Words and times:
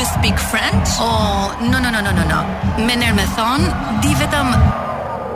you 0.00 0.06
speak 0.16 0.36
French? 0.52 0.86
Oh, 0.98 1.56
no, 1.70 1.76
no, 1.84 1.88
no, 1.96 2.00
no, 2.06 2.12
no, 2.18 2.24
no. 2.34 2.40
Me 2.88 2.94
nërë 3.02 3.16
me 3.20 3.24
thonë, 3.36 3.70
di 4.02 4.12
vetëm... 4.20 4.52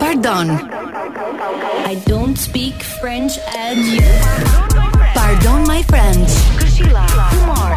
Pardon. 0.01 0.53
I 0.53 1.95
don't 2.09 2.37
speak 2.47 2.81
French 3.01 3.37
at 3.63 3.77
you. 3.77 4.01
Pardon, 5.19 5.61
my 5.73 5.81
friend. 5.93 6.25
Këshila, 6.63 7.05
kumar. 7.33 7.73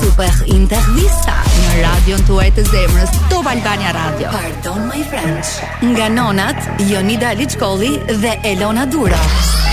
Super 0.00 0.32
intervista 0.58 1.36
në 1.60 1.74
radio 1.84 2.18
në 2.22 2.26
tuaj 2.30 2.48
të 2.56 2.64
zemrës, 2.72 3.14
do 3.32 3.42
Albania 3.54 3.92
Radio. 3.98 4.32
Pardon, 4.32 4.88
my 4.88 5.04
friend. 5.12 5.44
Nga 5.92 6.08
nonat, 6.16 6.68
Jonida 6.92 7.34
Lichkoli 7.42 7.98
dhe 8.24 8.38
Elona 8.54 8.86
Dura. 8.88 9.20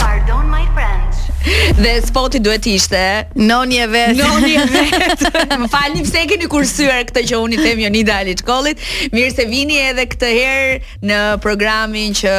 Pardon. 0.01 0.26
Dhe 1.81 1.93
spoti 2.05 2.39
duhet 2.43 2.63
të 2.65 2.73
ishte 2.77 3.01
Nonje 3.47 3.85
vet. 3.91 4.15
Nonje 4.17 4.65
vet. 4.73 5.25
Më 5.61 5.69
falni 5.73 6.03
pse 6.07 6.25
keni 6.29 6.49
kursyer 6.51 7.05
këtë 7.09 7.25
që 7.31 7.41
unë 7.45 7.57
i 7.57 7.61
them 7.63 7.83
Jonida 7.85 8.17
Aliçkollit. 8.23 8.83
Mirë 9.15 9.33
se 9.37 9.47
vini 9.51 9.79
edhe 9.89 10.07
këtë 10.13 10.33
herë 10.37 10.99
në 11.11 11.21
programin 11.43 12.15
që 12.19 12.35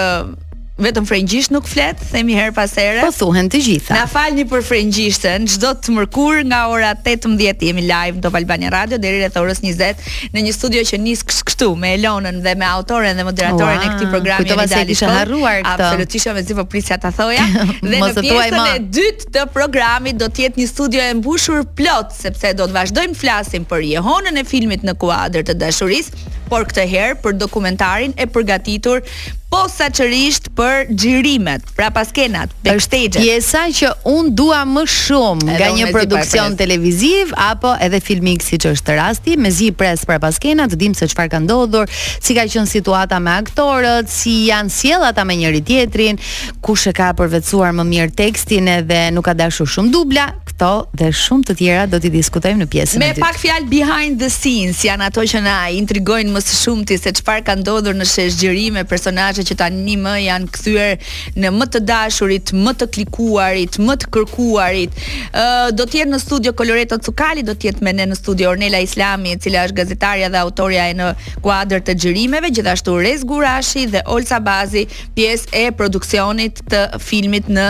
vetëm 0.79 1.07
frengjisht 1.09 1.51
nuk 1.51 1.67
flet, 1.67 1.99
themi 2.13 2.37
her 2.39 2.53
pas 2.55 2.71
here. 2.79 3.01
Po 3.03 3.11
thuhen 3.13 3.49
të 3.51 3.61
gjitha. 3.65 3.97
Na 3.99 4.05
falni 4.11 4.45
për 4.49 4.63
frengjishtën. 4.69 5.47
Çdo 5.55 5.73
të 5.85 5.95
mërkur 5.97 6.43
nga 6.49 6.61
ora 6.71 6.93
18 6.95 7.35
jemi 7.67 7.85
live 7.89 8.21
do 8.23 8.31
Albania 8.41 8.71
Radio 8.71 8.99
deri 9.03 9.19
rreth 9.25 9.39
orës 9.41 9.61
20 9.65 10.07
në 10.37 10.45
një 10.47 10.53
studio 10.55 10.85
që 10.93 11.01
nis 11.03 11.25
këtu 11.27 11.73
me 11.79 11.97
Elonën 11.97 12.39
dhe 12.47 12.55
me 12.61 12.69
autoren 12.69 13.19
dhe 13.19 13.25
moderatoren 13.27 13.83
e 13.83 13.91
këtij 13.97 14.11
programi. 14.15 14.47
Kujtova 14.47 14.69
se 14.71 14.85
kisha 14.93 15.11
harruar 15.17 15.65
këtë. 15.67 15.75
Absolutisht 15.89 16.31
më 16.39 16.47
zipo 16.47 16.65
prisja 16.71 17.01
ta 17.03 17.11
thoja. 17.15 17.43
dhe 17.83 17.99
në 17.99 18.15
pjesën 18.21 18.59
e 18.63 18.81
dytë 18.99 19.31
të 19.35 19.47
programit 19.55 20.21
do 20.23 20.31
të 20.31 20.47
jetë 20.47 20.63
një 20.63 20.71
studio 20.71 21.03
e 21.09 21.17
mbushur 21.19 21.67
plot 21.79 22.15
sepse 22.23 22.55
do 22.59 22.71
të 22.71 22.79
vazhdojmë 22.79 23.19
të 23.19 23.23
flasim 23.25 23.67
për 23.71 23.85
Jehonën 23.97 24.39
e 24.39 24.47
filmit 24.47 24.87
në 24.87 24.95
kuadër 25.03 25.47
të 25.51 25.59
dashurisë, 25.59 26.31
por 26.51 26.67
këtë 26.69 26.87
herë 26.91 27.17
për 27.25 27.37
dokumentarin 27.39 28.17
e 28.17 28.27
përgatitur 28.33 29.05
po 29.49 29.63
sa 29.73 29.87
qërisht 29.89 30.51
për 30.59 30.91
xhirimet, 30.93 31.63
pra 31.77 31.87
paskenat, 31.95 32.51
backstage-et. 32.67 33.17
pjesa 33.17 33.63
që 33.79 33.89
unë 34.13 34.33
dua 34.37 34.59
më 34.69 34.83
shumë 34.93 35.47
nga 35.55 35.69
një 35.73 35.87
produksion 35.95 36.53
televiziv, 36.59 37.31
apo 37.33 37.71
edhe 37.85 38.01
filmik 38.05 38.45
si 38.45 38.59
që 38.61 38.75
është 38.77 38.97
rasti, 38.99 39.39
me 39.41 39.49
zi 39.51 39.71
pres 39.73 40.03
për 40.09 40.21
paskenat, 40.21 40.77
dim 40.83 40.93
se 40.99 41.09
qëfar 41.09 41.31
ka 41.33 41.41
ndodhur, 41.47 41.89
si 42.21 42.37
ka 42.37 42.45
qënë 42.45 42.69
situata 42.69 43.21
me 43.25 43.39
aktorët, 43.41 44.13
si 44.13 44.35
janë 44.51 44.69
sielata 44.75 45.25
me 45.25 45.39
njëri 45.41 45.65
tjetrin, 45.71 46.21
ku 46.61 46.77
shë 46.77 46.93
ka 47.01 47.15
përvecuar 47.17 47.73
më 47.81 47.89
mirë 47.89 48.15
tekstin 48.21 48.69
edhe 48.77 49.07
nuk 49.17 49.25
ka 49.31 49.35
dashur 49.39 49.67
shumë 49.79 49.95
dubla, 49.97 50.29
këto 50.59 50.91
dhe 50.99 51.09
shumë 51.15 51.45
të 51.47 51.55
tjera 51.59 51.83
do 51.91 51.99
t'i 52.03 52.11
diskutojmë 52.11 52.65
në 52.65 52.67
pjesën 52.73 52.99
e 52.99 53.09
dytë. 53.13 53.21
Me 53.21 53.23
pak 53.23 53.37
fjalë 53.39 53.69
behind 53.71 54.19
the 54.23 54.27
scenes, 54.31 54.81
janë 54.85 55.05
ato 55.07 55.23
që 55.23 55.43
na 55.45 55.59
intrigojnë 55.71 56.33
më 56.35 56.41
së 56.43 56.57
shumti 56.65 56.97
se 56.99 57.13
çfarë 57.15 57.45
ka 57.47 57.55
ndodhur 57.61 57.95
në 57.97 58.07
shezgjeri 58.11 58.65
me 58.75 58.83
personazhe 58.91 59.45
që 59.47 59.55
tani 59.61 59.95
më 60.03 60.17
janë 60.25 60.51
kthyer 60.57 61.13
në 61.45 61.53
më 61.61 61.69
të 61.77 61.83
dashurit, 61.91 62.51
më 62.65 62.73
të 62.81 62.89
klikuarit, 62.97 63.79
më 63.87 63.97
të 64.03 64.11
kërkuarit. 64.17 64.99
Ë 65.29 65.47
uh, 65.47 65.69
do 65.79 65.87
të 65.87 66.01
jetë 66.03 66.13
në 66.17 66.21
studio 66.25 66.55
Coloreto 66.59 66.99
Cukali, 67.07 67.45
do 67.47 67.55
të 67.55 67.71
jetë 67.71 67.87
me 67.87 67.95
ne 67.99 68.09
në 68.11 68.19
studio 68.19 68.51
Ornela 68.51 68.83
Islami, 68.83 69.37
e 69.37 69.41
cila 69.47 69.63
është 69.69 69.79
gazetaria 69.79 70.33
dhe 70.33 70.43
autoria 70.43 70.89
e 70.91 70.97
në 70.99 71.13
kuadër 71.45 71.85
të 71.87 71.95
xhirimeve, 72.01 72.51
gjithashtu 72.57 72.99
Rez 73.05 73.23
Gurashi 73.31 73.87
dhe 73.95 74.03
Olsa 74.17 74.41
Bazi, 74.43 74.87
pjesë 75.15 75.55
e 75.55 75.65
produksionit 75.79 76.65
të 76.73 76.83
filmit 76.99 77.47
në 77.49 77.67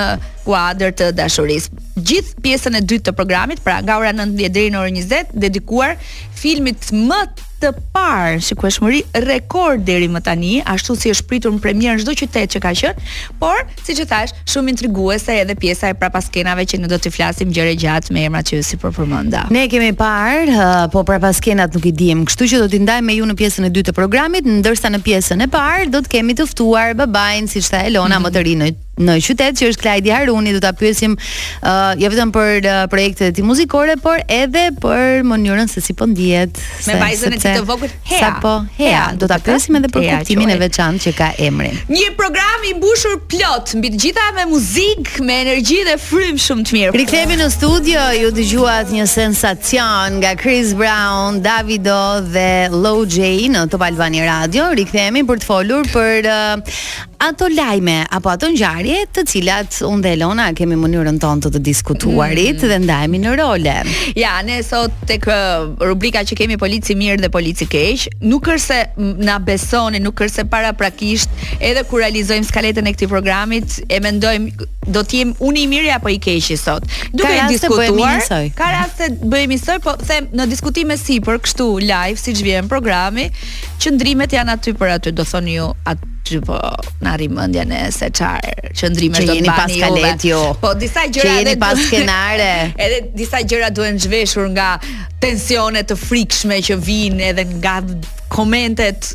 skuadër 0.49 0.95
të 0.97 1.11
dashurisë. 1.19 1.77
Gjithë 2.09 2.41
pjesën 2.45 2.79
e 2.79 2.85
dytë 2.87 3.11
të 3.11 3.19
programit, 3.19 3.61
pra 3.65 3.81
nga 3.85 3.99
ora 4.01 4.15
19 4.17 4.49
deri 4.55 4.71
në 4.73 4.81
orën 4.81 4.97
20, 5.05 5.35
dedikuar 5.45 5.99
filmit 6.39 6.89
më 6.95 7.19
të 7.59 7.73
parë, 7.93 8.37
shikueshmëri 8.47 9.01
rekord 9.27 9.83
deri 9.85 10.07
më 10.09 10.21
tani, 10.29 10.53
ashtu 10.75 10.95
si 10.97 11.11
është 11.13 11.27
pritur 11.29 11.53
në 11.57 11.59
premierë 11.65 11.99
në 11.99 12.05
çdo 12.05 12.15
qytet 12.21 12.53
që 12.55 12.61
ka 12.65 12.73
qenë, 12.81 13.07
por 13.43 13.61
siç 13.85 14.01
e 14.05 14.07
thash, 14.09 14.33
shumë 14.55 14.73
intriguese 14.77 15.35
edhe 15.43 15.59
pjesa 15.59 15.91
e 15.93 15.99
prapaskenave 15.99 16.65
që 16.71 16.81
ne 16.85 16.89
do 16.95 17.01
të 17.03 17.11
flasim 17.17 17.51
gjëre 17.53 17.75
gjatë 17.83 18.15
me 18.17 18.25
emrat 18.31 18.47
që 18.49 18.63
si 18.71 18.79
për 18.81 18.95
përmenda. 18.97 19.45
Ne 19.53 19.67
kemi 19.73 19.91
parë, 19.99 20.71
po 20.95 21.03
prapaskenat 21.11 21.75
nuk 21.77 21.91
i 21.91 21.93
diem, 21.99 22.25
kështu 22.31 22.49
që 22.55 22.63
do 22.65 22.71
t'i 22.73 22.81
ndaj 22.87 23.03
me 23.11 23.19
ju 23.19 23.27
në 23.29 23.37
pjesën 23.43 23.67
e 23.69 23.75
dytë 23.75 23.91
të 23.91 23.99
programit, 24.05 24.49
ndërsa 24.55 24.95
në 24.95 25.03
pjesën 25.11 25.43
e 25.45 25.53
parë 25.59 25.91
do 25.93 26.07
të 26.07 26.17
kemi 26.21 26.39
të 26.39 26.49
ftuar 26.55 26.95
babain, 27.05 27.51
siç 27.51 27.69
tha 27.75 27.83
Elona, 27.91 28.17
mm 28.21 28.23
-hmm. 28.23 28.31
më 28.31 28.37
të 28.39 28.49
rinë 28.53 28.77
në 29.05 29.19
qytet 29.25 29.59
që 29.61 29.69
është 29.73 29.83
Klajdi 29.85 30.13
Haruni 30.13 30.53
do 30.55 30.61
ta 30.65 30.73
pyesim 30.77 31.15
uh, 31.15 31.71
jo 32.01 32.11
vetëm 32.13 32.33
për 32.35 32.67
uh, 32.67 32.85
projektet 32.93 33.39
e 33.39 33.45
muzikore 33.47 33.95
por 34.03 34.23
edhe 34.29 34.69
për 34.83 35.23
mënyrën 35.29 35.71
se 35.71 35.83
si 35.85 35.95
po 35.99 36.07
ndihet 36.11 36.59
me 36.89 36.99
vajzën 37.03 37.37
e 37.37 37.41
tij 37.43 37.57
të 37.59 37.65
vogël 37.69 37.93
Hea 38.09 38.33
po 38.43 38.57
Hea, 38.79 38.91
hea 38.91 39.05
do 39.19 39.29
ta 39.31 39.39
pyesim 39.45 39.79
edhe 39.81 39.91
për 39.95 40.07
kuptimin 40.09 40.53
e 40.55 40.59
veçantë 40.63 41.03
që 41.07 41.15
ka 41.19 41.31
emrin 41.47 41.77
një 41.93 42.11
program 42.19 42.67
i 42.71 42.75
mbushur 42.79 43.19
plot 43.31 43.75
mbi 43.79 43.93
të 43.95 44.03
gjitha 44.05 44.27
me 44.41 44.49
muzikë 44.53 45.27
me 45.29 45.41
energji 45.47 45.83
dhe 45.89 45.97
frym 46.03 46.39
shumë 46.45 46.69
të 46.69 46.79
mirë 46.79 46.95
rikthehemi 46.99 47.39
në 47.41 47.51
studio 47.55 48.07
ju 48.19 48.33
dëgjuat 48.41 48.93
një 48.95 49.07
sensacion 49.11 50.19
nga 50.23 50.35
Chris 50.41 50.75
Brown, 50.79 51.39
Davido 51.45 52.01
dhe 52.33 52.49
Low 52.73 53.05
J 53.07 53.51
në 53.55 53.67
Top 53.73 53.85
Albani 53.87 54.25
Radio 54.27 54.73
rikthehemi 54.79 55.23
për 55.29 55.43
të 55.45 55.49
folur 55.49 55.87
për 55.93 56.29
uh, 56.29 56.79
ato 57.23 57.47
lajme 57.53 58.01
apo 58.15 58.31
ato 58.33 58.47
ngjarje 58.53 58.88
E 58.89 59.03
të 59.13 59.23
cilat 59.29 59.83
unë 59.85 60.01
dhe 60.01 60.11
Elona 60.17 60.47
kemi 60.57 60.77
mënyrën 60.81 61.19
tonë 61.21 61.43
të, 61.45 61.51
të 61.59 61.61
diskutuarit 61.67 62.63
mm. 62.63 62.71
dhe 62.71 62.77
ndajemi 62.87 63.19
në 63.21 63.35
role. 63.37 63.75
Ja, 64.17 64.31
ne 64.47 64.63
sot 64.65 64.95
tek 65.11 65.27
uh, 65.29 65.69
rubrika 65.85 66.23
që 66.29 66.39
kemi 66.41 66.57
polici 66.61 66.97
mirë 66.97 67.19
dhe 67.21 67.29
polici 67.35 67.67
keq, 67.69 68.07
nuk 68.31 68.49
është 68.55 68.65
se 68.65 69.13
na 69.29 69.37
besoni, 69.45 70.01
nuk 70.01 70.23
është 70.25 70.41
se 70.41 70.47
para 70.57 70.73
prakisht, 70.79 71.29
edhe 71.61 71.85
kur 71.91 72.01
realizojmë 72.07 72.49
skaletën 72.49 72.89
e 72.89 72.95
këtij 72.97 73.11
programit, 73.13 73.77
e 73.93 74.01
mendojmë 74.07 74.69
do 74.89 75.05
të 75.05 75.21
jem 75.21 75.35
unë 75.45 75.67
i 75.67 75.69
miri 75.75 75.93
apo 75.93 76.09
i 76.09 76.17
keqi 76.25 76.55
i 76.57 76.61
sot. 76.61 76.89
Duke 77.13 77.37
i 77.37 77.45
diskutuar, 77.53 78.25
ka 78.57 78.73
raste 78.73 79.11
bëhemi 79.21 79.61
soi, 79.61 79.83
po 79.85 79.99
them 80.01 80.33
në 80.33 80.49
diskutime 80.55 80.97
sipër, 80.97 81.43
kështu 81.45 81.69
live 81.85 82.17
siç 82.25 82.41
vjen 82.49 82.73
programi, 82.73 83.29
që 83.85 83.97
ndrimet 83.99 84.39
janë 84.41 84.57
aty 84.57 84.73
për 84.81 84.97
aty, 84.97 85.13
do 85.13 85.29
thoni 85.35 85.61
ju, 85.61 85.75
aty 85.85 86.17
që 86.37 86.41
po 86.47 86.59
në 87.05 87.11
arrim 87.11 87.41
në 87.69 87.79
se 87.95 88.09
çfarë 88.15 88.73
që 88.79 88.91
do 88.95 89.09
të 89.15 89.23
Jeni 89.29 89.51
pas 89.55 89.73
kalet 89.81 90.27
jo. 90.31 90.41
Po 90.63 90.73
disa 90.81 91.07
gjëra 91.09 91.25
që 91.25 91.35
jeni 91.35 91.45
edhe 91.47 91.57
pas 91.63 91.81
skenare. 91.87 92.51
Edhe 92.87 93.01
disa 93.19 93.41
gjëra 93.49 93.71
duhen 93.77 94.01
zhveshur 94.03 94.51
nga 94.55 94.69
tensione 95.23 95.85
të 95.89 95.97
frikshme 96.03 96.61
që 96.69 96.79
vijnë 96.85 97.29
edhe 97.33 97.49
nga 97.57 97.79
komentet 98.35 99.13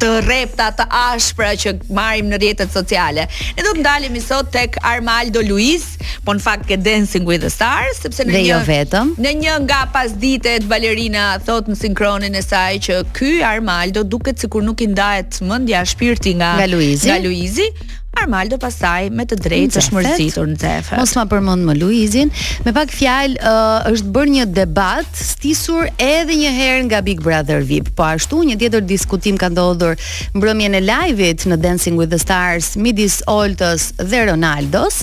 të 0.00 0.08
rrepta, 0.24 0.68
të 0.76 0.84
ashpra 1.00 1.50
që 1.62 1.72
marrim 1.96 2.28
në 2.32 2.38
rrjetet 2.42 2.72
sociale. 2.74 3.24
Ne 3.56 3.64
do 3.66 3.72
të 3.76 3.82
ndalemi 3.84 4.20
sot 4.22 4.50
tek 4.54 4.76
Armando 4.92 5.40
Luis, 5.46 5.86
po 6.26 6.34
në 6.36 6.44
fakt 6.46 6.66
ke 6.68 6.78
Dancing 6.86 7.26
with 7.28 7.44
the 7.46 7.50
Stars, 7.52 8.00
sepse 8.04 8.26
në 8.28 8.44
jo 8.48 8.60
vetëm. 8.68 9.14
Në 9.22 9.34
një 9.42 9.56
nga 9.66 9.82
pasditët 9.94 10.68
Valerina 10.70 11.28
thot 11.46 11.70
në 11.72 11.78
sinkronin 11.82 12.36
e 12.38 12.44
saj 12.44 12.72
që 12.88 13.00
ky 13.16 13.36
Armando 13.50 14.04
duket 14.16 14.42
sikur 14.44 14.64
nuk 14.66 14.84
i 14.86 14.90
ndahet 14.92 15.40
mendja, 15.46 15.84
shpirti 15.86 16.36
nga 16.40 16.54
nga 16.60 16.68
Luizi. 16.76 17.08
Nga 17.10 17.22
Luizi. 17.24 17.70
Armaldo 18.16 18.56
pasaj 18.60 19.10
me 19.14 19.24
të 19.28 19.36
drejtë 19.44 19.76
të 19.76 19.82
shmërzitur 19.88 20.48
në 20.50 20.56
Zefe. 20.60 20.96
Mos 21.00 21.12
ma 21.18 21.24
përmend 21.30 21.66
më 21.68 21.74
Luizin, 21.78 22.30
me 22.66 22.72
pak 22.76 22.92
fjalë 22.94 23.40
uh, 23.40 23.88
është 23.90 24.12
bërë 24.16 24.32
një 24.36 24.46
debat 24.56 25.20
stisur 25.20 25.90
edhe 26.02 26.38
një 26.42 26.52
herë 26.56 26.84
nga 26.88 27.02
Big 27.06 27.22
Brother 27.24 27.62
VIP. 27.68 27.92
Po 27.98 28.06
ashtu 28.08 28.40
një 28.48 28.58
tjetër 28.62 28.86
diskutim 28.88 29.38
ka 29.40 29.50
ndodhur 29.52 29.94
mbrëmjen 30.36 30.78
e 30.80 30.84
live-it 30.88 31.46
në 31.50 31.60
Dancing 31.66 31.98
with 32.00 32.10
the 32.14 32.20
Stars 32.24 32.72
midis 32.80 33.20
Oltës 33.36 33.92
dhe 34.00 34.24
Ronaldos 34.32 35.02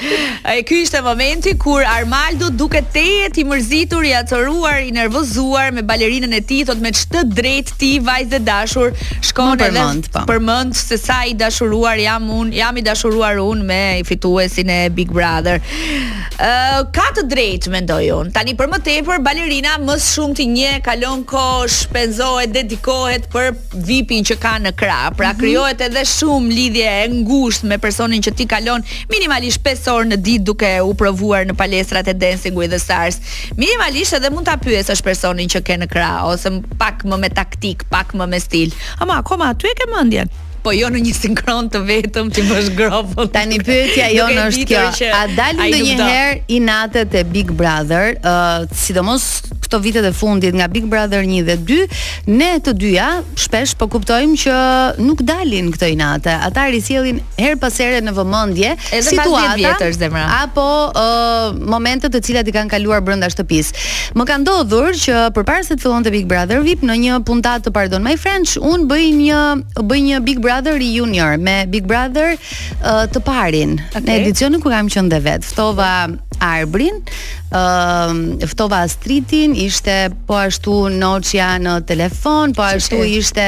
E 0.00 0.62
ky 0.62 0.82
ishte 0.84 1.00
momenti 1.02 1.54
kur 1.56 1.82
Armaldo 1.82 2.50
duke 2.56 2.80
tejet 2.94 3.38
i 3.40 3.44
mërzitur, 3.48 4.04
i 4.06 4.12
atëruar, 4.20 4.80
i 4.84 4.92
nervozuar 4.94 5.72
me 5.74 5.82
balerinën 5.88 6.34
e 6.36 6.42
tij, 6.44 6.64
thot 6.70 6.82
me 6.84 6.90
çtë 6.94 7.22
drejt 7.32 7.72
ti 7.80 7.90
vajzë 8.04 8.38
e 8.38 8.40
dashur, 8.46 8.92
shkon 9.24 9.56
edhe 9.66 9.70
përmend 9.72 10.10
po. 10.12 10.24
për 10.30 10.42
se 10.76 10.98
sa 11.00 11.18
i 11.28 11.34
dashuruar 11.34 11.96
jam 12.02 12.28
un, 12.38 12.52
jam 12.54 12.76
i 12.76 12.82
dashuruar 12.84 13.38
un 13.42 13.64
me 13.66 14.02
fituesin 14.08 14.68
e 14.70 14.78
Big 14.96 15.08
Brother. 15.12 15.60
Ë 16.36 16.50
uh, 16.50 16.86
ka 16.94 17.08
të 17.16 17.24
drejtë 17.32 17.72
mendoj 17.72 18.02
un. 18.18 18.32
Tani 18.36 18.54
për 18.58 18.68
më 18.72 18.82
tepër 18.90 19.24
balerina 19.24 19.78
më 19.82 19.96
shumë 20.04 20.36
ti 20.40 20.46
nje 20.52 20.74
kalon 20.86 21.24
kohë, 21.26 21.70
shpenzohet, 21.78 22.52
dedikohet 22.52 23.30
për 23.32 23.52
VIP-in 23.88 24.28
që 24.28 24.36
ka 24.44 24.56
në 24.62 24.74
krah. 24.76 25.08
Pra 25.16 25.32
kryohet 25.38 25.80
mhm. 25.80 25.86
krijohet 25.86 25.86
edhe 25.88 26.04
shumë 26.12 26.52
lidhje 26.60 26.94
e 27.04 27.06
ngushtë 27.22 27.70
me 27.72 27.78
personin 27.80 28.20
që 28.22 28.34
ti 28.36 28.46
kalon 28.50 28.84
minimalisht 29.10 29.64
5 29.64 29.85
kryesor 29.86 30.06
në 30.10 30.16
ditë 30.26 30.44
duke 30.48 30.68
u 30.82 30.94
provuar 30.98 31.44
në 31.46 31.54
palestrat 31.58 32.08
e 32.10 32.14
dancing 32.18 32.56
with 32.58 32.72
the 32.74 32.78
stars. 32.82 33.20
Minimalisht 33.56 34.16
edhe 34.18 34.32
mund 34.34 34.48
ta 34.48 34.56
pyesësh 34.58 35.02
personin 35.06 35.46
që 35.52 35.62
ke 35.62 35.76
në 35.82 35.86
krah 35.90 36.24
ose 36.26 36.50
pak 36.80 37.06
më 37.06 37.20
me 37.22 37.30
taktik, 37.30 37.86
pak 37.92 38.14
më 38.18 38.26
me 38.34 38.42
stil. 38.42 38.74
Ama 38.98 39.20
akoma 39.22 39.52
aty 39.54 39.70
e 39.70 39.78
ke 39.78 39.86
mendjen 39.94 40.32
po 40.66 40.74
jo 40.74 40.88
në 40.90 41.00
një 41.06 41.12
sinkron 41.14 41.68
të 41.70 41.82
vetëm 41.86 42.32
që 42.34 42.44
bësh 42.48 42.70
grofën. 42.80 43.28
Tani 43.34 43.60
pyetja 43.62 44.08
jonë 44.14 44.46
është 44.50 44.64
kjo, 44.70 44.84
a 45.14 45.20
dalin 45.34 45.68
ndonjëherë 45.70 46.38
i 46.56 46.62
natët 46.66 47.14
e 47.20 47.22
Big 47.30 47.52
Brother, 47.54 48.16
uh, 48.26 48.64
sidomos 48.84 49.28
këto 49.66 49.78
vitet 49.82 50.04
e 50.06 50.10
fundit 50.14 50.54
nga 50.54 50.66
Big 50.70 50.86
Brother 50.90 51.22
1 51.26 51.46
dhe 51.46 51.54
2, 51.66 51.78
ne 52.38 52.48
të 52.62 52.74
dyja 52.82 53.06
shpesh 53.42 53.74
po 53.78 53.86
kuptojmë 53.94 54.38
që 54.42 54.56
nuk 55.06 55.22
dalin 55.26 55.70
këto 55.74 55.88
inate. 55.94 56.34
Ata 56.48 56.66
risjellin 56.74 57.18
her 57.38 57.54
pas 57.62 57.74
here 57.82 58.02
në 58.02 58.14
vëmendje 58.18 58.72
situata 58.88 59.54
vjetër 59.60 59.94
zemra. 60.00 60.24
Apo 60.46 60.66
uh, 60.66 61.48
momente 61.74 62.10
të 62.10 62.22
cilat 62.26 62.50
i 62.50 62.54
kanë 62.54 62.74
kaluar 62.74 63.02
brenda 63.06 63.30
shtëpisë. 63.30 63.82
Më 64.18 64.28
ka 64.32 64.38
ndodhur 64.42 64.98
që 65.02 65.22
përpara 65.38 65.62
se 65.66 65.74
të 65.78 65.86
fillonte 65.86 66.14
Big 66.14 66.26
Brother 66.30 66.58
VIP 66.66 66.82
në 66.86 66.98
një 67.04 67.20
puntat 67.26 67.66
të 67.68 67.74
Pardon 67.78 68.02
My 68.06 68.16
French, 68.18 68.54
un 68.58 68.86
bëi 68.90 69.10
një 69.18 69.40
bëj 69.82 70.02
një 70.10 70.22
Big 70.26 70.42
Brother 70.42 70.54
Brother 70.62 70.78
Junior 70.82 71.36
me 71.38 71.66
Big 71.68 71.84
Brother 71.86 72.32
uh, 72.84 73.04
të 73.12 73.20
parin 73.26 73.76
okay. 73.90 74.02
në 74.06 74.14
edicionin 74.22 74.62
ku 74.64 74.72
kam 74.72 74.88
qenë 74.92 75.12
dhe 75.12 75.20
vet. 75.26 75.44
Ftova 75.46 75.88
Arbrin, 76.46 77.02
uh, 77.50 78.14
ftova 78.48 78.82
Astritin, 78.84 79.54
ishte 79.54 80.10
po 80.26 80.36
ashtu 80.38 80.74
Noçja 80.92 81.48
në 81.62 81.76
telefon, 81.88 82.54
po 82.56 82.64
ashtu 82.66 82.98
Qështë? 82.98 83.18
ishte 83.18 83.46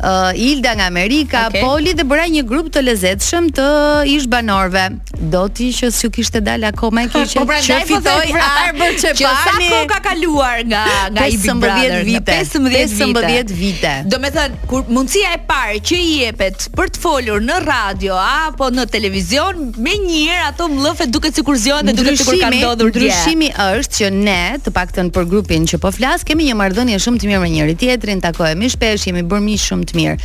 uh, 0.00 0.46
Ilda 0.48 0.74
nga 0.78 0.88
Amerika, 0.92 1.46
okay. 1.48 1.62
Poli 1.64 1.94
dhe 1.98 2.04
bëra 2.08 2.26
një 2.32 2.44
grup 2.48 2.70
të 2.74 2.82
lezetshëm 2.84 3.50
të 3.56 3.68
ish 4.16 4.28
banorve. 4.32 4.84
Do 5.32 5.46
ti 5.52 5.70
që 5.74 5.90
s'u 5.94 6.08
kishte 6.14 6.40
dalë 6.46 6.70
akoma 6.72 7.06
e 7.06 7.12
keq 7.12 7.34
po 7.38 7.46
që 7.58 7.80
po 7.80 7.88
fitoi 7.92 8.32
pra, 8.36 8.46
Arber 8.64 8.96
që 9.04 9.12
pa. 9.18 9.34
Sa 9.48 9.54
kohë 9.58 9.82
ka 9.92 10.00
kaluar 10.08 10.62
nga 10.68 10.84
nga 11.12 11.26
i 11.28 11.36
Big 11.38 11.58
Brother? 11.64 12.02
15 12.08 12.68
vite. 12.68 13.06
15 13.06 13.56
vite. 13.58 13.92
Domethënë, 14.12 14.62
kur 14.70 14.84
mundësia 14.92 15.32
e 15.36 15.40
parë 15.48 15.80
që 15.88 15.98
i 15.98 16.08
jepet 16.22 16.68
për 16.76 16.92
të 16.94 17.02
folur 17.02 17.42
në 17.44 17.58
radio 17.64 18.16
apo 18.18 18.68
në 18.74 18.86
televizion, 18.92 19.68
menjëherë 19.76 20.48
ato 20.52 20.68
mllëfe 20.72 21.06
duket 21.12 21.36
sikur 21.38 21.56
zion 21.60 21.86
dhe 21.88 21.94
duket 21.98 22.20
sikur 22.22 22.38
ka 22.42 22.50
ndodhur 22.54 22.90
ndryshim 22.92 23.37
është 23.46 23.98
që 23.98 24.08
ne, 24.12 24.42
të 24.64 24.72
paktën 24.74 25.08
për 25.14 25.26
grupin 25.30 25.66
që 25.70 25.78
po 25.82 25.90
flas, 25.94 26.24
kemi 26.26 26.46
një 26.48 26.54
marrëdhënie 26.58 26.98
shumë 27.02 27.20
të 27.22 27.28
mirë 27.30 27.40
me 27.42 27.50
njëri 27.52 27.74
tjetrin, 27.78 28.20
takohemi 28.22 28.68
shpesh, 28.72 29.06
jemi 29.08 29.22
bërë 29.28 29.44
miq 29.44 29.60
shumë 29.62 29.86
të 29.90 29.96
mirë. 29.98 30.16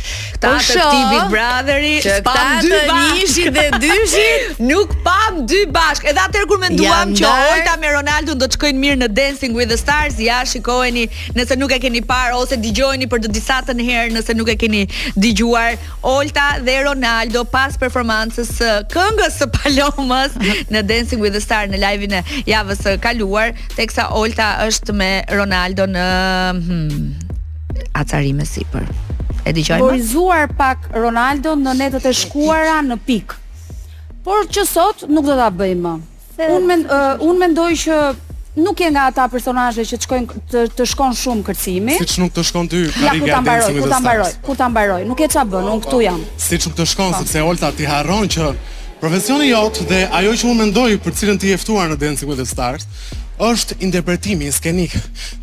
Ta 0.42 0.54
po 0.58 0.78
të 0.78 0.86
Big 1.12 1.34
Brotheri, 1.34 1.94
pa 2.26 2.42
dy 2.62 2.80
bashkë 2.90 3.52
dhe 3.56 3.64
dyshi, 3.84 4.26
nuk 4.68 4.94
pam 5.06 5.40
dy 5.50 5.62
bashkë. 5.74 6.08
Edhe 6.12 6.24
atë 6.26 6.44
kur 6.50 6.60
menduam 6.62 7.12
që 7.16 7.24
Olta 7.54 7.76
me 7.80 7.92
Ronaldo 7.94 8.34
do 8.38 8.48
të 8.48 8.58
shkojnë 8.58 8.82
mirë 8.84 9.00
në 9.04 9.08
Dancing 9.16 9.54
with 9.56 9.70
the 9.72 9.78
Stars, 9.80 10.18
ja 10.20 10.42
shikoheni 10.46 11.06
nëse 11.38 11.56
nuk 11.60 11.72
e 11.74 11.78
keni 11.82 12.02
parë 12.04 12.34
ose 12.42 12.58
dëgjojeni 12.62 13.08
për 13.12 13.24
të 13.26 13.32
disa 13.36 13.60
të 13.66 13.76
herë 13.84 14.14
nëse 14.16 14.34
nuk 14.38 14.50
e 14.50 14.56
keni 14.60 14.82
dëgjuar 15.20 15.78
Olta 16.10 16.50
dhe 16.64 16.76
Ronaldo 16.88 17.44
pas 17.48 17.76
performancës 17.80 18.50
së 18.58 18.72
këngës 18.92 19.38
së 19.40 19.48
Palomës 19.54 20.34
në 20.72 20.82
Dancing 20.88 21.22
with 21.22 21.36
the 21.36 21.42
Stars 21.44 21.70
në 21.72 21.80
live-in 21.84 22.18
e 22.20 22.24
javës 22.50 22.82
së 22.84 22.96
kaluar, 23.04 23.52
teksa 23.76 24.08
Olta 24.16 24.48
është 24.64 24.94
me 24.96 25.10
Ronaldo 25.32 25.84
në 25.92 26.04
hmm, 26.50 27.06
acarime 28.00 28.46
sipër. 28.48 28.86
E 29.44 29.52
dëgjojmë. 29.52 29.84
Borizuar 29.84 30.50
pak 30.56 30.88
Ronaldo 30.96 31.52
në 31.60 31.76
netët 31.82 32.08
e 32.08 32.14
shkuara 32.16 32.78
në 32.86 32.96
pik. 33.06 33.36
Por 34.24 34.46
që 34.48 34.64
sot 34.68 35.04
nuk 35.12 35.26
do 35.28 35.36
ta 35.36 35.50
bëjmë. 35.52 35.94
Unë 36.54 36.70
men, 36.70 36.86
uh, 36.90 37.24
un 37.24 37.36
mendoj 37.38 37.68
që 37.84 37.98
nuk 38.64 38.80
je 38.80 38.88
nga 38.94 39.08
ata 39.10 39.26
personazhe 39.30 39.84
që 39.84 39.98
të 40.00 40.06
shkojnë 40.06 40.40
të, 40.54 40.62
të 40.78 40.86
shkon 40.94 41.12
shumë 41.18 41.44
kërcimi. 41.50 41.98
Siç 42.00 42.16
nuk 42.22 42.32
të 42.34 42.44
shkon 42.48 42.70
ty 42.72 42.86
ja, 43.04 43.12
Ku 43.20 43.28
ta 43.28 43.42
mbaroj? 43.44 43.68
Ku 43.82 43.88
ta 43.92 44.00
mbaroj? 44.00 44.32
Ku 44.48 44.56
ta 44.62 44.70
mbaroj? 44.72 45.04
Nuk 45.10 45.20
e 45.20 45.28
ça 45.34 45.44
bën, 45.44 45.60
un 45.68 45.76
unë 45.76 45.84
këtu 45.86 46.00
jam. 46.06 46.22
Siç 46.48 46.70
nuk 46.70 46.78
të 46.80 46.88
shkon 46.94 47.18
sepse 47.20 47.44
Olta 47.44 47.70
ti 47.76 47.86
harron 47.90 48.30
që 48.30 48.48
Profesioni 49.04 49.50
jotë 49.50 49.82
dhe 49.84 49.96
ajo 50.16 50.30
që 50.32 50.46
unë 50.48 50.58
mendoj 50.62 50.92
për 51.04 51.12
cilën 51.18 51.36
ti 51.40 51.50
jeftuar 51.50 51.90
në 51.90 51.98
Dancing 52.00 52.30
with 52.30 52.38
the 52.40 52.46
Stars 52.48 52.86
është 53.44 53.76
interpretimi 53.84 54.46
skenik, 54.54 54.94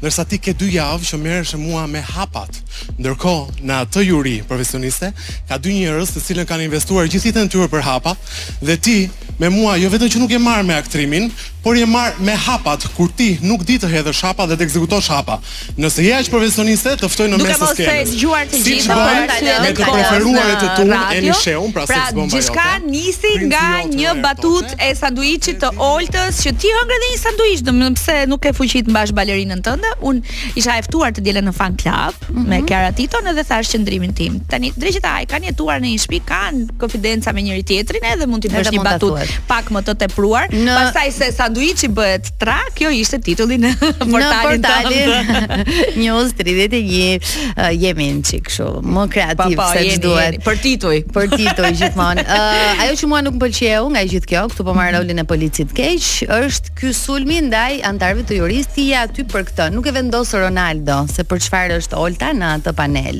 nërsa 0.02 0.24
ti 0.26 0.40
ke 0.42 0.56
dy 0.58 0.70
javë 0.80 1.06
që 1.10 1.20
mërë 1.22 1.44
shë 1.50 1.60
mua 1.62 1.84
me 1.92 2.00
hapat. 2.02 2.58
Ndërko, 2.98 3.34
në 3.62 3.82
të 3.94 4.06
juri 4.08 4.38
profesioniste, 4.48 5.12
ka 5.50 5.60
dy 5.62 5.76
njërës 5.78 6.16
të 6.16 6.24
cilën 6.26 6.50
kanë 6.50 6.66
investuar 6.72 7.12
gjithitën 7.12 7.52
e 7.52 7.54
tërë 7.54 7.70
për 7.76 7.86
hapat 7.86 8.34
dhe 8.66 8.80
ti 8.82 8.98
me 9.42 9.52
mua 9.54 9.76
jo 9.78 9.92
vetën 9.94 10.10
që 10.16 10.24
nuk 10.24 10.34
e 10.34 10.42
marr 10.42 10.66
me 10.66 10.80
aktrimin, 10.82 11.30
por 11.64 11.78
je 11.78 11.86
marr 11.86 12.16
me 12.20 12.34
hapat 12.46 12.86
kur 12.96 13.10
ti 13.16 13.28
nuk 13.46 13.64
di 13.70 13.76
të 13.82 13.90
hedhësh 13.92 14.22
hapa 14.26 14.46
dhe 14.50 14.58
të 14.60 14.66
ekzekutosh 14.66 15.10
hapa. 15.14 15.38
Nëse 15.78 16.04
je 16.06 16.14
aq 16.18 16.30
profesioniste, 16.34 16.94
të 17.04 17.10
ftoj 17.12 17.28
në 17.32 17.38
mes 17.42 17.60
të 17.62 17.68
skenës. 17.74 17.76
Duke 17.78 17.92
mos 17.92 18.16
zgjuar 18.16 18.48
të 18.50 18.62
gjithë 18.66 18.84
si 18.84 18.90
bëhen 18.90 19.46
dhe 19.66 19.74
të 19.78 19.90
preferuarët 19.94 20.66
e 20.68 20.70
tu 20.80 20.86
e 21.18 21.20
Nisheun, 21.26 21.74
pra, 21.76 21.86
pra 21.90 22.08
se 22.08 22.16
bëmbajota. 22.18 22.38
Gjithçka 22.38 22.66
nisi 22.90 23.34
nga 23.46 23.66
një 23.94 24.16
batut 24.24 24.74
e 24.74 24.90
sanduiçit 24.98 25.60
të 25.62 25.72
oltës 25.90 26.40
që 26.48 26.56
ti 26.64 26.74
hëngre 26.78 27.00
dhe 27.04 27.12
një 27.14 27.20
sanduiç, 27.26 27.64
domethënë 27.68 28.00
pse 28.00 28.18
nuk 28.34 28.42
ke 28.46 28.54
fuqit 28.58 28.90
mbash 28.92 29.14
balerinën 29.22 29.62
tënde? 29.66 29.94
Un 30.10 30.24
isha 30.58 30.80
e 30.82 30.86
ftuar 30.88 31.14
të 31.14 31.24
dielën 31.28 31.46
në 31.46 31.54
fan 31.60 31.78
club 31.82 32.18
mhm. 32.26 32.48
me 32.50 32.62
Kiara 32.72 32.90
Titon 32.98 33.28
edhe 33.32 33.46
thash 33.46 33.70
qendrimin 33.76 34.16
tim. 34.18 34.42
Tani 34.50 34.74
drejtaj 34.78 35.28
kanë 35.30 35.52
jetuar 35.52 35.78
në 35.84 35.94
një 35.94 36.02
shtëpi, 36.06 36.24
kanë 36.26 36.66
konfidenca 36.82 37.34
me 37.38 37.46
njëri 37.48 37.64
tjetrin 37.70 38.08
edhe 38.16 38.28
mund 38.30 38.46
të 38.48 38.56
bësh 38.56 38.74
një 38.74 38.86
batut 38.88 39.40
pak 39.50 39.70
më 39.74 39.86
të 39.86 39.98
tepruar. 40.06 40.50
Pastaj 40.70 41.12
se 41.22 41.30
sanduiçi 41.52 41.90
bëhet 41.92 42.28
tra, 42.40 42.56
kjo 42.78 42.88
ishte 42.96 43.18
titulli 43.26 43.58
në 43.60 43.72
portalin 44.08 44.64
tonë. 44.64 45.58
News 46.02 46.32
31 46.38 46.78
uh, 46.78 47.64
jemi 47.76 48.08
në 48.16 48.24
çik 48.30 48.46
kështu, 48.48 48.68
më 48.86 49.04
kreativ 49.12 49.56
pa, 49.60 49.66
pa, 49.66 49.68
se 49.76 49.84
ç'duhet. 49.98 50.38
Për 50.46 50.60
tituj, 50.64 51.02
për 51.16 51.28
tituj 51.34 51.72
gjithmonë. 51.82 52.24
uh, 52.24 52.84
ajo 52.86 52.96
që 53.02 53.10
mua 53.12 53.20
nuk 53.26 53.36
më 53.36 53.42
pëlqeu 53.44 53.84
nga 53.96 54.06
gjithë 54.14 54.32
kjo, 54.32 54.46
këtu 54.54 54.68
po 54.70 54.78
marr 54.78 54.96
rolin 54.96 55.20
e 55.24 55.28
policit 55.28 55.76
keq, 55.76 56.08
është 56.38 56.72
ky 56.80 56.94
sulmi 56.96 57.42
ndaj 57.50 57.82
antarëve 57.92 58.24
të 58.32 58.40
juristi 58.40 58.88
ja 58.94 59.04
aty 59.10 59.28
për 59.36 59.50
këtë. 59.52 59.68
Nuk 59.76 59.92
e 59.92 59.96
vendos 60.00 60.32
Ronaldo 60.38 61.02
se 61.12 61.28
për 61.28 61.44
çfarë 61.50 61.82
është 61.84 62.00
Olta 62.02 62.32
në 62.38 62.54
atë 62.62 62.76
panel. 62.80 63.20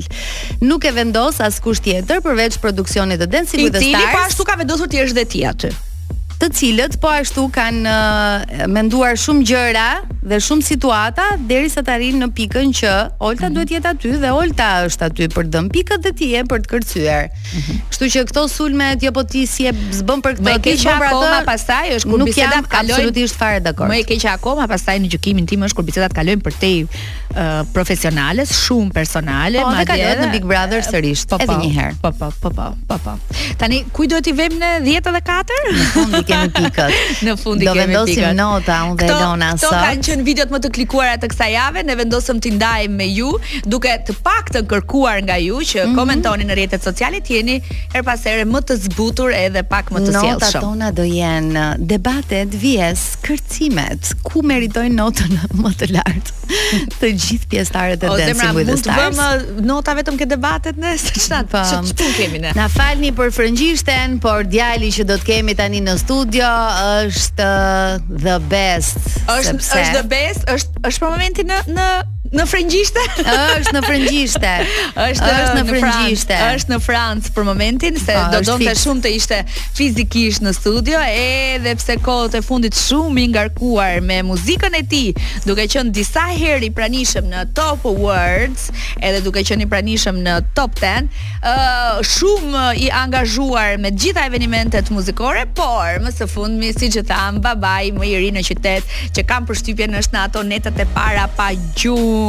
Nuk 0.64 0.88
e 0.88 0.96
vendos 0.96 1.42
askush 1.44 1.84
tjetër 1.84 2.24
përveç 2.24 2.56
produksionit 2.64 3.20
të 3.20 3.28
Dancing 3.32 3.64
with 3.68 3.74
the 3.74 3.80
po 3.80 3.88
Stars. 3.88 3.96
Intili 3.96 4.16
pa 4.16 4.24
ashtu 4.30 4.48
ka 4.48 4.56
vendosur 4.62 4.88
ti 4.90 5.04
është 5.04 5.20
dhe 5.20 5.28
ti 5.36 5.44
aty 5.48 5.74
të 6.42 6.48
cilët 6.58 6.96
po 6.98 7.06
ashtu 7.12 7.44
kanë 7.54 7.90
eh, 7.90 8.62
menduar 8.70 9.14
shumë 9.20 9.44
gjëra 9.46 9.86
dhe 10.30 10.38
shumë 10.42 10.64
situata 10.64 11.24
derisa 11.50 11.82
të 11.82 11.92
arrinë 11.96 12.18
në 12.22 12.26
pikën 12.38 12.68
që 12.78 12.90
Olta 13.26 13.44
mm 13.46 13.46
-hmm. 13.46 13.54
duhet 13.54 13.70
jetë 13.74 13.88
aty 13.90 14.10
dhe 14.22 14.30
Olta 14.34 14.68
është 14.86 15.06
aty 15.08 15.26
për 15.34 15.48
dëm 15.54 15.68
pikët 15.74 16.02
dhe 16.06 16.12
ti 16.18 16.28
je 16.34 16.42
për 16.50 16.62
të 16.64 16.68
kërcyer. 16.72 17.24
Kështu 17.90 18.08
që 18.14 18.24
këto 18.30 18.44
sulme 18.54 18.88
jo 19.02 19.12
po 19.18 19.22
ti 19.32 19.44
si 19.52 19.66
e 19.70 19.72
zbën 20.00 20.22
për 20.26 20.36
këtë 20.38 20.56
ti 20.66 20.74
që 20.82 20.90
akoma 20.96 21.32
të, 21.38 21.46
pastaj 21.50 21.86
është 21.96 22.10
kur 22.10 22.18
nuk 22.22 22.28
bisedat 22.30 22.54
jam 22.58 22.66
kalojnë 22.74 22.92
absolutisht 22.94 23.36
fare 23.38 23.60
dakord. 23.66 23.90
Më 23.92 23.98
e 24.02 24.04
keq 24.10 24.26
akoma 24.34 24.66
pastaj 24.74 24.96
në 25.04 25.10
gjykimin 25.14 25.46
tim 25.46 25.62
është 25.68 25.76
kur 25.78 25.86
bisedat 25.90 26.12
kalojnë 26.18 26.42
për 26.46 26.54
te 26.64 26.72
uh, 26.82 27.66
profesionales, 27.76 28.48
shumë 28.66 28.90
personale, 28.98 29.58
po, 29.62 29.70
madje. 29.74 29.86
Po 29.86 29.92
kalojnë 29.92 30.24
në 30.26 30.32
Big 30.34 30.46
Brother 30.50 30.80
sërish 30.90 31.22
po, 31.28 31.38
po, 31.38 31.44
edhe 31.44 31.56
një 31.64 31.72
herë. 31.78 31.96
Po 32.02 32.10
po 32.18 32.30
po 32.42 32.76
po 32.88 32.96
po. 33.04 33.14
Tani 33.58 33.84
kujt 33.92 34.10
duhet 34.14 34.26
i 34.30 34.36
vëmë 34.42 34.58
në 34.62 34.70
10 34.86 35.02
edhe 35.02 36.22
4? 36.22 36.24
kemi 36.32 36.52
pikët. 36.58 36.98
Në 37.26 37.34
fund 37.40 37.62
i 37.62 37.66
kemi 37.68 37.84
pikët. 37.84 37.94
Do 37.94 38.04
vendosim 38.04 38.36
nota 38.38 38.78
unë 38.88 38.98
dhe 39.00 39.08
Elona 39.12 39.50
sot. 39.56 39.64
Kto 39.64 39.72
kanë 39.76 40.06
qenë 40.08 40.26
videot 40.26 40.54
më 40.54 40.60
të 40.64 40.70
klikuara 40.78 41.16
të 41.22 41.30
kësaj 41.32 41.50
jave, 41.54 41.84
ne 41.88 41.96
vendosëm 41.98 42.40
t'i 42.44 42.52
ndajmë 42.56 42.98
me 43.02 43.08
ju, 43.12 43.32
duke 43.72 43.92
të 44.08 44.16
paktën 44.26 44.66
kërkuar 44.70 45.22
nga 45.26 45.36
ju 45.42 45.60
që 45.70 45.78
mm 45.78 45.86
-hmm. 45.86 45.96
komentoni 45.98 46.44
në 46.48 46.54
rrjetet 46.58 46.82
sociale 46.84 47.16
të 47.26 47.32
jeni 47.36 47.56
her 47.94 48.02
pas 48.02 48.24
here 48.24 48.44
më 48.44 48.60
të 48.68 48.74
zbutur 48.86 49.30
edhe 49.46 49.62
pak 49.62 49.90
më 49.90 49.98
të 50.06 50.10
sjellshëm. 50.12 50.40
Notat 50.42 50.60
tona 50.60 50.90
do 50.90 51.02
jenë 51.02 51.64
debatet, 51.78 52.48
vjes, 52.64 53.00
kërcimet, 53.24 54.02
ku 54.22 54.42
meritojnë 54.42 54.96
notën 55.02 55.30
më 55.62 55.70
të 55.78 55.86
lartë. 55.96 56.30
të 57.00 57.06
gjithë 57.22 57.46
pjesëtarët 57.50 58.02
e 58.04 58.06
Dancing 58.06 58.54
with 58.56 58.68
the 58.70 58.76
Stars. 58.76 59.16
mund 59.16 59.16
të 59.16 59.16
bëjmë 59.16 59.20
uh, 59.22 59.64
nota 59.70 59.90
vetëm 59.98 60.16
ke 60.20 60.26
debatet 60.34 60.76
ne, 60.82 60.90
s'ka 60.98 61.38
po. 61.52 61.60
çfarë 61.88 62.14
kemi 62.18 62.38
ne. 62.44 62.50
Na 62.60 62.68
falni 62.76 63.10
për 63.18 63.28
frëngjishten, 63.36 64.08
por 64.24 64.40
djali 64.52 64.88
që 64.96 65.02
do 65.10 65.14
të 65.20 65.24
kemi 65.26 65.54
tani 65.60 65.80
në 65.86 65.94
studio 65.98 66.21
studio 66.22 66.48
është 67.02 67.46
the 68.24 68.36
best. 68.52 69.00
Është 69.26 69.56
është 69.58 69.94
the 69.98 70.06
best, 70.12 70.46
është 70.54 70.86
është 70.86 71.02
për 71.02 71.10
momentin 71.16 71.50
në 71.50 71.58
në 71.76 71.88
në 72.38 72.44
frëngjishte? 72.48 73.02
Është 73.28 73.74
në 73.76 73.80
frëngjishte. 73.84 74.52
Është 75.06 75.06
është 75.06 75.24
uh, 75.24 75.58
në 75.58 75.64
frëngjishte. 75.68 76.36
Është 76.56 76.72
në 76.72 76.78
Francë 76.82 77.32
për 77.36 77.44
momentin 77.46 77.98
se 78.00 78.14
ah, 78.16 78.30
do 78.32 78.40
donte 78.48 78.72
shumë 78.82 79.04
të 79.04 79.10
ishte 79.18 79.40
fizikisht 79.76 80.44
në 80.46 80.54
studio 80.56 81.00
edhe 81.04 81.74
pse 81.78 81.98
kohët 82.04 82.36
e 82.38 82.42
fundit 82.44 82.76
shumë 82.78 83.24
i 83.24 83.26
ngarkuar 83.34 83.98
me 84.06 84.20
muzikën 84.30 84.76
e 84.80 84.80
tij, 84.92 85.14
duke 85.46 85.66
qenë 85.74 85.92
disa 85.98 86.24
herë 86.36 86.64
i 86.70 86.70
pranishëm 86.76 87.28
në 87.32 87.44
Top 87.58 87.84
Awards, 87.92 88.68
edhe 89.02 89.20
duke 89.26 89.44
qenë 89.44 89.66
i 89.66 89.68
pranishëm 89.74 90.22
në 90.24 90.38
Top 90.56 90.76
10, 90.80 91.10
ë 91.36 91.54
uh, 91.54 92.00
shumë 92.14 92.64
i 92.80 92.88
angazhuar 92.96 93.76
me 93.82 93.92
gjitha 93.92 94.24
eventet 94.30 94.90
muzikore, 94.94 95.44
por 95.58 96.00
më 96.04 96.14
së 96.16 96.28
fundmi 96.32 96.72
siç 96.78 96.96
e 97.02 97.04
tham, 97.12 97.42
babai 97.44 97.90
më 97.96 98.08
i 98.08 98.16
ri 98.22 98.32
në 98.36 98.46
qytet 98.48 98.98
që 99.18 99.26
kam 99.28 99.44
përshtypjen 99.48 99.98
është 100.00 100.16
në 100.16 100.24
ato 100.26 100.46
netët 100.46 100.80
e 100.82 100.88
para 100.96 101.28
pa 101.36 101.50
gjumë 101.76 102.21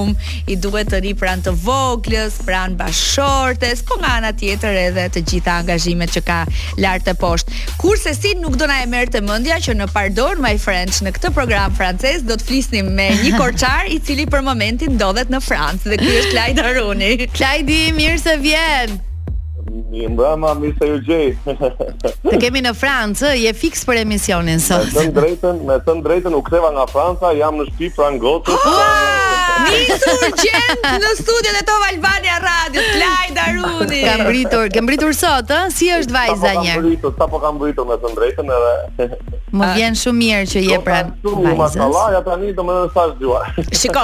i 0.47 0.55
duhet 0.63 0.89
të 0.91 0.99
ri 1.05 1.11
pranë 1.19 1.45
të 1.47 1.53
voglës, 1.63 2.39
pranë 2.47 2.77
bashortes, 2.79 3.81
po 3.87 3.97
nga 4.01 4.15
ana 4.19 4.31
tjetër 4.37 4.77
edhe 4.87 5.05
të 5.15 5.23
gjitha 5.29 5.57
angazhimet 5.61 6.13
që 6.17 6.23
ka 6.27 6.39
lartë 6.81 7.05
të 7.09 7.15
poshtë. 7.21 7.59
Kurse 7.81 8.13
si 8.17 8.33
nuk 8.41 8.57
do 8.59 8.67
na 8.69 8.79
e 8.85 8.89
merrte 8.89 9.19
të 9.19 9.25
mendja 9.27 9.59
që 9.63 9.75
në 9.79 9.89
Pardon 9.95 10.39
My 10.43 10.55
French 10.61 11.01
në 11.05 11.11
këtë 11.17 11.33
program 11.37 11.73
francez 11.77 12.23
do 12.27 12.37
të 12.39 12.47
flisnim 12.49 12.87
me 12.97 13.09
një 13.23 13.33
korçar 13.39 13.89
i 13.93 13.99
cili 14.03 14.25
për 14.31 14.41
momentin 14.47 14.95
ndodhet 14.97 15.29
në 15.33 15.41
Francë 15.43 15.91
dhe 15.93 15.99
ky 16.01 16.11
është 16.21 16.31
Klajd 16.35 16.61
Haruni. 16.65 17.11
Klajdi, 17.33 17.81
mirë 17.97 18.21
se 18.23 18.33
vjen. 18.41 18.95
Mi 19.93 20.07
mbrama, 20.09 20.53
mi 20.57 20.69
se 20.79 20.85
ju 20.89 20.97
gjej 21.05 21.33
Të 22.25 22.39
kemi 22.41 22.63
në 22.65 22.73
Francë, 22.77 23.33
je 23.43 23.53
fix 23.57 23.85
për 23.87 24.01
emisionin 24.03 24.61
sot 24.61 24.85
Me 24.89 24.91
të 24.99 25.05
në 25.09 25.13
drejten, 25.17 25.63
me 25.69 25.77
të 25.85 25.97
në 25.99 26.05
drejten, 26.07 26.35
u 26.37 26.41
kreva 26.45 26.69
nga 26.75 26.85
Franca, 26.91 27.29
jam 27.37 27.57
në 27.61 27.69
shpi 27.71 27.89
pra 27.95 28.11
në 28.13 28.21
gotë 28.21 28.57
Nisur 29.61 30.23
gjend 30.39 30.87
në 31.03 31.11
studion 31.19 31.57
e 31.57 31.61
Top 31.67 31.83
Albania 31.87 32.39
Radio, 32.43 32.81
Klaj 32.95 33.29
Daruni. 33.37 33.99
Kam 34.05 34.23
mbritur, 34.25 34.69
kam 34.73 34.85
mbritur 34.87 35.13
sot, 35.17 35.51
ëh, 35.53 35.67
si 35.73 35.89
është 35.93 36.13
vajza 36.15 36.53
një? 36.61 36.73
Kam 36.73 36.83
mbritur, 36.83 37.13
sapo 37.19 37.39
kam 37.43 37.57
mbritur 37.59 37.87
me 37.89 37.97
të 38.01 38.11
drejtën 38.17 38.51
edhe. 38.57 39.15
Më 39.53 39.67
vjen 39.77 39.97
shumë 40.01 40.17
mirë 40.19 40.45
që 40.49 40.61
je 40.65 40.77
pranë. 40.87 41.11
Ju 41.23 42.21
tani 42.25 42.53
do 42.57 42.63
më 42.65 42.75
sa 42.93 43.03
zgjuar. 43.11 43.51
Shiko, 43.79 44.03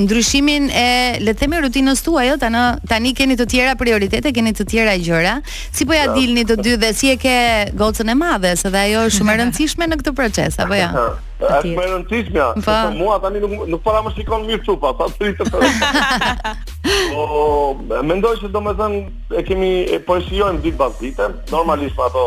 ndryshimin 0.02 0.66
e, 0.68 0.86
le 1.24 1.36
rutinës 1.64 2.02
tua, 2.04 2.26
jo, 2.26 2.34
tani, 2.42 2.64
tani 2.88 3.12
keni 3.16 3.36
të 3.38 3.46
tjera 3.48 3.76
prioritete, 3.80 4.32
keni 4.34 4.52
të 4.56 4.66
tjera 4.68 4.96
gjëra, 5.00 5.36
si 5.72 5.86
po 5.86 5.94
ja, 5.96 6.08
dilni 6.12 6.44
të 6.44 6.58
dyve, 6.60 6.92
si 6.94 7.12
e 7.14 7.18
ke 7.20 7.36
gocën 7.78 8.10
e 8.12 8.18
madhe, 8.18 8.56
se 8.58 8.68
dhe 8.70 8.82
ajo 8.90 9.06
shumë 9.16 9.36
e 9.36 9.38
rëndësishme 9.40 9.88
në 9.88 10.00
këtë 10.02 10.16
proces, 10.18 10.58
apo 10.58 10.74
ja? 10.78 10.90
Jo? 10.98 11.06
Ashtë 11.42 11.72
po 11.74 11.80
më 11.80 11.86
rëndësishme, 11.94 12.42
ja, 12.42 12.50
po. 12.62 12.74
mua 13.00 13.16
tani 13.22 13.40
nuk, 13.42 13.64
nuk 13.70 13.80
para 13.86 14.02
më 14.06 14.12
shikon 14.18 14.44
mirë 14.50 14.66
qupa, 14.68 14.92
sa 15.00 15.08
të 15.16 15.30
rritë 15.30 15.48
të 15.48 16.80
Po, 17.12 17.76
mendoj 18.02 18.36
se 18.40 18.48
domethën 18.48 18.94
e 19.38 19.42
kemi 19.44 19.72
e 19.94 19.98
po 20.06 20.16
ditë 20.16 20.76
pas 20.80 20.92
dite, 21.00 21.26
normalisht 21.52 21.96
pa 21.98 22.06
ato 22.08 22.22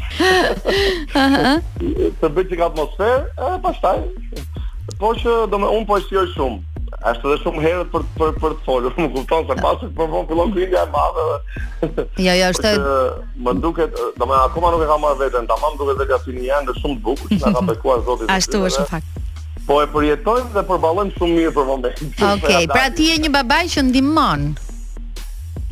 të 2.23 2.33
bëjt 2.37 2.51
që 2.55 2.61
ka 2.61 2.69
atmosferë, 2.71 3.21
e 3.21 3.51
pashtaj. 3.67 4.03
Po 5.01 5.13
që, 5.21 5.37
do 5.51 5.61
me, 5.61 5.69
unë 5.77 5.87
po 5.91 5.99
e 6.01 6.05
shqioj 6.07 6.27
shumë 6.35 6.70
është 7.01 7.29
edhe 7.29 7.37
shumë 7.41 7.61
herët 7.65 7.87
për 7.91 8.03
për 8.19 8.33
për 8.41 8.53
të 8.57 8.63
folur, 8.65 8.93
më 9.01 9.07
kupton 9.15 9.47
se 9.51 9.57
pasi 9.61 9.87
të 9.87 9.91
provon 9.97 10.27
fillon 10.29 10.51
gjendja 10.55 10.83
e 10.85 10.93
madhe. 10.93 11.25
Ja, 12.21 12.33
ja, 12.37 12.51
është. 12.53 12.71
Më 13.41 13.53
duket, 13.63 13.95
domethënë 14.19 14.51
akoma 14.51 14.69
nuk 14.75 14.83
e 14.85 14.89
kam 14.91 15.01
marrë 15.01 15.21
veten, 15.23 15.47
tamam 15.49 15.73
duket 15.79 16.03
vetë 16.03 16.19
si 16.23 16.35
një 16.37 16.47
janë 16.51 16.67
dhe 16.69 16.75
shumë 16.79 16.97
të 16.97 17.05
bukur, 17.07 17.37
na 17.41 17.53
ka 17.57 17.63
bekuar 17.71 18.03
Zoti. 18.05 18.29
Ashtu 18.35 18.61
është 18.69 18.83
në 18.85 18.91
fakt. 18.93 19.39
Po 19.65 19.79
e 19.81 19.87
përjetojmë 19.93 20.51
dhe 20.55 20.63
përballojmë 20.69 21.15
shumë 21.17 21.39
mirë 21.39 21.53
për 21.57 21.67
momentin. 21.71 22.11
Okej, 22.35 22.67
pra 22.75 22.85
ti 22.97 23.09
je 23.09 23.17
një 23.25 23.33
babaj 23.39 23.71
që 23.73 23.83
ndihmon. 23.89 24.45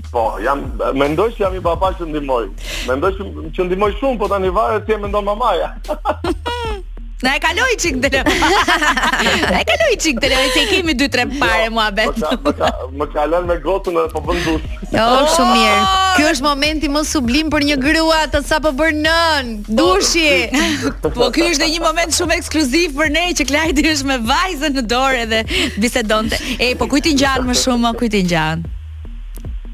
Po, 0.09 0.23
jam 0.41 0.65
mendoj 0.97 1.29
se 1.37 1.43
jam 1.45 1.53
i 1.53 1.61
babaj 1.69 1.93
që 1.99 2.09
ndihmoj. 2.09 2.45
Mendoj 2.89 3.13
që 3.19 3.29
që 3.59 3.69
ndihmoj 3.69 3.93
shumë, 4.01 4.17
po 4.23 4.31
tani 4.33 4.49
varet 4.57 4.89
ti 4.89 4.97
e 4.97 5.01
mendon 5.05 5.27
mamaja. 5.29 5.75
Na 7.23 7.35
e 7.35 7.39
kaloi 7.39 7.77
çik 7.77 8.01
dele. 8.03 8.23
Na 9.51 9.59
e 9.59 9.63
kaloi 9.63 9.97
çik 9.99 10.21
dele, 10.21 10.35
se 10.53 10.65
kemi 10.67 10.91
2-3 10.91 11.39
pare 11.39 11.65
jo, 11.65 11.71
mua 11.71 11.89
vet. 11.97 12.21
Më 12.99 13.07
kalon 13.13 13.47
me 13.49 13.57
gotën 13.65 13.97
edhe 13.99 14.13
po 14.13 14.21
bën 14.27 14.39
dush. 14.45 14.77
Jo, 14.93 15.03
oh, 15.03 15.27
shumë 15.35 15.49
mirë. 15.49 15.83
Ky 16.15 16.27
është 16.31 16.45
momenti 16.47 16.91
më 16.95 17.03
sublim 17.11 17.51
për 17.51 17.65
një 17.71 17.77
grua 17.83 18.21
të 18.31 18.41
sa 18.47 18.61
po 18.63 18.71
bën 18.79 19.03
nën. 19.03 19.51
Dushi. 19.67 20.31
Po 21.19 21.27
ky 21.35 21.49
është 21.51 21.67
një 21.73 21.79
moment 21.83 22.15
shumë 22.15 22.37
ekskluziv 22.39 22.95
për 22.99 23.11
ne 23.15 23.25
që 23.35 23.47
Klajdi 23.51 23.85
është 23.95 24.07
me 24.13 24.17
vajzën 24.31 24.79
në 24.79 24.85
dorë 24.91 25.25
edhe 25.27 25.43
bisedonte. 25.75 26.39
E, 26.55 26.71
po 26.79 26.87
kujt 26.91 27.11
i 27.11 27.17
ngjan 27.17 27.43
më 27.49 27.59
shumë, 27.65 27.95
kujt 27.99 28.15
i 28.21 28.27
ngjan? 28.27 28.67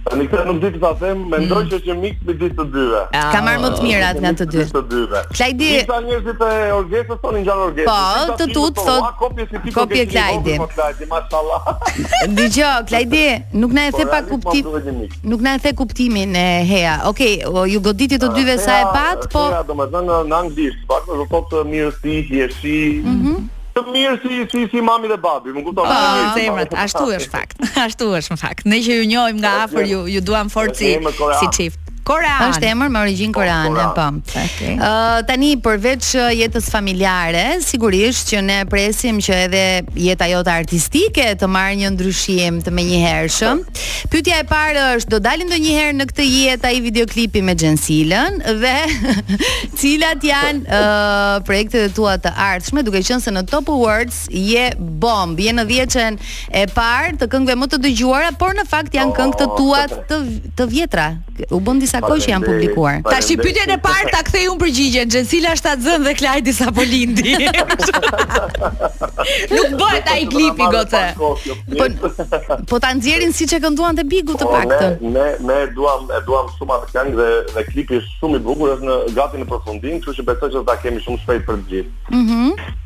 Tani 0.06 0.26
këtë 0.30 0.44
nuk 0.48 0.58
di 0.62 0.70
të 0.76 0.80
ta 0.84 0.90
them, 1.02 1.22
mendoj 1.32 1.60
mm. 1.64 1.68
që 1.70 1.78
është 1.80 1.88
një 1.90 1.94
mik 2.02 2.18
me 2.28 2.34
ditë 2.38 2.56
të 2.60 2.64
dyve. 2.76 3.00
Ah, 3.20 3.30
Ka 3.34 3.40
marrë 3.46 3.62
më 3.64 3.70
të 3.74 3.80
mirat 3.86 4.20
nga 4.22 4.32
të 4.38 4.46
dy. 4.52 4.60
Ditë 4.60 4.76
të 4.76 4.82
dyve. 4.92 5.22
Klajdi. 5.38 5.70
Disa 5.72 5.98
njerëzit 6.06 6.44
e 6.46 6.50
orgesës 6.76 7.20
thonë 7.24 7.42
ngjall 7.46 7.64
orgesës. 7.64 7.90
Po, 7.90 8.36
të 8.42 8.48
tut 8.52 8.82
thot. 8.84 9.72
Kopje 9.80 10.04
Klajdi. 10.14 10.58
Po 10.62 10.68
Klajdi, 10.76 11.08
mashallah. 11.14 11.72
Dgjoj, 12.38 12.84
Klajdi, 12.92 13.24
nuk 13.64 13.74
na 13.78 13.88
e 13.90 13.96
po, 13.96 14.04
the 14.04 14.06
pa 14.14 14.22
kuptim. 14.30 15.02
Nuk 15.32 15.42
na 15.48 15.56
e 15.58 15.64
the 15.66 15.74
kuptimin 15.82 16.38
e 16.44 16.48
Hea. 16.70 16.94
Okej, 17.10 17.34
ju 17.74 17.82
goditit 17.90 18.22
të 18.22 18.30
ah, 18.30 18.38
dyve 18.38 18.60
sa 18.62 18.78
e 18.84 18.88
pat, 18.94 19.26
po. 19.34 19.48
domethënë 19.74 20.22
në 20.30 20.40
anglisht, 20.44 20.86
pak 20.92 21.10
më 21.10 21.30
thotë 21.34 21.66
mirësi, 21.74 22.20
hiërsi. 22.30 22.80
Mhm 23.02 23.46
të 23.76 23.92
mirë 23.92 24.20
si 24.24 24.36
si 24.54 24.62
si 24.72 24.82
mami 24.90 25.10
dhe 25.12 25.18
babi, 25.26 25.52
më 25.56 25.64
kupton? 25.66 25.90
Po, 25.90 26.28
zemrat, 26.38 26.76
ashtu 26.86 27.10
është 27.18 27.32
fakt. 27.34 27.66
Ashtu 27.86 28.08
është 28.22 28.38
në 28.38 28.40
fakt. 28.44 28.66
Ne 28.72 28.80
që 28.86 29.02
ju 29.02 29.08
njohim 29.12 29.42
nga 29.44 29.56
po, 29.58 29.64
afër 29.68 29.90
ju 29.94 30.06
ju 30.16 30.22
duam 30.24 30.50
fort 30.54 30.78
po, 31.20 31.32
si 31.42 31.52
çift. 31.58 31.85
Koran. 32.06 32.52
Është 32.54 32.68
emër 32.70 32.92
me 32.94 33.00
origjinë 33.02 33.34
po, 33.34 33.42
koreane, 33.42 33.84
po. 33.98 34.04
Ëh, 34.38 34.42
okay. 34.44 34.74
tani 35.26 35.48
përveç 35.66 36.12
jetës 36.38 36.68
familjare, 36.70 37.46
sigurisht 37.66 38.30
që 38.30 38.44
ne 38.46 38.58
presim 38.70 39.18
që 39.26 39.40
edhe 39.48 39.64
jeta 40.06 40.28
jote 40.30 40.54
artistike 40.54 41.32
të 41.42 41.50
marrë 41.50 41.80
një 41.80 41.92
ndryshim 41.96 42.60
të 42.68 42.74
menjëhershëm. 42.78 43.64
Pyetja 44.14 44.44
e 44.44 44.48
parë 44.52 44.84
është, 45.00 45.14
do 45.16 45.22
dalin 45.26 45.50
ndonjëherë 45.50 45.96
në 46.04 46.08
këtë 46.12 46.28
jetë 46.30 46.70
ai 46.70 46.84
videoklipi 46.86 47.42
me 47.46 47.56
Gjensilën 47.58 48.38
dhe 48.62 48.76
cilat 49.82 50.28
janë 50.30 50.62
ëh 50.62 50.86
uh, 50.86 51.34
projektet 51.48 51.90
e 51.90 51.94
tua 51.98 52.20
të 52.22 52.36
ardhshme, 52.52 52.86
duke 52.86 53.02
qenë 53.08 53.26
se 53.26 53.34
në 53.34 53.46
Top 53.50 53.74
Awards 53.74 54.28
je 54.30 54.70
bomb, 54.78 55.42
je 55.42 55.58
në 55.58 55.66
10-ën 55.74 56.22
e 56.62 56.66
parë 56.76 57.18
të 57.24 57.32
këngëve 57.34 57.58
më 57.64 57.72
të 57.74 57.82
dëgjuara, 57.90 58.30
por 58.38 58.54
në 58.60 58.68
fakt 58.70 58.94
janë 58.94 59.10
oh, 59.16 59.18
këngët 59.18 59.42
të 59.42 59.52
tua 59.58 59.84
të 60.12 60.24
të 60.56 60.70
vjetra. 60.72 61.10
U 61.52 61.58
bën 61.60 61.82
disa 61.96 62.06
kohë 62.12 62.24
që 62.24 62.30
janë 62.32 62.48
publikuar. 62.50 62.96
Tash 63.06 63.30
i 63.34 63.38
pyetjen 63.40 63.72
e 63.76 63.80
parë 63.84 64.10
ta 64.14 64.22
kthej 64.28 64.50
unë 64.52 64.62
përgjigjen, 64.64 65.12
Xhensila 65.16 65.54
është 65.56 65.72
atë 65.72 65.98
dhe 66.06 66.14
Klajdi 66.20 66.54
sapo 66.58 66.86
lindi. 66.90 67.36
Nuk 69.56 69.76
bëhet 69.82 70.10
ai 70.12 70.24
klipi 70.32 70.70
gocë. 70.76 71.04
Po 71.18 72.10
po 72.74 72.82
ta 72.86 72.92
nxjerrin 72.98 73.34
siç 73.36 73.56
e 73.58 73.62
kënduan 73.64 74.00
te 74.00 74.06
Bigu 74.08 74.36
të 74.38 74.46
po, 74.48 74.56
paktën. 74.58 74.98
Ne 75.16 75.28
ne 75.50 75.60
duam 75.76 76.10
e 76.12 76.20
duam 76.28 76.50
shumë 76.58 76.80
atë 76.80 76.92
këngë 76.96 77.16
dhe 77.22 77.30
dhe 77.56 77.66
klipi 77.72 78.00
është 78.02 78.18
shumë 78.22 78.42
i 78.42 78.48
bukur, 78.50 78.74
është 78.78 78.90
në 78.92 78.98
gati 79.18 79.44
në 79.44 79.50
përfundim, 79.54 80.02
kështu 80.04 80.20
që 80.22 80.28
besoj 80.34 80.52
që 80.52 80.58
do 80.62 80.66
ta 80.72 80.80
kemi 80.84 81.04
shumë 81.06 81.24
shpejt 81.24 81.48
për 81.48 81.62
të 81.62 81.72
gjithë. 81.74 82.20
Mhm. 82.22 82.82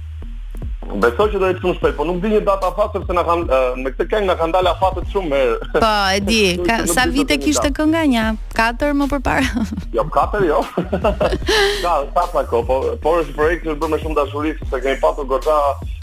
Besoj 0.90 1.28
që 1.30 1.38
do 1.40 1.48
të 1.54 1.60
shkojmë 1.60 1.76
shpejt, 1.78 1.96
po 2.00 2.06
nuk 2.08 2.18
di 2.24 2.30
një 2.34 2.40
datë 2.48 2.70
afat 2.72 2.96
sepse 2.98 3.14
na 3.14 3.22
kanë 3.26 3.58
eh, 3.58 3.76
me 3.84 3.92
këtë 3.94 4.06
këngë 4.10 4.26
na 4.30 4.36
kanë 4.40 4.54
dalë 4.56 4.70
afatet 4.74 5.12
shumë 5.14 5.42
herë. 5.42 5.68
Po, 5.76 5.92
e 6.18 6.22
di. 6.26 6.40
ka, 6.68 6.78
sa 6.90 7.04
vite 7.14 7.36
kishte 7.44 7.70
kënga 7.78 8.02
nja? 8.10 8.26
4 8.58 8.96
më 8.98 9.08
përpara. 9.12 9.62
jo, 9.96 10.06
4 10.16 10.42
jo. 10.50 10.64
Ka, 10.96 11.94
sa 12.10 12.24
pa 12.34 12.42
ko, 12.50 12.64
po 12.66 12.80
por 13.06 13.22
është 13.22 13.36
projekt 13.38 13.70
që 13.70 13.78
bëmë 13.84 14.00
shumë 14.02 14.18
dashuri 14.18 14.56
sepse 14.64 14.82
kemi 14.88 14.98
pasur 15.06 15.30
goxha 15.30 15.60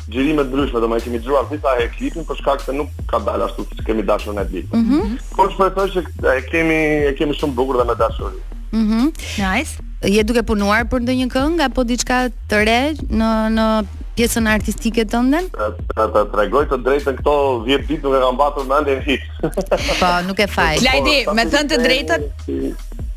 xhirime 0.06 0.46
të 0.46 0.54
ndryshme, 0.54 0.84
domethënë 0.84 1.08
kemi 1.08 1.22
xhuruar 1.24 1.48
disa 1.50 1.74
herë 1.80 1.90
klipin 1.96 2.28
për 2.30 2.38
shkak 2.44 2.62
se 2.68 2.76
nuk 2.78 2.94
ka 3.10 3.18
dalë 3.26 3.48
ashtu 3.50 3.66
siç 3.72 3.82
kemi 3.90 4.06
dashur 4.06 4.38
ne 4.38 4.46
ditë. 4.54 4.70
Mhm. 4.70 5.02
Mm 5.02 5.20
po 5.34 5.48
shpresoj 5.50 5.90
që 5.96 6.06
e 6.36 6.46
kemi 6.46 6.78
e 7.10 7.12
kemi 7.18 7.34
shumë 7.42 7.58
bukur 7.58 7.82
dhe 7.82 7.88
me 7.90 7.98
dashuri. 7.98 8.38
Mhm. 8.70 9.04
Mm 9.04 9.12
nice. 9.42 9.80
Je 10.06 10.22
duke 10.28 10.46
punuar 10.46 10.86
për 10.86 11.02
ndonjë 11.08 11.30
këngë 11.34 11.70
apo 11.70 11.82
diçka 11.90 12.28
të 12.52 12.64
re 12.68 12.80
në 13.10 13.34
në 13.58 13.68
pjesën 14.16 14.48
artistike 14.50 15.04
të 15.08 15.18
ndën? 15.26 15.46
Të 15.52 15.56
ta 15.56 15.70
pra, 15.76 15.86
pra, 15.94 16.08
pra, 16.12 16.22
tregoj 16.32 16.62
të 16.70 16.78
drejtën 16.86 17.16
këto 17.18 17.34
10 17.66 17.88
ditë 17.90 18.06
nuk 18.10 18.18
e 18.18 18.20
kam 18.24 18.38
batur 18.40 18.68
në 18.70 18.78
ndër 18.86 19.00
hiç. 19.06 19.24
Po, 20.00 20.10
nuk 20.26 20.38
e 20.40 20.46
faj. 20.50 20.76
Klajdi, 20.80 21.16
po, 21.26 21.34
me 21.36 21.44
thënë 21.52 21.72
të 21.74 21.78
drejtën, 21.82 22.24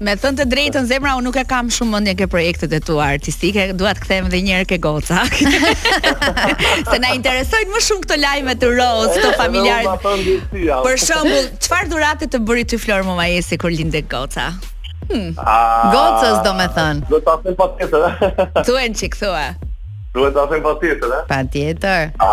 me 0.10 0.16
thënë 0.20 0.42
të 0.42 0.46
drejtën 0.54 0.90
zemra 0.92 1.14
unë 1.20 1.28
nuk 1.30 1.40
e 1.40 1.44
kam 1.54 1.70
shumë 1.76 1.94
mendje 1.94 2.16
ke 2.20 2.28
projektet 2.34 2.76
e 2.76 2.82
tua 2.84 3.08
artistike, 3.14 3.70
dua 3.80 3.94
të 3.96 4.10
dhe 4.10 4.18
edhe 4.26 4.42
një 4.50 4.58
herë 4.60 4.68
ke 4.74 4.80
goca. 4.88 5.22
Se 6.92 7.00
na 7.06 7.14
interesojnë 7.16 7.74
më 7.78 7.84
shumë 7.88 8.04
këto 8.06 8.20
lajme 8.26 8.58
të 8.60 8.74
rozë, 8.74 9.14
këto 9.24 9.32
familjare. 9.40 9.96
Për 10.90 11.04
shembull, 11.06 11.48
çfarë 11.64 11.94
durate 11.96 12.32
të 12.36 12.44
bëri 12.50 12.68
ti 12.74 12.82
Flor 12.84 13.08
Momajesi 13.08 13.60
kur 13.62 13.72
lindë 13.72 14.04
goca? 14.12 14.52
Hmm. 15.10 15.32
Gocës 15.90 16.42
do 16.46 16.52
me 16.54 16.66
thënë 16.76 17.08
Do 17.10 17.18
të 17.24 17.32
asim 17.34 17.56
pa 17.58 17.66
të 17.80 17.88
të 17.90 18.68
të 18.68 18.68
të 18.68 19.10
të 19.16 19.42
Duhet 20.10 20.34
ta 20.34 20.42
them 20.50 20.62
patjetër, 20.66 21.08
Pa 21.08 21.16
eh? 21.22 21.30
Patjetër. 21.30 22.02
A 22.18 22.30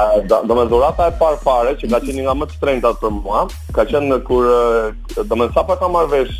do 0.48 0.54
më 0.56 0.62
dhurata 0.72 1.10
e 1.10 1.12
parë 1.20 1.38
fare 1.44 1.72
që 1.76 1.90
ka 1.92 1.98
qenë 2.06 2.22
nga 2.24 2.32
më 2.32 2.46
të 2.48 2.56
trenta 2.62 2.92
për 3.02 3.10
mua, 3.12 3.42
ka 3.76 3.84
qenë 3.90 4.08
në 4.14 4.18
kur 4.24 4.46
eh, 4.48 5.18
do 5.20 5.36
më 5.36 5.50
sapo 5.52 5.76
ta 5.76 5.90
marr 5.92 6.08
vesh 6.08 6.32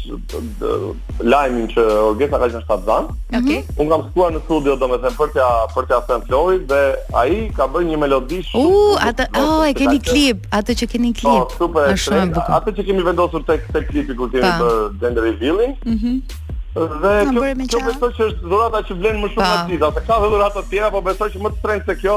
lajmin 1.29 1.69
që 1.75 1.85
Orgesa 2.07 2.41
ka 2.41 2.49
qenë 2.49 2.63
shtatzan. 2.65 3.11
Mhm. 3.11 3.37
Okej. 3.41 3.61
Okay. 3.61 3.77
Unë 3.85 3.93
kam 3.93 4.07
shkuar 4.09 4.33
në 4.33 4.41
studio 4.47 4.79
do 4.81 4.89
më 4.95 5.01
thën 5.05 5.19
për 5.21 5.35
t'ia 5.37 5.51
për 5.77 5.91
t'ia 5.91 6.01
thënë 6.09 6.27
Florit 6.31 6.65
dhe 6.73 6.81
ai 7.25 7.37
ka 7.61 7.69
bërë 7.77 7.91
një 7.93 8.01
melodi 8.07 8.41
shumë. 8.49 8.73
U, 8.73 8.97
atë, 9.11 9.29
o, 9.37 9.45
oh, 9.59 9.67
e 9.69 9.77
keni 9.83 10.01
klip, 10.09 10.49
atë 10.57 10.79
që 10.81 10.89
keni 10.95 11.13
po, 11.13 11.19
klip. 11.21 11.53
Po, 11.53 11.69
super. 11.69 12.33
Atë 12.63 12.77
që 12.81 12.89
kemi 12.89 13.05
vendosur 13.13 13.45
tek 13.45 13.69
tek 13.77 13.91
klipi 13.93 14.17
kur 14.17 14.33
ti 14.33 14.41
bën 14.41 14.97
gender 15.05 15.29
revealing. 15.29 15.77
Mhm. 15.85 16.17
Mm 16.17 16.45
Dhe 16.77 17.67
kjo 17.71 17.79
kjo 17.79 17.79
besoj 17.93 18.11
se 18.17 18.25
është 18.29 18.43
dhurata 18.51 18.81
që 18.87 18.95
vlen 19.01 19.19
më 19.23 19.29
shumë 19.33 19.47
se 19.49 19.61
dita. 19.71 19.89
Ka 20.07 20.17
edhe 20.21 20.27
dhurata 20.33 20.61
të 20.63 20.71
tjera, 20.71 20.89
por 20.95 21.05
besoj 21.07 21.29
që 21.33 21.43
më 21.45 21.53
të 21.55 21.61
trenjtë 21.65 21.87
se 21.89 21.95
kjo. 22.03 22.17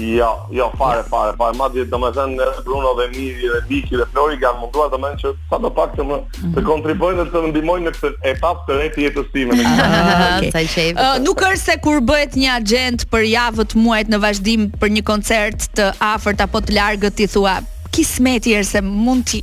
Jo, 0.00 0.28
jo 0.54 0.68
fare 0.78 1.02
fare, 1.10 1.32
fare 1.38 1.56
madje 1.58 1.82
domethënë 1.90 2.44
Bruno 2.66 2.92
dhe 3.00 3.08
Miri 3.10 3.48
dhe 3.50 3.56
Biki 3.66 3.98
dhe 3.98 4.04
Flori 4.12 4.38
kanë 4.42 4.60
munduar 4.62 4.92
domethënë 4.92 5.18
që 5.24 5.32
sa 5.50 5.58
më 5.64 5.72
pak 5.80 5.96
të 5.96 6.06
më 6.12 6.18
mhm. 6.20 6.52
të 6.54 6.64
kontribuojnë 6.68 7.18
dhe 7.22 7.26
të 7.34 7.42
më 7.46 7.50
ndihmojnë 7.54 7.88
në 7.88 7.94
këtë 7.96 8.12
etapë 8.34 8.64
të 8.68 8.78
re 8.78 8.86
të 8.94 9.02
jetës 9.08 9.32
time. 9.34 9.58
Ah, 9.72 10.38
sa 10.76 11.10
Nuk 11.26 11.42
është 11.48 11.64
se 11.64 11.78
kur 11.88 11.98
bëhet 12.12 12.38
një 12.38 12.54
agent 12.60 13.06
për 13.10 13.26
javët, 13.32 13.74
muajt 13.82 14.14
në 14.14 14.22
vazhdim 14.28 14.70
për 14.78 14.94
një 14.98 15.04
koncert 15.10 15.66
të 15.74 15.90
afërt 16.12 16.46
apo 16.46 16.62
të 16.68 16.78
largët, 16.78 17.20
i 17.26 17.30
thua 17.34 17.58
kismet 17.94 18.46
erë 18.46 18.80
mund 18.86 19.26
t'i... 19.28 19.40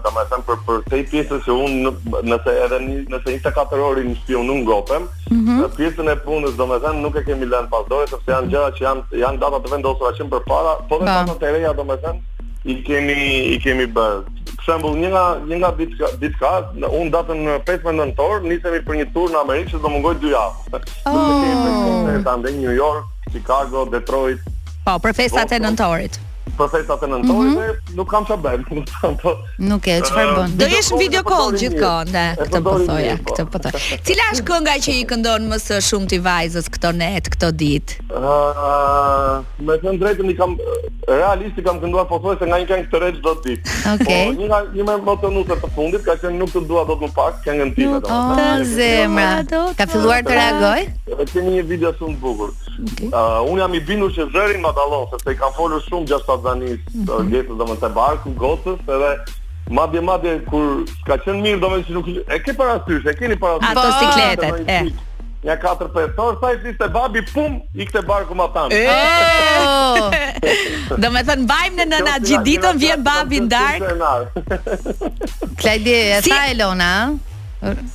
Da 0.04 0.12
me 0.14 0.26
thëmë 0.32 0.46
për 0.48 0.60
për 0.68 0.82
te 0.92 1.02
pjesën 1.12 1.44
që 1.46 1.56
unë 1.66 1.94
nëse 2.30 2.56
edhe 2.66 2.80
nëse 2.84 3.24
24 3.28 3.86
orë 3.88 4.04
i 4.04 4.10
në 4.12 4.18
shpion 4.22 4.48
nuk 4.50 4.62
ngopem, 4.66 5.08
mhm. 5.32 5.64
pjesën 5.78 6.12
e 6.14 6.18
punës 6.26 6.58
do 6.60 6.68
me 6.70 6.80
thëmë 6.84 7.04
nuk 7.06 7.18
e 7.20 7.26
kemi 7.28 7.50
lënë 7.50 7.72
pasdojë, 7.74 8.12
sepse 8.14 8.36
janë 8.36 8.52
gjëra 8.54 8.74
që 8.78 8.86
janë, 8.88 9.06
janë 9.24 9.44
data 9.46 9.62
të 9.66 9.74
vendosur 9.78 10.12
aqim 10.12 10.32
për 10.34 10.46
para, 10.50 10.78
po 10.90 11.00
dhe 11.02 11.10
data 11.10 11.38
të 11.42 11.56
reja 11.58 11.74
do 11.80 11.88
me 11.90 12.00
thëmë 12.04 12.32
i 12.72 12.78
kemi 12.88 13.16
i 13.56 13.60
kemi 13.64 13.88
bërë. 13.96 14.24
Për 14.54 14.68
shembull, 14.68 14.94
një 15.02 15.10
nga 15.14 15.24
një 15.48 15.58
nga 15.62 15.70
ditë 16.20 16.38
ka 16.40 16.52
un 17.00 17.10
datën 17.12 17.42
15 17.70 17.96
nëntor 18.00 18.46
nisemi 18.48 18.80
për 18.88 19.00
një 19.02 19.08
tur 19.16 19.32
në 19.34 19.40
Amerikë 19.44 19.74
që 19.76 19.82
do 19.84 19.92
mungoj 19.92 20.14
2 20.24 20.32
javë. 20.36 20.80
Oh. 21.12 21.16
Do 21.16 22.10
të 22.12 22.24
kemi 22.28 22.36
në 22.48 22.54
New 22.62 22.76
York, 22.78 23.08
Chicago, 23.34 23.84
Detroit, 23.92 24.44
Po, 24.84 24.98
për 25.00 25.14
festat 25.22 25.52
e 25.52 25.58
po, 25.60 25.64
po. 25.64 25.68
nëntorit 25.70 26.20
po 26.58 26.68
thej 26.72 26.84
sa 26.88 26.96
të 27.02 27.08
nëntoj 27.10 27.34
mhm. 27.34 27.54
dhe 27.58 27.96
nuk 27.98 28.10
kam 28.12 28.26
çfarë 28.28 28.44
bëj. 28.46 29.14
Po- 29.22 29.36
nuk 29.70 29.88
e, 29.90 29.96
çfarë 30.06 30.36
bën? 30.38 30.56
Do 30.62 30.68
jesh 30.72 30.92
në 30.94 31.00
video 31.02 31.24
po 31.26 31.34
call 31.34 31.58
gjithkohë, 31.62 32.26
po 32.38 32.46
këtë 32.46 32.62
po 32.68 32.76
thoja, 32.88 33.16
këtë 33.30 33.46
po 33.56 33.62
thoj. 33.64 33.82
Cila 34.10 34.28
është 34.36 34.46
kënga 34.52 34.76
që 34.86 34.96
i 35.02 35.06
këndon 35.12 35.48
më 35.54 35.60
së 35.64 35.80
shumti 35.88 36.20
vajzës 36.28 36.70
këto 36.76 36.92
net, 37.00 37.30
këto 37.34 37.50
ditë? 37.62 38.00
Ëh, 38.20 39.36
me 39.70 39.80
të 39.82 39.96
drejtën 40.04 40.34
i 40.34 40.38
kam 40.40 40.56
realisht 41.10 41.60
i 41.62 41.66
kam 41.66 41.82
kënduar 41.82 42.08
pothuajse 42.12 42.48
nga 42.48 42.60
një 42.62 42.68
këngë 42.72 42.88
të 42.94 43.02
re 43.04 43.12
çdo 43.18 43.34
ditë. 43.48 43.78
Okej. 43.96 44.24
Po 44.24 44.34
një 44.42 44.62
një 44.78 44.88
më 44.92 44.98
moto 45.10 45.32
nuk 45.36 45.50
është 45.52 45.62
të 45.66 45.74
fundit, 45.78 46.06
ka 46.06 46.18
qenë 46.24 46.42
nuk 46.44 46.54
të 46.54 46.66
dua 46.70 46.86
dot 46.90 47.02
më 47.04 47.12
pak, 47.18 47.42
kanë 47.48 47.70
ngjitur 47.72 47.98
atë. 48.00 48.20
Po 48.36 48.68
zemra. 48.76 49.64
Ka 49.80 49.88
filluar 49.92 50.22
të 50.28 50.38
reagoj? 50.38 50.84
Është 51.18 51.30
kemi 51.38 51.58
një 51.58 51.66
video 51.74 51.94
shumë 52.00 52.16
të 52.16 52.24
bukur. 52.26 52.54
un 53.50 53.60
jam 53.60 53.74
i 53.76 53.80
bindur 53.80 54.10
që 54.16 54.26
zërin 54.34 54.62
më 54.62 54.72
sepse 55.12 55.32
i 55.32 55.36
kam 55.38 55.52
folur 55.58 55.80
shumë 55.90 56.08
gjatë 56.10 56.26
Ramazanis, 56.44 56.80
mm 56.94 57.06
-hmm. 57.08 57.30
letës 57.34 57.56
dhe 57.62 57.66
më 57.72 57.76
të 57.84 57.90
barku, 57.96 58.30
gotës, 58.36 58.80
edhe 58.96 59.12
madje 59.80 60.02
madje 60.10 60.32
kur 60.52 60.84
ka 61.08 61.16
qenë 61.24 61.42
mirë 61.44 61.60
do 61.60 61.68
se 61.88 61.92
nuk 61.96 62.08
e 62.08 62.38
ke 62.46 62.52
parasysh 62.54 63.08
e 63.08 63.14
keni 63.20 63.36
parasysh 63.40 63.72
ato 63.72 63.92
sikletet 64.00 64.60
e 64.68 64.80
Ja 65.44 65.58
4-5 65.60 66.16
orë, 66.16 66.40
sa 66.80 66.86
i 66.88 66.88
babi, 66.90 67.20
pum, 67.36 67.60
i 67.76 67.84
këte 67.84 68.00
barë 68.08 68.28
këma 68.32 68.46
tanë. 68.56 68.72
Do 71.04 71.08
me 71.12 71.20
thënë, 71.28 71.44
bajmë 71.52 71.76
në 71.76 71.86
nëna 71.92 72.14
gjiditën, 72.24 72.80
vjen 72.80 73.04
babi 73.04 73.42
në 73.44 73.50
darkë. 73.52 73.92
Klajdi, 75.60 75.98
e 76.16 76.22
tha 76.24 76.40
Elona, 76.54 76.94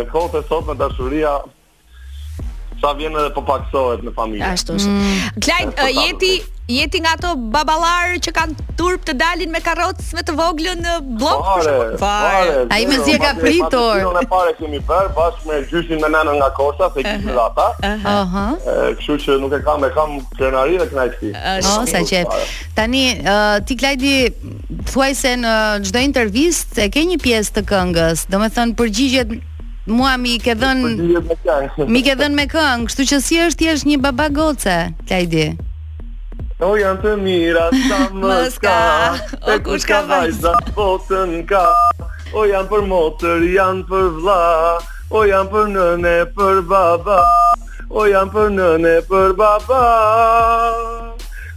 në 0.00 0.08
kohët 0.12 0.38
e 0.40 0.44
sotme 0.48 0.78
dashuria 0.80 1.34
sa 2.86 2.94
vjen 2.94 3.16
edhe 3.18 3.30
po 3.34 3.42
paksohet 3.46 4.04
në 4.06 4.14
familje. 4.14 4.46
Ashtu 4.54 4.76
është. 4.78 4.92
Mm. 4.94 5.16
Klajt, 5.46 5.70
uh, 5.74 5.88
jeti, 5.96 6.28
po 6.44 6.74
jeti 6.76 7.00
nga 7.02 7.14
ato 7.16 7.32
babalarë 7.54 8.20
që 8.26 8.32
kanë 8.36 8.66
turp 8.78 9.04
të 9.06 9.14
dalin 9.18 9.50
me 9.54 9.60
karotës 9.64 10.12
me 10.14 10.22
të 10.26 10.34
voglë 10.38 10.74
në 10.84 10.94
blokë? 11.22 11.56
Fare, 11.66 11.88
fare. 12.00 12.60
A 12.74 12.78
i 12.82 12.86
me 12.90 12.98
zje 13.06 13.16
ka 13.22 13.32
pritor. 13.40 14.04
Në 14.18 14.22
pare 14.30 14.54
kemi 14.60 14.78
si 14.80 14.88
bashkë 14.90 15.50
me 15.50 15.58
gjyshin 15.72 16.02
me 16.04 16.12
nanën 16.14 16.38
nga 16.40 16.50
kosa, 16.58 16.88
se 16.94 17.02
në 17.02 17.10
kështë 17.10 17.32
dhe 17.32 17.42
ata. 17.46 18.52
Këshu 19.00 19.18
që 19.24 19.38
nuk 19.42 19.56
e 19.58 19.62
kam, 19.66 19.86
e 19.86 19.90
kam 19.98 20.16
krenari 20.38 20.78
dhe 20.82 20.88
kënaj 20.92 21.08
të 21.16 21.20
ti. 21.24 21.32
O, 21.72 21.74
sa 21.90 22.04
që, 22.12 22.22
tani, 22.78 23.04
uh, 23.18 23.58
ti 23.66 23.80
Klajdi, 23.80 24.14
di, 24.14 24.54
thuaj 24.92 25.12
se 25.18 25.34
në 25.42 25.56
çdo 25.88 26.04
intervistë 26.06 26.86
e 26.86 26.88
ke 26.94 27.04
një 27.10 27.20
pjesë 27.24 27.56
të 27.58 27.66
këngës, 27.72 28.26
Domethënë 28.30 28.46
me 28.46 28.54
thënë 28.60 28.76
përgjigjet 28.82 29.34
Mua 29.86 30.16
mi 30.18 30.38
ke 30.42 30.54
dhën 30.58 30.80
Mi 31.94 32.00
ke 32.02 32.16
dhën 32.18 32.34
me 32.34 32.44
këng, 32.50 32.88
kështu 32.90 33.04
që 33.10 33.18
si 33.22 33.36
është 33.42 33.58
ti 33.60 33.68
është 33.72 33.88
një 33.92 33.98
baba 34.06 34.26
goce, 34.34 34.76
Klajdi. 35.06 35.44
O 36.68 36.72
janë 36.78 37.02
të 37.04 37.12
mira 37.22 37.68
sa 37.84 38.00
më 38.24 38.38
ska, 38.56 38.74
o 39.46 39.54
kush 39.68 39.86
ka 39.86 40.00
vajza 40.10 40.56
botën 40.74 41.36
ka. 41.46 41.62
O 42.34 42.42
janë 42.50 42.66
për 42.72 42.82
motër, 42.90 43.46
janë 43.54 43.86
për 43.92 44.10
vla, 44.18 44.42
o 45.14 45.22
janë 45.30 45.50
për 45.54 45.70
nëne, 45.78 46.16
për 46.40 46.60
baba. 46.74 47.20
O 47.88 48.08
janë 48.10 48.34
për 48.34 48.50
nëne, 48.58 48.96
për 49.06 49.36
baba. 49.38 49.84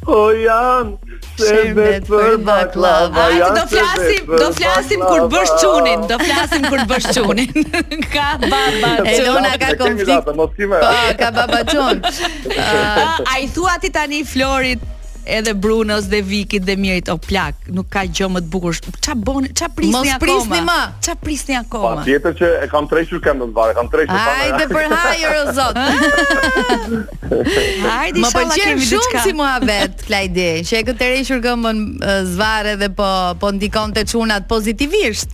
O 0.06 0.22
janë 0.38 1.09
shembet 1.44 2.08
për 2.10 2.38
baklava. 2.48 3.26
Ai 3.28 3.40
do 3.58 3.64
flasim, 3.74 4.30
do 4.42 4.50
flasim 4.60 5.04
kur 5.10 5.26
bësh 5.36 5.54
çunin, 5.64 6.06
do 6.12 6.18
flasim 6.24 6.68
kur 6.72 6.84
bësh 6.92 7.10
çunin. 7.16 7.74
ka 8.14 8.30
baba 8.46 8.94
E 9.14 9.18
dona 9.26 9.54
ka 9.64 9.72
konflikt. 9.80 10.30
Po, 10.30 10.50
ka 11.20 11.30
baba 11.40 11.62
Çun. 11.72 12.04
Ai 13.34 13.48
thua 13.56 13.78
ti 13.82 13.92
tani 13.92 14.24
Florit 14.28 14.80
edhe 15.30 15.54
Brunos 15.54 16.06
dhe 16.10 16.22
Vikit 16.24 16.64
dhe 16.66 16.76
Mirit 16.76 17.08
o 17.14 17.18
plak, 17.28 17.54
nuk 17.78 17.90
ka 17.94 18.04
gjë 18.08 18.28
më 18.34 18.40
të 18.46 18.50
bukur. 18.54 18.74
Ç'a 19.06 19.16
bën? 19.16 19.46
Ç'a 19.60 19.68
prisni 19.76 19.96
akoma? 19.96 20.06
Mos 20.06 20.12
prisni 20.26 20.60
më. 20.68 20.78
Ç'a 21.06 21.16
prisni 21.22 21.56
akoma? 21.60 21.90
Po 21.92 21.92
tjetër 22.08 22.32
që 22.40 22.46
e 22.66 22.68
kam 22.72 22.86
treshur 22.92 23.20
kam 23.26 23.36
ndonjë 23.40 23.56
varë, 23.60 23.72
kam 23.78 23.88
treshur 23.94 24.18
pa. 24.18 24.18
Ai 24.44 24.52
për 24.72 24.86
hajër 24.96 25.34
o 25.40 25.42
zot. 25.58 25.76
Hajde 27.86 28.18
inshallah 28.24 28.56
kemi 28.56 28.68
diçka. 28.82 28.96
Shumë 28.98 29.16
si 29.26 29.32
muhabet 29.38 29.94
Klajdi, 30.08 30.48
që 30.70 30.74
e 30.80 30.82
këtë 30.90 31.02
treshur 31.04 31.40
këmbën 31.46 31.78
zvare 32.34 32.74
dhe 32.82 32.90
po 33.00 33.10
po 33.42 33.48
ndikon 33.58 33.90
te 33.98 34.04
çunat 34.10 34.44
pozitivisht 34.50 35.30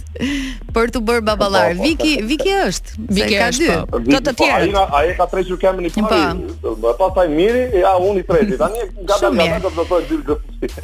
për 0.76 0.86
të 0.96 1.00
bërë 1.08 1.24
baballar. 1.28 1.70
Po, 1.76 1.80
po, 1.80 1.84
Viki, 1.88 2.14
po. 2.20 2.24
Viki 2.32 2.54
është. 2.66 2.88
Viki 3.18 3.36
ka 3.40 3.48
dy. 3.56 3.70
Po. 3.92 3.98
Të 4.26 4.32
tjerë. 4.42 4.64
Ai 5.00 5.06
ka 5.18 5.26
treshur 5.32 5.58
këmbën 5.64 5.86
i 5.92 5.94
parë. 6.00 6.30
Po. 6.64 6.70
Pastaj 7.06 7.28
Miri, 7.32 7.64
ja 7.84 7.92
unë 8.00 8.20
i 8.24 8.26
treti. 8.28 8.56
Tani 8.60 8.80
gata 9.12 9.28
gata 9.36 9.70
do 9.70 9.70
po 9.90 10.00
dy 10.06 10.18
gjë. 10.26 10.36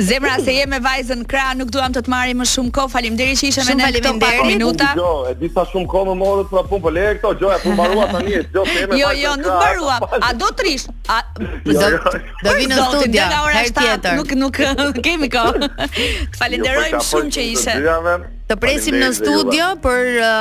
Zemra 0.05 0.37
se 0.43 0.53
je 0.53 0.67
me 0.69 0.79
vajzën 0.83 1.23
kra, 1.29 1.51
nuk 1.57 1.69
duam 1.73 1.93
të 1.95 2.03
të 2.05 2.11
marrim 2.13 2.41
më 2.43 2.47
shumë 2.51 2.71
kohë. 2.75 2.91
Faleminderit 2.93 3.39
që 3.41 3.47
ishe 3.49 3.65
me 3.67 3.75
ne 3.79 3.89
këto 3.97 4.13
pak 4.21 4.41
minuta. 4.47 4.91
Jo, 4.97 5.09
e 5.31 5.35
di 5.39 5.49
sa 5.55 5.65
shumë 5.71 5.89
kohë 5.93 6.09
më 6.11 6.15
morët 6.21 6.49
pra 6.53 6.63
punë, 6.69 6.83
po 6.85 6.93
le 6.95 7.05
këto 7.17 7.33
gjëja 7.41 7.59
po 7.63 7.73
mbarua 7.75 8.07
tani, 8.13 8.37
jo 8.55 8.65
se 8.69 8.87
Jo, 9.01 9.11
jo, 9.23 9.33
nuk 9.41 9.53
mbarua. 9.57 9.97
A 10.29 10.33
do 10.41 10.49
të 10.51 10.67
rish? 10.69 10.87
A 11.09 11.19
jo, 11.37 11.45
do 11.67 11.87
jo. 11.95 12.15
do 12.45 12.57
vinë 12.57 12.73
në 12.73 12.89
studio. 12.89 13.29
Nga 13.31 13.43
ora 13.49 13.63
7 13.69 14.17
nuk 14.19 14.35
nuk 14.43 14.61
kemi 15.05 15.31
kohë. 15.35 15.69
Jo, 15.69 16.09
Falenderojmë 16.41 16.97
po 16.97 17.05
shumë 17.11 17.35
që 17.37 17.47
ishe. 17.55 17.77
Të 18.51 18.59
presim 18.63 18.99
në 19.01 19.13
studio 19.21 19.71
për 19.85 20.11
uh, 20.29 20.31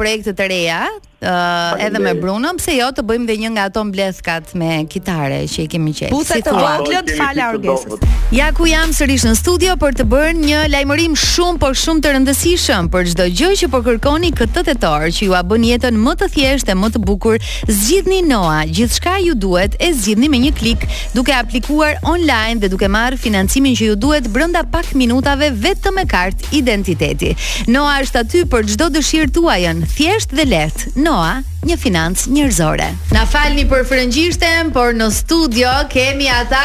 projekte 0.00 0.34
të 0.40 0.48
reja, 0.52 0.84
uh, 1.22 1.76
edhe 1.84 1.98
me 1.98 2.12
Bruno, 2.14 2.48
pse 2.56 2.72
jo 2.76 2.88
të 2.96 3.02
bëjmë 3.06 3.26
dhe 3.28 3.34
një 3.42 3.50
nga 3.56 3.64
ato 3.70 3.82
mbledhkat 3.84 4.52
me 4.60 4.70
kitare 4.90 5.40
që 5.50 5.64
i 5.64 5.68
kemi 5.70 5.92
qenë. 5.96 6.10
Puta 6.14 6.38
si 6.38 6.44
të 6.46 6.54
vogël, 6.54 7.10
fala 7.18 7.50
orgesës. 7.52 8.04
Ja 8.34 8.50
ku 8.56 8.68
jam 8.70 8.92
sërish 8.96 9.26
në 9.28 9.34
studio 9.38 9.74
për 9.80 9.98
të 10.00 10.06
bërë 10.12 10.34
një 10.38 10.62
lajmërim 10.72 11.16
shumë 11.18 11.60
por 11.62 11.76
shumë 11.78 12.04
të 12.04 12.12
rëndësishëm 12.14 12.88
për 12.92 13.10
çdo 13.12 13.26
gjë 13.38 13.50
që 13.60 13.70
po 13.72 13.80
kërkoni 13.86 14.30
këtë 14.40 14.64
tetor, 14.70 15.06
që 15.16 15.28
ju 15.28 15.34
a 15.36 15.42
bën 15.46 15.66
jetën 15.70 15.98
më 16.04 16.14
të 16.22 16.30
thjeshtë 16.36 16.74
e 16.74 16.78
më 16.80 16.92
të 16.94 17.02
bukur. 17.08 17.38
Zgjidhni 17.68 18.20
Noa, 18.30 18.62
gjithçka 18.70 19.16
ju 19.24 19.34
duhet 19.44 19.76
e 19.82 19.90
zgjidhni 19.96 20.28
me 20.32 20.40
një 20.46 20.52
klik, 20.58 20.86
duke 21.16 21.34
aplikuar 21.36 21.98
online 22.06 22.58
dhe 22.62 22.70
duke 22.72 22.88
marrë 22.88 23.18
financimin 23.20 23.76
që 23.76 23.90
ju 23.92 23.96
duhet 24.06 24.28
brenda 24.32 24.62
pak 24.72 24.94
minutave 24.98 25.50
vetëm 25.50 25.98
me 26.00 26.06
kartë 26.08 26.50
identiteti. 26.60 27.34
Noa 27.70 27.98
është 28.06 28.24
aty 28.24 28.44
për 28.52 28.70
çdo 28.74 28.88
dëshirë 28.96 29.32
tuajën, 29.36 29.82
thjesht 29.96 30.34
dhe 30.38 30.46
lehtë. 30.46 30.94
Noa, 31.10 31.38
një 31.66 31.74
financë 31.82 32.30
njërzore. 32.36 32.84
Na 33.16 33.24
falni 33.26 33.64
për 33.70 33.80
frëngjishtem, 33.88 34.68
por 34.76 34.92
në 34.94 35.08
studio 35.16 35.72
kemi 35.90 36.28
ata, 36.30 36.60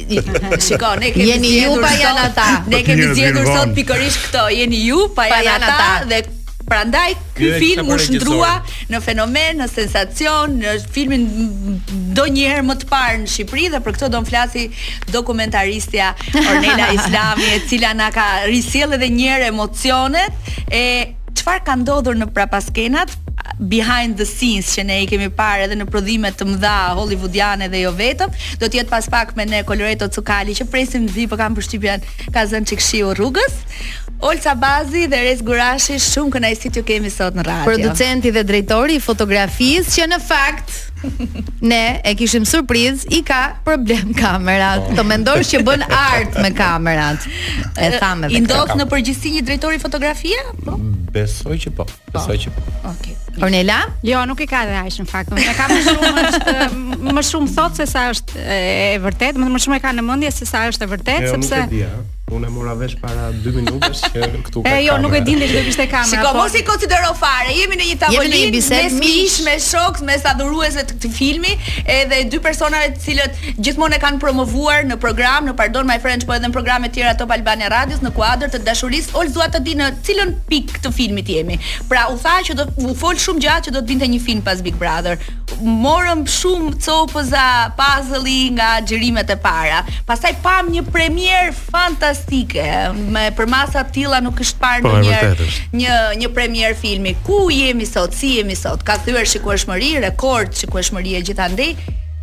Shiko, 0.67 0.91
ne 1.05 1.13
kemi 1.15 1.53
zjedur 1.55 1.87
sot. 1.87 2.25
ata. 2.25 2.49
Ne 2.75 2.83
kemi 2.87 3.13
zjedur 3.15 3.47
sot 3.53 3.75
pikërish 3.79 4.19
këto. 4.25 4.49
Jeni 4.59 4.83
ju 4.89 5.07
pa 5.15 5.29
janë 5.39 5.71
ata 5.71 5.93
dhe 6.11 6.25
Pra 6.67 6.83
ndaj, 6.83 7.13
këj 7.37 7.49
film 7.63 7.93
u 7.95 7.97
shndrua 8.01 8.49
në 8.91 8.99
fenomen, 9.05 9.61
në 9.63 9.69
sensacion, 9.71 10.57
në 10.59 10.73
filmin 10.97 11.23
do 12.17 12.25
njëherë 12.35 12.65
më 12.67 12.75
të 12.81 12.89
parë 12.91 13.21
në 13.23 13.31
Shqipëri 13.31 13.67
dhe 13.77 13.81
për 13.87 13.95
këto 13.95 14.09
do 14.11 14.19
në 14.23 14.27
flasi 14.33 14.65
dokumentaristja 15.15 16.09
Ornella 16.49 16.89
Islami 16.97 17.47
e 17.55 17.61
cila 17.71 17.93
nga 18.01 18.09
ka 18.17 18.27
risil 18.51 18.97
edhe 18.99 19.13
njëherë 19.15 19.53
emocionet 19.53 20.51
e 20.75 20.83
qëfar 21.39 21.63
ka 21.69 21.79
ndodhur 21.85 22.19
në 22.19 22.33
prapaskenat 22.35 23.15
behind 23.71 24.19
the 24.19 24.27
scenes 24.27 24.73
që 24.75 24.83
ne 24.89 24.97
i 25.05 25.07
kemi 25.09 25.29
parë 25.39 25.69
edhe 25.69 25.79
në 25.79 25.87
prodhime 25.93 26.33
të 26.35 26.49
mëdha 26.51 26.75
hollywoodiane 26.99 27.69
dhe 27.73 27.85
jo 27.85 27.93
vetëm, 27.97 28.35
do 28.61 28.67
të 28.67 28.81
jetë 28.81 28.91
pas 28.91 29.07
pak 29.13 29.37
me 29.39 29.47
ne 29.47 29.63
Coloreto 29.69 30.11
Cukali 30.19 30.57
që 30.59 30.67
presim 30.73 31.07
të 31.07 31.29
po 31.29 31.37
por 31.37 31.45
kam 31.45 31.55
përshtypjen 31.57 32.03
ka 32.35 32.43
zënë 32.51 32.73
çikshiu 32.73 33.15
rrugës. 33.17 33.61
Olca 34.19 34.55
Bazi 34.55 35.05
dhe 35.11 35.19
Res 35.27 35.43
Gurashi, 35.45 35.97
shumë 36.01 36.33
kënaqësi 36.37 36.71
t'ju 36.73 36.83
kemi 36.89 37.11
sot 37.13 37.35
në 37.37 37.43
radio. 37.45 37.67
Producenti 37.69 38.31
dhe 38.33 38.43
drejtori 38.49 38.97
i 38.97 39.03
fotografisë 39.05 39.93
që 39.97 40.07
në 40.15 40.19
fakt 40.25 40.73
ne 41.73 41.81
e 42.01 42.15
kishim 42.17 42.47
surprizë 42.49 43.11
i 43.13 43.21
ka 43.29 43.43
problem 43.67 44.15
kamerat. 44.17 44.87
Oh. 44.87 44.95
Të 44.97 45.05
mendosh 45.11 45.53
që 45.53 45.61
bën 45.69 45.85
art 45.97 46.41
me 46.41 46.51
kamerat. 46.57 47.29
E 47.77 47.91
tham 48.01 48.25
edhe. 48.25 48.39
I 48.41 48.43
ndos 48.47 48.73
në 48.81 48.89
përgjithësi 48.95 49.35
një 49.37 49.45
drejtori 49.53 49.83
fotografisë? 49.85 50.57
Po. 50.65 50.79
Besoj 51.17 51.61
që 51.67 51.75
po. 51.79 51.85
Besoj 52.17 52.41
që 52.47 52.55
po. 52.57 52.65
po. 52.65 52.97
Okej. 52.97 53.13
Okay. 53.27 53.43
Ornella? 53.45 53.83
Jo, 54.05 54.25
nuk 54.29 54.41
i 54.41 54.49
ka 54.49 54.65
dhe 54.69 54.81
aq 54.81 54.97
në 55.05 55.11
fakt. 55.13 55.37
Ne 55.37 55.53
ka 55.57 55.69
më 55.69 55.83
shumë 55.91 56.27
është 56.31 57.05
më 57.21 57.27
shumë 57.35 57.53
thot 57.57 57.77
se 57.77 57.85
sa 57.93 58.09
është 58.15 58.47
e 58.49 58.91
vërtet, 59.05 59.37
më 59.45 59.65
shumë 59.69 59.77
e 59.77 59.85
ka 59.85 59.93
në 59.97 60.09
mendje 60.09 60.33
se 60.41 60.49
sa 60.49 60.65
është 60.73 60.89
e 60.89 60.95
vërtet, 60.97 61.29
sepse 61.35 61.67
jo, 61.67 61.67
nuk 61.69 62.07
e 62.09 62.15
Unë 62.27 62.49
e 62.49 62.49
mora 62.51 62.73
vesh 62.75 62.97
para 62.99 63.29
2 63.39 63.51
minutës 63.55 64.01
që 64.11 64.29
këtu 64.49 64.61
ka. 64.65 64.71
E 64.75 64.81
jo, 64.89 64.97
nuk 64.99 65.13
e 65.15 65.21
dinte 65.23 65.47
se 65.47 65.61
do 65.63 65.85
kamera. 65.93 66.09
Shikoj 66.11 66.31
po- 66.33 66.39
mos 66.41 66.55
i 66.59 66.63
konsidero 66.67 67.13
fare. 67.15 67.53
Jemi 67.55 67.77
në 67.79 67.85
një 67.87 67.99
tavolinë 68.01 68.41
me 68.51 68.81
mish, 68.99 69.37
me 69.47 69.53
shokë, 69.63 70.03
me 70.09 70.17
sa 70.19 70.33
të 70.35 70.97
këtij 70.97 71.13
filmi, 71.15 71.53
edhe 71.85 72.25
dy 72.33 72.41
persona 72.43 72.81
të 72.83 72.99
cilët 73.05 73.39
gjithmonë 73.63 73.99
e 73.99 74.01
kanë 74.03 74.19
promovuar 74.19 74.83
në 74.91 74.97
program, 75.05 75.47
në 75.47 75.55
Pardon 75.61 75.87
My 75.87 76.01
Friends, 76.03 76.27
po 76.27 76.35
edhe 76.35 76.51
në 76.51 76.57
programe 76.57 76.91
të 76.91 76.99
tjera 76.99 77.13
Top 77.21 77.31
Albania 77.37 77.69
Radios 77.71 78.03
në 78.03 78.11
kuadër 78.19 78.51
të 78.57 78.65
dashurisë 78.67 79.15
Olzuat 79.23 79.55
të 79.55 79.63
dinë 79.71 79.85
në 79.85 79.93
cilën 80.09 80.35
pikë 80.51 80.83
të 80.89 80.93
filmit 80.99 81.31
jemi. 81.31 81.61
Pra 81.87 82.09
u 82.11 82.19
tha 82.19 82.41
që 82.49 82.59
do 82.59 82.67
u 82.91 82.97
fol 82.99 83.15
shumë 83.15 83.47
gjatë 83.47 83.69
që 83.69 83.77
do 83.79 83.85
të 83.87 83.93
vinte 83.95 84.11
një 84.17 84.21
film 84.27 84.43
pas 84.47 84.65
Big 84.67 84.75
Brother. 84.83 85.23
Morëm 85.63 86.27
shumë 86.27 86.75
copëza 86.83 87.47
puzzle-i 87.79 88.51
nga 88.59 88.75
xhirimet 88.83 89.31
e 89.33 89.39
para. 89.41 89.85
Pastaj 90.09 90.35
pam 90.43 90.73
një 90.75 90.83
premier 90.93 91.53
fantastik 91.55 92.16
fantastike. 92.17 92.93
Me 93.13 93.27
për 93.37 93.49
masa 93.51 93.85
të 93.87 93.95
tilla 93.99 94.21
nuk 94.25 94.41
është 94.43 94.61
parë 94.63 94.83
po, 94.85 94.93
ndonjëherë 94.95 95.51
një 95.77 95.99
një 96.23 96.31
premier 96.35 96.75
filmi. 96.79 97.15
Ku 97.27 97.47
jemi 97.53 97.87
sot? 97.87 98.15
Si 98.17 98.37
jemi 98.41 98.57
sot? 98.57 98.85
Ka 98.87 98.99
thyer 99.05 99.27
shikueshmëri, 99.29 99.93
rekord 100.07 100.55
shikueshmëri 100.57 101.17
e 101.17 101.23
gjithandej. 101.27 101.77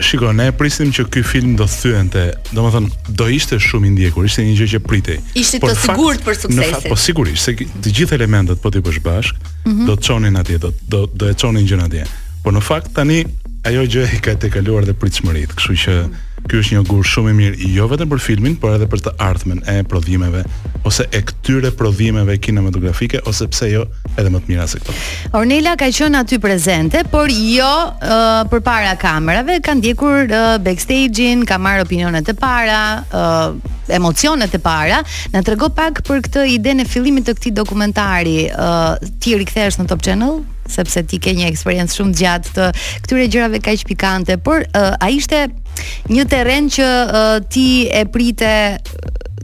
Shiko, 0.04 0.32
ne 0.36 0.48
prisim 0.58 0.90
që 0.92 1.06
ky 1.14 1.22
film 1.24 1.54
do 1.56 1.68
thyente, 1.70 2.24
domethënë 2.50 3.14
do 3.20 3.28
ishte 3.32 3.60
shumë 3.62 3.88
i 3.88 3.92
ndjekur, 3.94 4.26
ishte 4.28 4.44
një 4.44 4.56
gjë 4.58 4.68
që 4.72 4.80
pritej. 4.88 5.20
Ishte 5.40 5.60
të 5.64 5.76
sigurt 5.84 6.24
për 6.26 6.40
suksesin. 6.42 6.90
po 6.90 6.98
sigurisht, 6.98 7.46
se 7.46 7.54
të 7.62 7.94
gjithë 8.00 8.18
elementët 8.18 8.60
po 8.64 8.72
ti 8.74 8.82
bësh 8.84 9.00
bashk, 9.06 9.38
mm 9.66 9.72
-hmm. 9.72 9.88
do 9.88 9.94
të 9.96 10.04
çonin 10.08 10.36
atje, 10.40 10.58
do 10.58 10.74
do, 10.90 11.06
do 11.14 11.30
e 11.30 11.34
çonin 11.34 11.66
gjën 11.68 11.84
atje. 11.86 12.04
Po 12.44 12.52
në 12.52 12.62
fakt 12.62 12.90
tani 12.96 13.24
ajo 13.66 13.84
gjë 13.86 14.16
i 14.16 14.20
ka 14.20 14.36
tekaluar 14.36 14.84
dhe 14.86 14.94
pritshmëritë, 14.98 15.54
kështu 15.56 15.74
që 15.86 15.92
mm 16.02 16.08
-hmm 16.10 16.33
Ky 16.44 16.60
është 16.60 16.74
një 16.76 16.82
gur 16.90 17.06
shumë 17.08 17.32
i 17.32 17.36
mirë 17.38 17.68
jo 17.72 17.86
vetëm 17.88 18.10
për 18.12 18.20
filmin, 18.24 18.56
por 18.60 18.74
edhe 18.76 18.88
për 18.92 19.02
të 19.06 19.12
ardhmen 19.24 19.62
e 19.70 19.78
prodhimeve 19.88 20.42
ose 20.88 21.06
e 21.16 21.22
këtyre 21.30 21.70
prodhimeve 21.80 22.36
kinematografike 22.44 23.22
ose 23.30 23.48
pse 23.52 23.70
jo 23.72 23.86
edhe 24.20 24.28
më 24.34 24.42
të 24.44 24.52
mira 24.52 24.66
se 24.68 24.82
këto. 24.84 24.96
Ornela 25.40 25.78
ka 25.80 25.88
qenë 26.00 26.20
aty 26.24 26.40
prezente, 26.44 27.06
por 27.12 27.32
jo 27.32 27.70
uh, 27.70 28.44
përpara 28.52 28.98
kamerave, 29.00 29.62
ka 29.64 29.78
ndjekur 29.80 30.28
uh, 30.28 30.50
backstage-in, 30.64 31.46
ka 31.48 31.56
marrë 31.64 31.88
opinionet 31.88 32.34
e 32.34 32.36
para, 32.40 32.82
uh, 33.08 33.56
emocionet 33.96 34.52
e 34.52 34.60
para, 34.64 35.00
na 35.32 35.46
trego 35.48 35.72
pak 35.76 36.04
për 36.08 36.26
këtë 36.28 36.46
ide 36.58 36.76
në 36.82 36.90
fillimin 36.92 37.24
të 37.24 37.38
këtij 37.40 37.56
dokumentari. 37.56 38.38
Uh, 38.52 38.98
ti 39.24 39.38
rikthehesh 39.40 39.80
në 39.80 39.88
Top 39.94 40.04
Channel? 40.04 40.42
sepse 40.74 41.02
ti 41.12 41.18
ke 41.20 41.34
një 41.36 41.50
eksperiencë 41.52 41.92
shumë 42.00 42.14
të 42.16 42.22
gjatë 42.22 42.52
të 42.56 42.66
këtyre 43.04 43.24
gjërave 43.34 43.60
kaq 43.66 43.82
pikante, 43.90 44.38
por 44.48 44.64
uh, 44.70 44.94
ai 45.04 45.18
ishte 45.20 45.42
Një 46.12 46.26
terren 46.34 46.68
që 46.76 46.88
uh, 46.88 47.36
ti 47.54 47.66
e 47.90 48.04
prite 48.06 48.52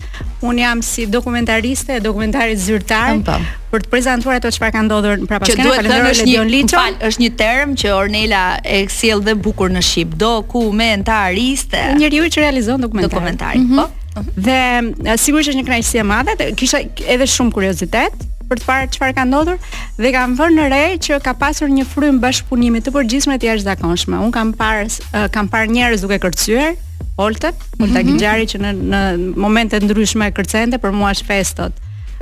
un 0.48 0.56
jam 0.64 0.82
si 0.82 1.06
dokumentariste 1.06 1.90
e 1.98 2.00
dokumentarit 2.08 2.58
zyrtar 2.66 3.12
po. 3.28 3.36
për 3.72 3.80
të 3.84 3.88
prezantuar 3.92 4.34
ato 4.40 4.48
çfarë 4.56 4.72
ka 4.76 4.80
ndodhur 4.86 5.16
prapas 5.28 5.48
kënaqë. 5.52 5.58
Që 5.58 5.66
duhet 5.66 5.84
të 5.84 5.92
thënë 5.92 6.10
është 6.14 6.28
një 6.30 6.72
fal, 6.78 6.92
është 7.08 7.20
një 7.24 7.30
term 7.44 7.68
që 7.80 7.86
Ornela 8.00 8.44
e 8.64 8.78
sjell 8.98 9.20
dhe 9.28 9.34
bukur 9.46 9.68
në 9.76 9.82
shqip, 9.88 10.08
dokumentariste. 10.26 11.78
Njëriu 12.00 12.22
që 12.32 12.38
realizon 12.46 12.78
dokumentar. 12.84 13.10
Dokumentari, 13.12 13.58
mm 13.60 13.68
-hmm. 13.68 13.80
po. 13.80 13.86
Mhm. 13.86 13.97
Dhe 14.34 15.14
sigurisht 15.18 15.50
është 15.52 15.60
një 15.60 15.64
kënaqësi 15.68 16.00
e 16.02 16.06
madhe, 16.06 16.36
kisha 16.58 16.80
edhe 17.14 17.26
shumë 17.28 17.54
kuriozitet 17.54 18.24
për 18.48 18.60
të 18.60 18.64
parë 18.64 18.86
çfarë 18.94 19.14
ka 19.18 19.24
ndodhur 19.28 19.58
dhe 20.00 20.12
kam 20.14 20.34
vënë 20.38 20.54
në 20.56 20.68
re 20.72 20.80
që 21.04 21.18
ka 21.24 21.34
pasur 21.36 21.68
një 21.68 21.84
frym 21.90 22.18
bashkëpunimi 22.22 22.80
të 22.86 22.94
përgjithshme 22.94 23.36
të 23.42 23.50
jashtëzakonshme. 23.50 24.20
Un 24.24 24.32
kam 24.32 24.54
parë 24.56 25.28
kam 25.34 25.50
parë 25.52 25.74
njerëz 25.74 26.06
duke 26.06 26.18
kërcyer, 26.22 26.78
Oltët, 27.18 27.54
Olta 27.82 27.98
mm 28.02 28.06
-hmm. 28.06 28.18
Gjari 28.22 28.46
që 28.50 28.58
në, 28.62 28.70
në 28.92 29.00
momente 29.44 29.78
ndryshme 29.82 30.26
e 30.30 30.34
kërcente, 30.38 30.78
për 30.78 30.92
mua 30.94 31.10
është 31.14 31.26
festot 31.26 31.72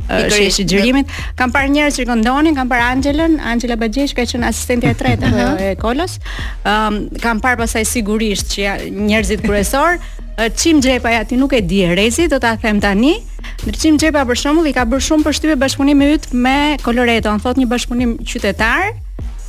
sheshi 0.09 0.67
xhirimit. 0.67 1.11
Kam 1.39 1.53
parë 1.55 1.71
njerëz 1.75 1.99
që 2.01 2.07
këndonin, 2.11 2.57
kam 2.57 2.69
parë 2.71 2.87
Angelën, 2.97 3.37
Angela 3.45 3.77
Bagjesh 3.81 4.15
ka 4.17 4.23
qenë 4.27 4.47
asistentja 4.49 4.91
e 4.91 4.95
tretë 4.99 5.27
uh 5.27 5.33
-huh. 5.33 5.61
e 5.61 5.75
Kolos. 5.77 6.19
Ëm 6.65 6.89
um, 6.89 7.19
kam 7.23 7.41
parë 7.41 7.59
pasaj 7.65 7.85
sigurisht 7.85 8.47
që 8.57 8.91
njerëzit 8.93 9.43
kryesor 9.43 9.99
Çim 10.57 10.81
Xhepa 10.83 11.11
ja 11.11 11.25
ti 11.25 11.35
nuk 11.37 11.53
e 11.55 11.61
di 11.63 11.87
Rezi, 11.87 12.29
do 12.29 12.39
ta 12.39 12.57
them 12.57 12.79
tani. 12.81 13.15
Çim 13.81 13.97
Xhepa 13.99 14.23
për 14.27 14.37
shembull 14.37 14.67
i 14.67 14.73
ka 14.73 14.85
bërë 14.85 15.07
shumë 15.09 15.25
përshtypje 15.25 15.57
bashkëpunim 15.57 15.97
me 15.97 16.07
yt 16.15 16.33
me 16.35 16.77
Coloreto, 16.83 17.39
thot 17.39 17.57
një 17.57 17.67
bashkëpunim 17.67 18.19
qytetar. 18.25 18.93
Ëh, 18.93 18.97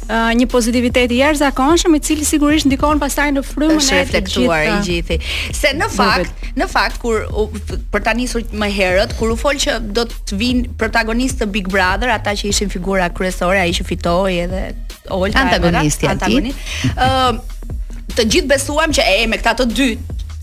një 0.09 0.45
pozitivitet 0.47 1.11
i 1.11 1.17
jashtëzakonshëm 1.19 1.95
i 1.97 1.99
cili 1.99 2.25
sigurisht 2.25 2.67
ndikon 2.69 2.99
pastaj 3.01 3.31
në 3.35 3.41
frymën 3.43 3.79
e 3.79 3.79
të 3.83 3.97
reflektuar 3.97 4.63
i 4.63 4.75
gjithë. 4.87 5.17
Se 5.57 5.73
në 5.75 5.89
fakt, 5.91 6.31
në 6.57 6.67
fakt 6.71 6.99
kur 7.03 7.25
u, 7.27 7.47
për 7.91 8.03
ta 8.07 8.13
nisur 8.15 8.43
më 8.53 8.69
herët, 8.71 9.15
kur 9.19 9.33
u 9.33 9.35
fol 9.41 9.59
që 9.59 9.79
do 9.97 10.05
të 10.07 10.39
vinë 10.39 10.75
protagonistë 10.79 11.43
të 11.43 11.49
Big 11.57 11.67
Brother, 11.73 12.13
ata 12.15 12.35
që 12.39 12.47
ishin 12.53 12.71
figura 12.71 13.09
kryesore, 13.11 13.59
ai 13.65 13.73
që 13.75 13.87
fitoi 13.87 14.37
edhe 14.45 14.63
Olga 15.11 15.43
antagonisti 15.43 16.07
Antagonist. 16.07 16.61
Ë 16.95 18.15
të 18.17 18.23
gjithë 18.31 18.49
besuam 18.53 18.93
që 18.95 19.03
e 19.11 19.25
me 19.29 19.37
këta 19.37 19.57
të 19.59 19.65
dy 19.75 19.89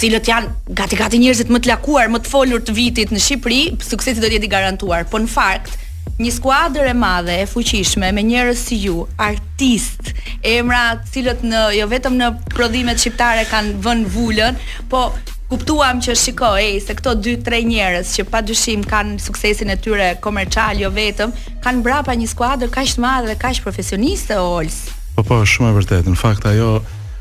cilët 0.03 0.29
janë 0.29 0.75
gati 0.77 0.97
gati 0.99 1.19
njerëzit 1.23 1.49
më 1.55 1.63
të 1.65 1.73
lakuar, 1.73 2.13
më 2.13 2.21
të 2.25 2.29
folur 2.31 2.61
të 2.67 2.75
vitit 2.77 3.13
në 3.15 3.23
Shqipëri, 3.25 3.63
suksesi 3.89 4.21
do 4.21 4.29
të 4.29 4.37
jetë 4.37 4.47
i 4.47 4.51
garantuar. 4.53 5.07
Po 5.11 5.19
në 5.23 5.31
fakt, 5.33 5.79
një 6.19 6.31
skuadër 6.31 6.87
e 6.87 6.95
madhe 6.95 7.35
e 7.43 7.47
fuqishme 7.51 8.13
me 8.15 8.23
njerëz 8.23 8.61
si 8.69 8.77
ju, 8.85 9.01
artist, 9.19 10.13
emra 10.47 10.95
të 11.01 11.09
cilët 11.13 11.41
në 11.43 11.63
jo 11.75 11.87
vetëm 11.91 12.19
në 12.21 12.29
prodhimet 12.53 13.01
shqiptare 13.03 13.47
kanë 13.51 13.79
vënë 13.83 14.11
vulën, 14.15 14.61
po 14.93 15.09
kuptuam 15.51 15.99
që 16.05 16.15
shikoj 16.21 16.61
ej 16.63 16.77
se 16.87 16.95
këto 17.01 17.17
2 17.23 17.35
3 17.47 17.61
njerëz 17.67 18.13
që 18.17 18.27
padyshim 18.31 18.85
kanë 18.91 19.17
suksesin 19.25 19.73
e 19.75 19.79
tyre 19.87 20.13
komercial 20.25 20.79
jo 20.81 20.93
vetëm 20.95 21.35
kanë 21.67 21.83
brapa 21.87 22.15
një 22.17 22.31
skuadër 22.31 22.71
kaq 22.77 22.95
të 22.95 23.03
madhe 23.05 23.33
dhe 23.33 23.39
kaq 23.43 23.63
profesioniste 23.67 24.39
Ols. 24.39 24.85
Po 25.19 25.23
po, 25.27 25.41
është 25.43 25.55
shumë 25.57 25.71
e 25.71 25.75
vërtetë. 25.81 26.13
Në 26.15 26.19
fakt 26.23 26.47
ajo 26.51 26.71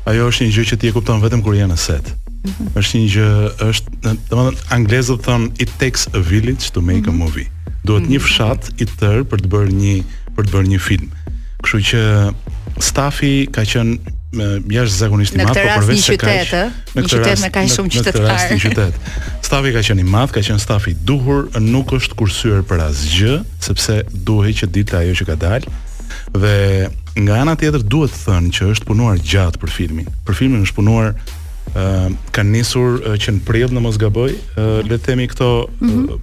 ajo 0.06 0.28
është 0.30 0.46
një 0.46 0.54
gjë 0.54 0.68
që 0.70 0.78
ti 0.80 0.90
e 0.92 0.94
kupton 0.94 1.22
vetëm 1.22 1.42
kur 1.46 1.58
je 1.58 1.66
në 1.66 1.76
set. 1.88 2.14
Mm 2.44 2.50
-hmm. 2.50 2.70
Është 2.78 2.94
një 3.02 3.10
gjë, 3.14 3.28
është 3.70 4.14
domethënë 4.30 4.72
anglezët 4.76 5.20
thon 5.26 5.50
it 5.58 5.70
takes 5.82 6.06
a 6.14 6.18
village 6.32 6.70
to 6.74 6.80
make 6.80 6.98
mm 7.02 7.10
-hmm. 7.10 7.20
a 7.22 7.24
movie 7.24 7.48
duhet 7.86 8.08
një 8.08 8.20
fshat 8.24 8.70
i 8.80 8.88
tërë 8.88 9.24
për 9.32 9.44
të 9.44 9.52
bërë 9.54 9.76
një 9.76 9.94
për 10.34 10.48
të 10.48 10.56
bërë 10.56 10.70
një 10.74 10.80
film. 10.84 11.10
Kështu 11.64 11.80
që 11.90 12.00
stafi 12.84 13.32
ka 13.54 13.62
qenë 13.70 14.14
jashtëzakonisht 14.74 15.36
i 15.38 15.44
madh, 15.44 15.60
por 15.60 15.72
përveç 15.84 16.02
se 16.08 16.16
ka 16.18 16.32
qytet, 16.40 16.80
në 16.96 17.04
këtë 17.06 17.20
rast 17.22 17.44
me 17.44 17.50
kaq 17.54 17.68
shumë 17.74 17.92
qytetarë. 17.92 18.24
Në 18.24 18.24
këtë 18.24 18.26
rast 18.26 18.64
qytet. 18.64 19.08
Stafi 19.46 19.74
ka 19.76 19.82
qenë 19.86 20.02
i 20.02 20.08
madh, 20.10 20.32
ka 20.34 20.42
qenë 20.42 20.64
stafi 20.64 20.94
i 20.96 20.98
duhur, 21.06 21.46
nuk 21.62 21.92
është 21.98 22.18
kursyer 22.18 22.64
për 22.66 22.82
asgjë, 22.88 23.36
sepse 23.68 24.00
duhej 24.26 24.56
që 24.62 24.70
dita 24.74 25.00
ajo 25.04 25.14
që 25.20 25.28
ka 25.30 25.36
dalë 25.46 25.80
dhe 26.34 26.54
nga 27.22 27.36
ana 27.44 27.52
tjetër 27.58 27.84
duhet 27.90 28.10
të 28.10 28.24
thënë 28.26 28.50
që 28.56 28.68
është 28.74 28.88
punuar 28.88 29.20
gjatë 29.22 29.60
për 29.62 29.70
filmin. 29.70 30.08
Për 30.26 30.36
filmin 30.40 30.64
është 30.66 30.76
punuar 30.80 31.12
ë 31.14 31.16
uh, 31.78 32.08
kanë 32.34 32.50
nisur 32.56 32.96
uh, 33.06 33.14
që 33.22 33.36
në 33.36 33.42
prill 33.46 33.70
në 33.74 33.82
mos 33.86 33.96
gaboj, 34.02 34.32
uh, 34.58 34.80
le 34.82 34.98
të 34.98 35.12
themi 35.12 35.28
këto 35.30 35.48
mm 35.68 35.90
-hmm. 35.90 36.08
uh, 36.10 36.22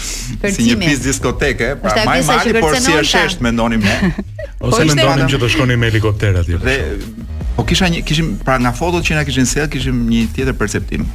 si 0.56 0.70
një 0.70 0.78
pistë 0.80 1.08
diskoteke, 1.10 1.70
pra 1.82 1.94
më 2.06 2.18
i 2.22 2.26
mali 2.28 2.54
por 2.62 2.78
si 2.80 2.94
e 2.96 3.02
shesht 3.06 3.42
mendonim 3.44 3.82
ne. 3.84 4.12
Ose 4.64 4.78
po 4.78 4.86
mendonim 4.92 5.28
që 5.34 5.40
do 5.42 5.50
shkonim 5.52 5.82
me 5.82 5.90
helikopter 5.90 6.38
aty. 6.42 6.56
Dhe 6.62 6.78
po 7.56 7.64
kisha 7.68 7.90
një 7.92 8.04
kishim 8.06 8.34
pra 8.46 8.58
nga 8.62 8.72
fotot 8.76 9.04
që 9.06 9.18
na 9.20 9.26
kishin 9.28 9.48
sjell, 9.50 9.68
kishim 9.72 10.04
një 10.08 10.26
tjetër 10.36 10.56
perceptim. 10.60 11.06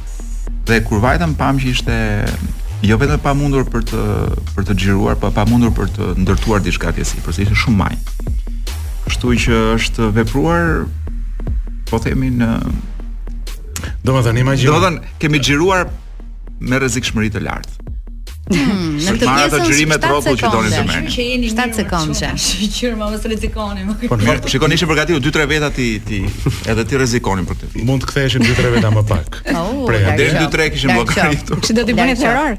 Dhe 0.68 0.82
kur 0.86 1.00
vajta 1.02 1.26
pam 1.40 1.58
që 1.62 1.72
ishte 1.74 1.96
jo 2.82 2.96
vetëm 2.98 3.22
pa 3.24 3.32
mundur 3.38 3.64
për 3.70 3.86
të 3.88 4.04
për 4.54 4.68
të 4.68 4.76
xhiruar, 4.84 5.18
pa 5.18 5.30
po 5.32 5.36
pa 5.40 5.48
mundur 5.50 5.72
për 5.74 5.90
të 5.96 6.12
ndërtuar 6.22 6.62
diçka 6.64 6.92
ke 6.96 7.06
si, 7.06 7.20
por 7.24 7.34
se 7.34 7.46
ishte 7.46 7.56
shumë 7.64 7.84
maj. 7.84 7.94
Kështu 9.08 9.34
që 9.46 9.60
është 9.78 10.12
vepruar 10.18 10.82
po 11.90 11.98
themi 12.00 12.30
në 12.34 12.48
Do 14.04 14.14
më 14.16 14.20
thënë, 14.26 14.42
imagjim. 14.44 14.68
Do 14.70 14.76
më 14.78 14.84
thënë, 14.86 15.10
kemi 15.22 15.40
gjiruar 15.46 15.88
me 16.70 16.78
rezik 16.82 17.06
shmëri 17.08 17.32
të 17.36 17.44
lartë. 17.48 17.78
Hmm, 18.52 18.96
në 19.00 19.12
të 19.20 19.28
pjesën 19.28 19.62
të 19.64 19.68
gjirimit 19.70 20.00
të 20.02 20.08
rrobull 20.10 20.38
që 20.40 20.48
doni 20.52 20.70
të 20.72 20.80
merrni. 20.88 21.14
7 21.54 21.72
sekondë. 21.78 22.32
Shqyr, 22.42 22.96
ma 23.00 23.08
mos 23.12 23.22
rizikoni. 23.32 23.84
Po 24.10 24.18
mirë, 24.18 24.50
shikoni 24.50 24.76
ishin 24.76 24.90
përgatitur 24.90 25.22
2-3 25.28 25.48
veta 25.52 25.70
ti 25.76 25.86
ti, 26.08 26.18
edhe 26.68 26.84
ti 26.90 27.00
rizikonin 27.00 27.46
për 27.48 27.62
të 27.62 27.70
vit. 27.76 27.86
Mund 27.88 28.02
të 28.04 28.10
ktheheshim 28.12 28.44
2-3 28.50 28.74
veta 28.76 28.90
më 28.98 29.06
pak. 29.12 29.40
Oh, 29.54 29.86
Prej, 29.88 30.04
deri 30.20 30.34
2-3 30.42 30.68
kishim 30.74 30.94
bllokuar. 30.98 31.34
Çi 31.64 31.78
do 31.80 31.86
të 31.86 31.96
bëni 32.00 32.18
terror? 32.20 32.58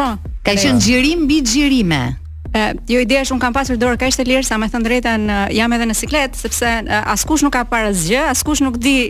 Po. 0.00 0.08
Ka 0.46 0.58
qenë 0.62 0.74
xhirim 0.86 1.16
jo. 1.18 1.24
mbi 1.26 1.40
xhirime 1.52 2.02
jo 2.90 3.00
ideja 3.00 3.24
është 3.24 3.34
un 3.36 3.40
kam 3.42 3.54
pasur 3.54 3.76
dorë 3.78 3.98
kaq 4.00 4.16
të 4.20 4.24
lirë 4.26 4.44
sa 4.46 4.56
më 4.58 4.66
thën 4.72 4.82
drejtën 4.82 5.26
jam 5.54 5.72
edhe 5.72 5.86
në 5.86 5.94
siklet 5.94 6.34
sepse 6.36 6.68
askush 7.12 7.44
nuk 7.46 7.54
ka 7.54 7.62
parë 7.70 7.90
asgjë, 7.92 8.24
askush 8.32 8.62
nuk 8.64 8.76
di 8.82 9.08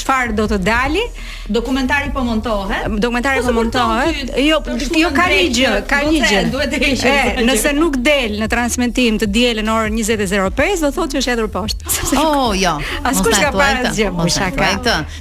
çfarë 0.00 0.34
do 0.36 0.46
të 0.50 0.58
dali. 0.66 1.02
Dokumentari 1.50 2.10
po 2.14 2.24
montohet. 2.26 2.88
Dokumentari 3.00 3.40
po, 3.40 3.50
po 3.50 3.56
montohet. 3.60 4.32
Jo, 4.42 4.58
jo 4.98 5.10
ka 5.16 5.28
një 5.30 5.42
gjë, 5.58 5.72
ka 5.90 6.00
një 6.06 6.20
gjë. 6.30 6.42
Duhet 6.54 6.74
të 6.74 6.80
heqë. 6.84 7.44
Nëse 7.46 7.72
nuk 7.78 7.98
del 8.06 8.36
në 8.42 8.50
transmetim 8.52 9.18
të 9.22 9.30
dielën 9.34 9.66
në 9.68 9.74
orën 9.76 9.98
20:05 10.00 10.84
do 10.84 10.92
thotë 10.98 11.16
që 11.16 11.22
është 11.24 11.34
hedhur 11.36 11.50
poshtë. 11.56 11.86
Oh, 12.20 12.50
jo. 12.58 12.72
Askush 13.06 13.38
ka 13.40 13.50
parë 13.54 13.88
asgjë, 13.90 14.08
po 14.16 14.24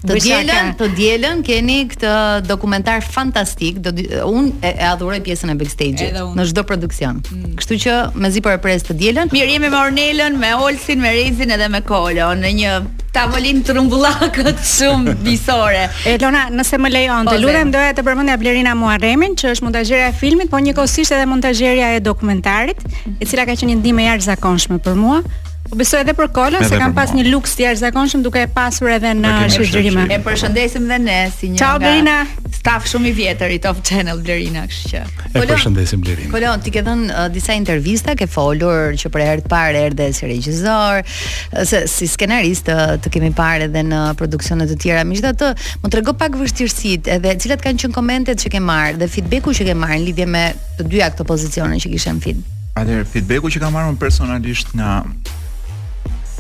Të 0.10 0.16
dielën, 0.24 0.72
të 0.80 0.88
dielën 0.98 1.42
keni 1.46 1.78
këtë 1.92 2.12
dokumentar 2.48 3.04
fantastik, 3.06 3.78
do 3.84 3.94
un 4.28 4.50
e 4.66 4.72
adhuroj 4.90 5.20
pjesën 5.24 5.54
e 5.54 5.56
backstage-it 5.60 6.18
në 6.20 6.46
çdo 6.50 6.64
produksion. 6.66 7.20
Mm. 7.30 7.59
Kështu 7.60 7.78
që 7.84 7.94
mezi 8.24 8.40
po 8.44 8.52
e 8.56 8.60
pres 8.64 8.86
të 8.88 8.96
dielën. 9.00 9.32
Mirë 9.36 9.56
jemi 9.58 9.68
me 9.70 9.80
Ornelën, 9.84 10.36
me 10.40 10.54
Olsin, 10.64 11.02
me 11.04 11.12
Rezin 11.16 11.52
edhe 11.56 11.68
me 11.74 11.82
Kolo 11.86 12.30
në 12.40 12.52
një 12.60 12.76
tavolin 13.16 13.60
të 13.68 13.76
rumbullakët 13.76 14.62
shumë 14.70 15.16
bisore. 15.26 15.84
Elona, 16.08 16.46
nëse 16.56 16.80
më 16.80 16.94
lejon, 16.94 17.28
të 17.28 17.36
po, 17.36 17.44
lutem 17.44 17.74
doja 17.74 17.92
të 17.98 18.06
përmendja 18.08 18.38
Blerina 18.40 18.76
Muaremin, 18.80 19.36
që 19.40 19.52
është 19.58 19.68
montazhera 19.68 20.08
e 20.14 20.16
filmit, 20.22 20.52
po 20.54 20.62
njëkohësisht 20.64 21.18
edhe 21.18 21.28
montazhera 21.28 21.92
e 21.98 22.00
dokumentarit, 22.06 22.86
e 23.18 23.28
cila 23.28 23.48
ka 23.50 23.58
qenë 23.60 23.74
një 23.74 23.80
ndihmë 23.84 24.08
jarë 24.10 24.22
jashtëzakonshme 24.22 24.80
për 24.88 24.98
mua, 25.02 25.24
Po 25.70 25.78
besoj 25.78 26.00
edhe 26.02 26.16
për 26.18 26.32
kolën 26.34 26.64
se 26.66 26.78
kam 26.82 26.96
pas 26.98 27.12
një 27.14 27.28
luks 27.30 27.52
të 27.54 27.68
jashtëzakonshëm 27.68 28.24
duke 28.26 28.42
e 28.42 28.48
pasur 28.54 28.90
edhe 28.90 29.12
në 29.14 29.34
shoqërimë. 29.54 30.08
E 30.16 30.18
përshëndesim 30.26 30.88
dhe 30.90 30.98
ne 31.04 31.18
si 31.36 31.52
një 31.54 31.60
Ciao 31.62 31.76
Blerina. 31.82 32.24
Staf 32.60 32.88
shumë 32.90 33.12
i 33.12 33.12
vjetër 33.16 33.52
i 33.56 33.60
Top 33.62 33.78
Channel 33.86 34.24
Blerina, 34.26 34.64
kështu 34.70 34.90
që. 34.96 35.04
E 35.38 35.44
përshëndesim 35.48 36.02
Blerina. 36.04 36.32
Kolon, 36.34 36.64
ti 36.66 36.74
ke 36.74 36.82
dhënë 36.88 37.06
uh, 37.14 37.28
disa 37.32 37.54
intervista, 37.58 38.16
ke 38.20 38.26
folur 38.28 38.98
që 38.98 39.12
për 39.14 39.26
herë 39.28 39.46
të 39.46 39.52
parë 39.54 39.84
erdhe 39.92 40.10
si 40.18 40.28
regjisor, 40.32 41.06
uh, 41.06 41.78
si 41.94 42.10
skenarist 42.12 42.72
uh, 42.74 42.98
të 43.06 43.14
kemi 43.20 43.30
parë 43.38 43.68
edhe 43.70 43.84
në 43.94 44.02
produksione 44.20 44.66
të 44.72 44.80
tjera. 44.84 45.06
Megjithatë, 45.08 45.54
më 45.86 45.92
trego 45.94 46.16
pak 46.20 46.36
vështirësitë 46.42 47.16
edhe 47.20 47.36
cilat 47.46 47.62
kanë 47.64 47.86
qenë 47.86 47.94
komentet 47.96 48.42
që 48.42 48.56
ke 48.58 48.64
marrë 48.72 49.04
dhe 49.06 49.12
feedbacku 49.18 49.54
që 49.60 49.70
ke 49.70 49.78
marrë 49.86 50.02
në 50.02 50.10
lidhje 50.10 50.28
me 50.34 50.48
të 50.80 50.90
dyja 50.96 51.12
këto 51.14 51.30
pozicione 51.30 51.78
që 51.86 51.94
kishën 51.94 52.20
film. 52.26 52.42
Atëherë 52.82 53.06
feedbacku 53.14 53.54
që 53.56 53.62
kam 53.64 53.78
marrë 53.78 53.96
personalisht 54.02 54.74
nga 54.80 54.96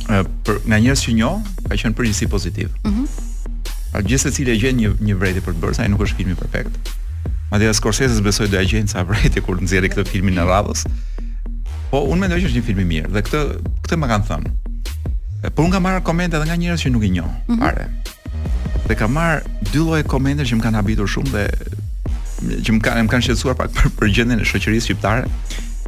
për, 0.09 0.57
nga 0.65 0.77
njerëz 0.81 1.03
që 1.05 1.13
njoh, 1.17 1.41
ka 1.69 1.77
qenë 1.77 1.97
përgjithësi 1.99 2.29
pozitiv. 2.33 2.69
Mhm. 2.87 3.01
Mm 3.03 3.25
gjithë 3.89 4.29
secili 4.29 4.51
e 4.53 4.59
gjen 4.61 4.75
një 4.77 4.89
një 5.01 5.15
vërejtje 5.17 5.41
për 5.47 5.53
të 5.53 5.59
bërë, 5.63 5.73
sa 5.75 5.81
ai 5.81 5.89
nuk 5.89 6.01
është 6.05 6.19
filmi 6.19 6.35
perfekt. 6.37 6.91
Madje 7.49 7.71
as 7.71 7.79
Scorsese 7.81 8.21
besoi 8.21 8.45
do 8.47 8.59
ja 8.61 8.63
gjen 8.69 8.85
sa 8.87 9.01
vërejtje 9.01 9.41
kur 9.41 9.57
nxjerrë 9.57 9.89
këtë 9.95 10.03
filmin 10.11 10.37
e 10.37 10.43
radhës. 10.45 10.83
Po 11.89 12.03
unë 12.05 12.21
mendoj 12.21 12.37
që 12.43 12.51
është 12.51 12.59
një 12.59 12.67
film 12.67 12.81
i 12.83 12.85
mirë 12.91 13.09
dhe 13.15 13.23
këtë 13.25 13.39
këtë 13.87 13.97
më 13.97 14.09
kanë 14.11 14.27
thënë. 14.27 14.51
Por 15.57 15.63
unë 15.65 15.73
kam 15.73 15.83
marrë 15.87 16.03
komente 16.05 16.37
edhe 16.37 16.45
nga 16.51 16.57
njerëz 16.61 16.83
që 16.85 16.91
nuk 16.93 17.07
i 17.07 17.09
njoh. 17.17 17.31
Pare. 17.57 17.87
Mhm. 17.87 18.35
Mm 18.35 18.39
-hmm. 18.43 18.87
Dhe 18.91 18.95
kam 19.01 19.11
marr 19.17 19.41
dy 19.73 19.79
lloje 19.81 20.03
komente 20.03 20.43
që 20.45 20.57
më 20.59 20.63
kanë 20.67 20.79
habitur 20.83 21.07
shumë 21.15 21.29
dhe 21.33 21.45
që 22.61 22.69
më 22.77 22.81
kanë 22.85 23.03
më 23.03 23.09
kanë 23.09 23.23
shqetësuar 23.25 23.55
pak 23.57 23.71
për, 23.73 23.89
për 23.97 24.07
gjendjen 24.15 24.39
e 24.39 24.49
shoqërisë 24.51 24.85
shqiptare. 24.85 25.25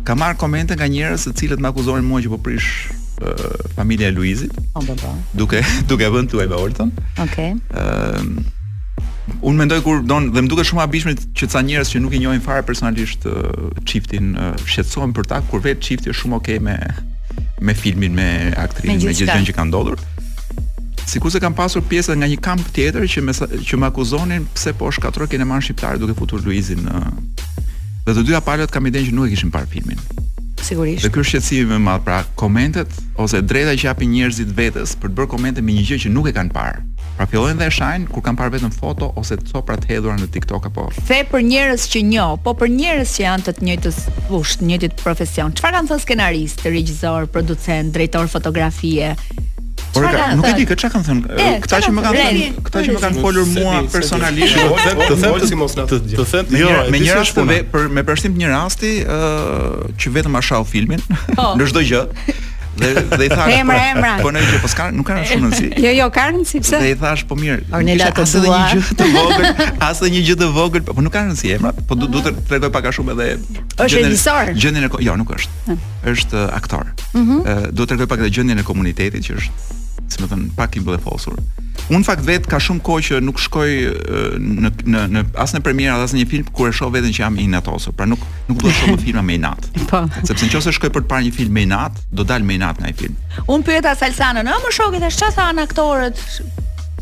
Kam 0.03 0.17
marr 0.19 0.35
komente 0.37 0.73
nga 0.73 0.89
njerëz 0.89 1.21
të 1.27 1.33
cilët 1.39 1.59
më 1.61 1.67
akuzonin 1.69 2.05
mua 2.09 2.19
që 2.21 2.29
po 2.33 2.37
prish 2.37 2.89
familja 3.75 4.07
e 4.07 4.11
Luizit. 4.11 4.53
Po 4.73 4.79
po. 4.83 4.95
po. 4.95 5.15
Duke 5.37 5.61
duke 5.89 6.07
vënë 6.09 6.29
tuaj 6.31 6.47
me 6.51 6.55
Olton. 6.57 6.91
Okej. 7.23 7.53
Okay. 7.53 8.57
Un 9.47 9.55
mendoj 9.55 9.81
kur 9.85 10.01
don 10.03 10.31
dhe 10.33 10.41
më 10.43 10.49
duket 10.51 10.67
shumë 10.69 10.83
habishme 10.83 11.13
që 11.37 11.47
ca 11.53 11.61
njerëz 11.63 11.91
që 11.93 12.01
nuk 12.03 12.15
i 12.17 12.21
njohin 12.23 12.41
fare 12.43 12.63
personalisht 12.67 13.25
çiftin 13.87 14.33
uh, 14.35 14.51
uh, 14.51 14.65
shqetësohen 14.67 15.13
për 15.17 15.29
ta 15.29 15.41
kur 15.51 15.61
vetë 15.63 15.83
çifti 15.87 16.11
është 16.13 16.21
shumë 16.25 16.39
okay 16.39 16.57
me 16.59 16.77
me 17.61 17.75
filmin, 17.77 18.13
me 18.13 18.27
aktrinë 18.57 18.95
me 18.97 19.01
gjithë 19.03 19.27
gjën 19.29 19.45
që 19.51 19.55
ka 19.55 19.67
ndodhur. 19.69 20.01
Sikur 21.11 21.31
se 21.33 21.39
kam 21.43 21.53
pasur 21.57 21.83
pjesa 21.85 22.15
nga 22.17 22.27
një 22.29 22.39
kamp 22.41 22.63
tjetër 22.75 23.05
që 23.13 23.21
me, 23.25 23.33
që 23.69 23.77
më 23.81 23.87
akuzonin 23.91 24.47
pse 24.55 24.73
po 24.79 24.89
shkatroj 24.93 25.29
kineman 25.31 25.61
shqiptar 25.61 26.01
duke 26.01 26.17
futur 26.17 26.41
Luizin 26.45 26.83
në 26.87 27.01
uh, 27.03 27.11
Dhe 28.01 28.15
të 28.17 28.21
dyja 28.25 28.39
palët 28.41 28.71
kam 28.73 28.87
idenë 28.89 29.11
që 29.11 29.11
nuk 29.13 29.27
e 29.29 29.35
kishin 29.35 29.51
parë 29.53 29.69
filmin. 29.75 29.99
Sigurisht. 30.61 31.01
Dhe 31.03 31.09
ky 31.09 31.23
shqetësimi 31.25 31.69
më 31.73 31.77
madh, 31.81 32.03
pra 32.05 32.19
komentet 32.37 32.91
ose 33.21 33.39
drejta 33.41 33.73
që 33.77 33.87
japin 33.89 34.11
njerëzit 34.13 34.51
vetes 34.57 34.93
për 35.01 35.11
të 35.11 35.17
bërë 35.17 35.29
komente 35.33 35.63
me 35.65 35.73
një 35.75 35.85
gjë 35.89 35.99
që 36.05 36.11
nuk 36.13 36.29
e 36.29 36.33
kanë 36.35 36.53
parë. 36.55 36.81
Pra 37.17 37.27
fillojnë 37.29 37.59
dhe 37.59 37.69
shajnë 37.75 38.09
kur 38.13 38.23
kanë 38.25 38.39
parë 38.39 38.53
vetëm 38.59 38.73
foto 38.73 39.09
ose 39.19 39.37
copra 39.49 39.77
të 39.81 39.89
hedhura 39.91 40.15
në 40.21 40.29
TikTok 40.33 40.69
apo. 40.69 40.85
Fe 41.09 41.21
për 41.31 41.43
njerëz 41.49 41.87
që 41.91 42.03
njoh, 42.13 42.37
po 42.45 42.53
për 42.61 42.71
njerëz 42.77 43.15
që 43.17 43.25
janë 43.25 43.47
të 43.49 43.55
të 43.59 43.67
njëjtës 43.67 44.01
fushë, 44.29 44.61
të 44.61 44.69
njëjtit 44.71 44.97
profesion. 45.01 45.53
Çfarë 45.57 45.77
kanë 45.79 45.91
thënë 45.93 46.05
skenaristë, 46.07 46.71
regjisor, 46.77 47.29
producent, 47.33 47.93
drejtor 47.97 48.29
fotografie, 48.33 49.11
Por 49.93 50.05
ka, 50.11 50.27
nuk 50.39 50.47
e 50.47 50.51
di 50.57 50.65
këtë 50.69 50.77
çka 50.85 50.89
kanë 50.93 51.07
thënë. 51.07 51.47
Këta 51.65 51.79
që 51.85 51.91
më 51.95 52.03
kanë, 52.05 52.19
thënë, 52.21 52.51
këta 52.67 52.83
që 52.85 52.93
më 52.95 52.99
kanë 53.03 53.23
folur 53.23 53.47
mua 53.51 53.79
personalisht, 53.91 54.59
do 54.61 55.07
të 55.09 55.17
them 55.23 55.49
se 55.51 55.57
mos 55.59 55.75
na. 55.79 55.87
Do 55.91 55.99
të 56.05 56.27
them 56.31 56.59
jo, 56.61 56.69
me 56.93 57.01
një 57.03 57.17
rast 57.19 57.35
për 57.73 57.89
me 57.91 58.05
përshtim 58.07 58.37
të 58.37 58.43
një 58.45 58.51
rasti 58.53 58.93
ë 59.03 59.41
që 60.01 60.13
vetëm 60.19 60.39
a 60.39 60.43
shau 60.47 60.63
filmin 60.71 61.03
po. 61.33 61.49
në 61.59 61.67
çdo 61.73 61.83
gjë. 61.89 62.05
Dhe 62.79 62.89
dhe 62.95 63.25
i 63.25 63.27
thash 63.33 63.51
emra 63.57 63.75
emra. 63.89 64.13
Po 64.23 64.31
ne 64.31 64.39
që 64.47 64.61
po 64.63 64.69
s'ka, 64.71 64.85
nuk 64.95 65.09
ka 65.09 65.17
asnjë 65.25 65.39
rëndësi. 65.41 65.67
Jo, 65.83 65.91
jo, 65.91 66.05
ka 66.15 66.23
rëndësi 66.29 66.61
pse? 66.63 66.79
Dhe 66.85 66.93
i 66.93 66.95
thash 67.01 67.25
po 67.27 67.35
mirë. 67.35 67.81
Asë 68.15 68.31
një 68.47 68.63
gjë 68.71 68.95
të 68.95 69.09
vogël, 69.11 69.67
asë 69.91 70.11
një 70.15 70.23
gjë 70.29 70.37
të 70.39 70.49
vogël, 70.55 70.87
po 70.87 71.03
nuk 71.03 71.11
ka 71.17 71.25
rëndësi 71.25 71.51
emrat, 71.57 71.83
po 71.89 71.99
do 71.99 72.07
të 72.15 72.31
tregoj 72.47 72.71
pak 72.77 72.87
a 72.87 72.95
shumë 72.95 73.17
edhe 73.17 73.27
Është 73.75 73.91
regjisor. 73.99 74.53
Gjendjen 74.55 74.87
e, 74.87 74.93
jo, 75.03 75.17
nuk 75.19 75.35
është. 75.35 75.75
Është 76.13 76.39
eh, 76.45 76.47
aktor. 76.61 76.89
Ëh, 76.95 77.11
mhm. 77.19 77.41
eh, 77.43 77.61
do 77.75 77.83
të 77.85 77.91
tregoj 77.97 78.09
pak 78.15 78.23
edhe 78.23 78.31
gjendjen 78.39 78.63
e 78.63 78.67
komunitetit 78.69 79.19
që 79.27 79.37
është 79.41 79.79
si 80.13 80.21
më 80.21 80.29
thënë, 80.31 80.51
pak 80.59 80.77
i 80.79 80.83
blefosur. 80.85 81.39
Unë 81.91 82.05
fakt 82.07 82.23
vetë 82.27 82.49
ka 82.51 82.59
shumë 82.61 82.83
kohë 82.87 83.03
që 83.07 83.19
nuk 83.25 83.39
shkoj 83.41 83.71
në, 84.41 84.71
në, 84.93 85.01
në 85.11 85.21
asë 85.43 85.57
në 85.57 85.61
premjera 85.65 85.97
dhe 85.99 86.07
asë 86.07 86.19
një 86.19 86.25
film, 86.33 86.49
kur 86.55 86.69
e 86.69 86.75
shohë 86.75 86.95
vetën 86.97 87.15
që 87.17 87.23
jam 87.25 87.37
i 87.41 87.47
natosur 87.51 87.95
pra 87.97 88.07
nuk, 88.09 88.21
nuk 88.47 88.61
do 88.63 88.71
shohë 88.79 88.95
më 88.97 89.03
filma 89.07 89.23
me 89.27 89.35
i 89.35 89.41
natë. 89.43 89.85
Po. 89.89 90.03
Sepse 90.27 90.47
në 90.47 90.55
që 90.57 90.73
shkoj 90.77 90.91
për 90.97 91.05
të 91.07 91.11
parë 91.11 91.27
një 91.29 91.33
film 91.39 91.55
me 91.57 91.65
i 91.65 91.69
natë, 91.71 92.03
do 92.21 92.25
dalë 92.31 92.47
me 92.47 92.57
i 92.59 92.63
natë 92.63 92.85
nga 92.85 92.93
i 92.93 92.97
film. 93.01 93.17
Unë 93.51 93.67
për 93.67 93.91
Salsanën, 94.03 94.47
a 94.51 94.57
më 94.67 94.73
shohë 94.77 95.01
e 95.01 95.03
është 95.09 95.27
qësa 95.31 95.49
aktorët, 95.67 96.23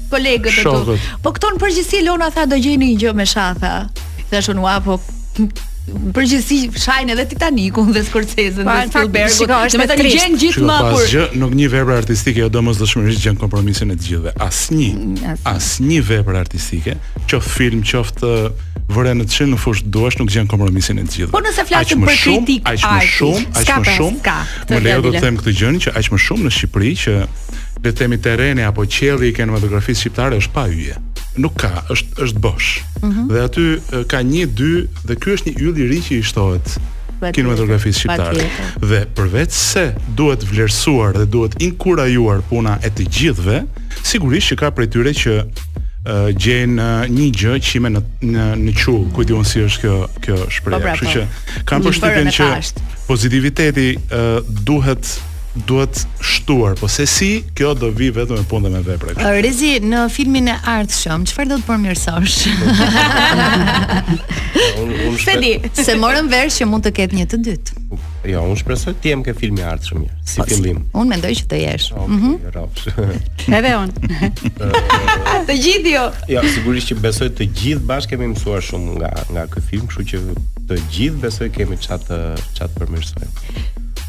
kolegët 0.10 0.62
e 0.62 0.68
të 0.68 0.78
të 0.90 1.00
po 1.26 1.34
këto 1.38 1.52
në 1.54 1.74
të 1.84 2.04
lona 2.08 2.30
tha 2.34 2.46
do 2.50 2.58
gjeni 2.58 2.94
një 2.96 3.02
gjë 3.06 3.16
me 3.20 3.26
shatha 3.30 3.90
Dhe 4.30 4.42
të 4.42 4.54
të 4.54 5.69
përgjithësi 6.14 6.58
shajn 6.84 7.14
edhe 7.16 7.24
Titanicun 7.34 7.90
dhe 7.96 8.02
Scorsese 8.06 8.64
dhe 8.66 8.76
Spielberg. 8.90 9.36
Do 9.42 9.82
të 9.82 9.86
thënë 9.90 10.12
gjën 10.14 10.36
gjithmë 10.44 10.76
kur. 10.84 10.90
pas 10.94 11.08
gjë 11.14 11.24
nuk 11.42 11.56
një 11.58 11.70
vepër 11.74 11.96
artistike 11.96 12.44
jo 12.44 12.50
domosdoshmërisht 12.54 13.24
gjën 13.24 13.40
kompromisin 13.42 13.94
e 13.94 13.98
të 13.98 14.08
gjithëve. 14.12 14.34
Asnjë, 14.48 14.90
mm, 14.92 15.38
asnjë 15.56 16.02
vepër 16.12 16.40
artistike, 16.44 16.96
qoftë 17.32 17.54
film, 17.56 17.82
qoftë 17.92 18.22
të 18.22 18.84
vëre 18.94 19.16
në 19.20 19.28
çin 19.34 19.52
në 19.54 19.60
fushë 19.64 19.90
duash 19.94 20.20
nuk 20.22 20.30
gjën 20.34 20.50
kompromisin 20.52 21.00
e 21.02 21.08
të 21.10 21.16
gjithëve. 21.18 21.32
Po 21.34 21.42
nëse 21.46 21.66
flasim 21.72 22.06
për 22.06 22.22
kritikë, 22.26 22.76
aq 22.76 22.88
më 22.94 23.10
shumë, 23.16 23.46
aq 23.64 23.76
më 23.80 23.98
shumë. 23.98 24.38
Më 24.70 24.82
lejo 24.86 25.06
të 25.14 25.22
them 25.26 25.42
këtë 25.42 25.58
gjën 25.62 25.76
që 25.88 25.98
aq 26.02 26.12
më 26.14 26.20
shumë 26.26 26.44
në 26.48 26.52
Shqipëri 26.60 26.94
që 27.08 27.14
le 27.84 27.92
të 27.92 27.98
themi 28.04 28.18
terreni 28.20 28.64
apo 28.66 28.84
qielli 28.92 29.30
i 29.30 29.36
kinematografisë 29.36 30.02
shqiptare 30.04 30.40
është 30.42 30.54
pa 30.54 30.64
hyje. 30.68 30.98
Nuk 31.40 31.56
ka, 31.62 31.70
është 31.94 32.24
është 32.26 32.40
bosh. 32.44 32.80
Mm 33.02 33.12
-hmm. 33.12 33.28
Dhe 33.30 33.40
aty 33.40 33.66
ka 34.12 34.20
1 34.24 34.46
2 34.46 34.88
dhe 35.08 35.16
ky 35.16 35.34
është 35.36 35.46
një 35.48 35.54
yll 35.66 35.78
i 35.84 35.88
ri 35.88 36.00
që 36.02 36.14
i 36.18 36.24
shtohet 36.24 36.80
kinematografisë 37.36 38.00
shqiptare. 38.00 38.46
Dhe 38.90 39.06
përveç 39.16 39.52
se 39.52 39.86
duhet 40.16 40.44
vlerësuar 40.44 41.12
dhe 41.18 41.26
duhet 41.26 41.54
inkurajuar 41.62 42.42
puna 42.50 42.78
e 42.84 42.90
të 42.90 43.04
gjithëve, 43.16 43.64
sigurisht 44.04 44.48
që 44.52 44.56
ka 44.56 44.72
prej 44.72 44.88
tyre 44.90 45.14
që 45.24 45.34
Uh, 46.00 46.36
gjen 46.44 46.80
uh, 46.80 47.04
një 47.18 47.28
gjë 47.40 47.54
që 47.68 47.80
me 47.80 47.90
në 47.96 48.02
në, 48.22 48.56
në 48.66 48.72
qu, 48.80 49.12
ku 49.14 49.24
diun 49.24 49.46
si 49.46 49.60
është 49.60 49.82
kjo 49.82 50.08
kjo 50.22 50.38
shprehje. 50.50 50.80
Po, 50.80 50.86
pra, 50.86 50.94
Kështu 50.96 51.06
po. 51.06 51.12
që 51.14 51.22
kanë 51.70 51.84
përshtypjen 51.86 52.28
që 52.38 52.48
pozitiviteti 53.08 53.98
uh, 53.98 54.56
duhet 54.64 55.04
duhet 55.56 56.08
shtuar, 56.22 56.76
po 56.78 56.88
se 56.88 57.06
si 57.08 57.44
kjo 57.58 57.74
do 57.78 57.90
vi 57.96 58.12
vetëm 58.14 58.38
me 58.38 58.44
punë 58.48 58.64
dhe 58.68 58.74
me 58.76 58.82
vepra. 58.86 59.14
Rezi, 59.42 59.80
në 59.82 60.04
filmin 60.14 60.48
e 60.54 60.56
ardhshëm, 60.70 61.24
çfarë 61.30 61.50
do 61.50 61.56
të 61.60 61.64
përmirësosh? 61.70 62.40
unë 64.80 65.16
se 65.82 65.96
morëm 66.00 66.28
vesh 66.32 66.56
që 66.62 66.66
mund 66.70 66.84
të 66.86 66.92
ketë 67.00 67.14
një 67.22 67.26
të 67.34 67.38
dytë. 67.48 67.70
Jo, 68.30 68.40
unë 68.52 68.60
shpresoj 68.62 68.94
të 69.02 69.06
jem 69.14 69.22
ke 69.26 69.32
filmi 69.38 69.64
ardhshëm 69.66 69.98
mirë, 70.04 70.16
po, 70.16 70.16
si 70.30 70.38
fillim. 70.52 70.78
Unë 70.94 71.10
mendoj 71.16 71.34
që 71.42 71.46
të 71.50 71.58
jesh. 71.64 71.88
Okay, 71.96 72.08
mm 72.14 72.36
Edhe 73.60 73.72
unë. 73.80 73.94
të 75.50 75.54
gjithë 75.66 75.90
jo. 75.96 76.06
Jo, 76.36 76.42
sigurisht 76.54 76.88
që 76.94 76.98
besoj 77.08 77.30
të 77.40 77.44
gjithë 77.58 77.84
bashkë 77.90 78.10
kemi 78.14 78.26
mësuar 78.36 78.62
shumë 78.70 78.88
nga 79.02 79.12
nga 79.34 79.44
ky 79.56 79.60
film, 79.72 79.86
kështu 79.90 80.04
që 80.14 80.18
të 80.70 80.76
gjithë 80.94 81.18
besoj 81.26 81.48
kemi 81.58 81.76
çat 81.82 82.04
çat 82.60 82.72
përmirësojmë 82.78 83.36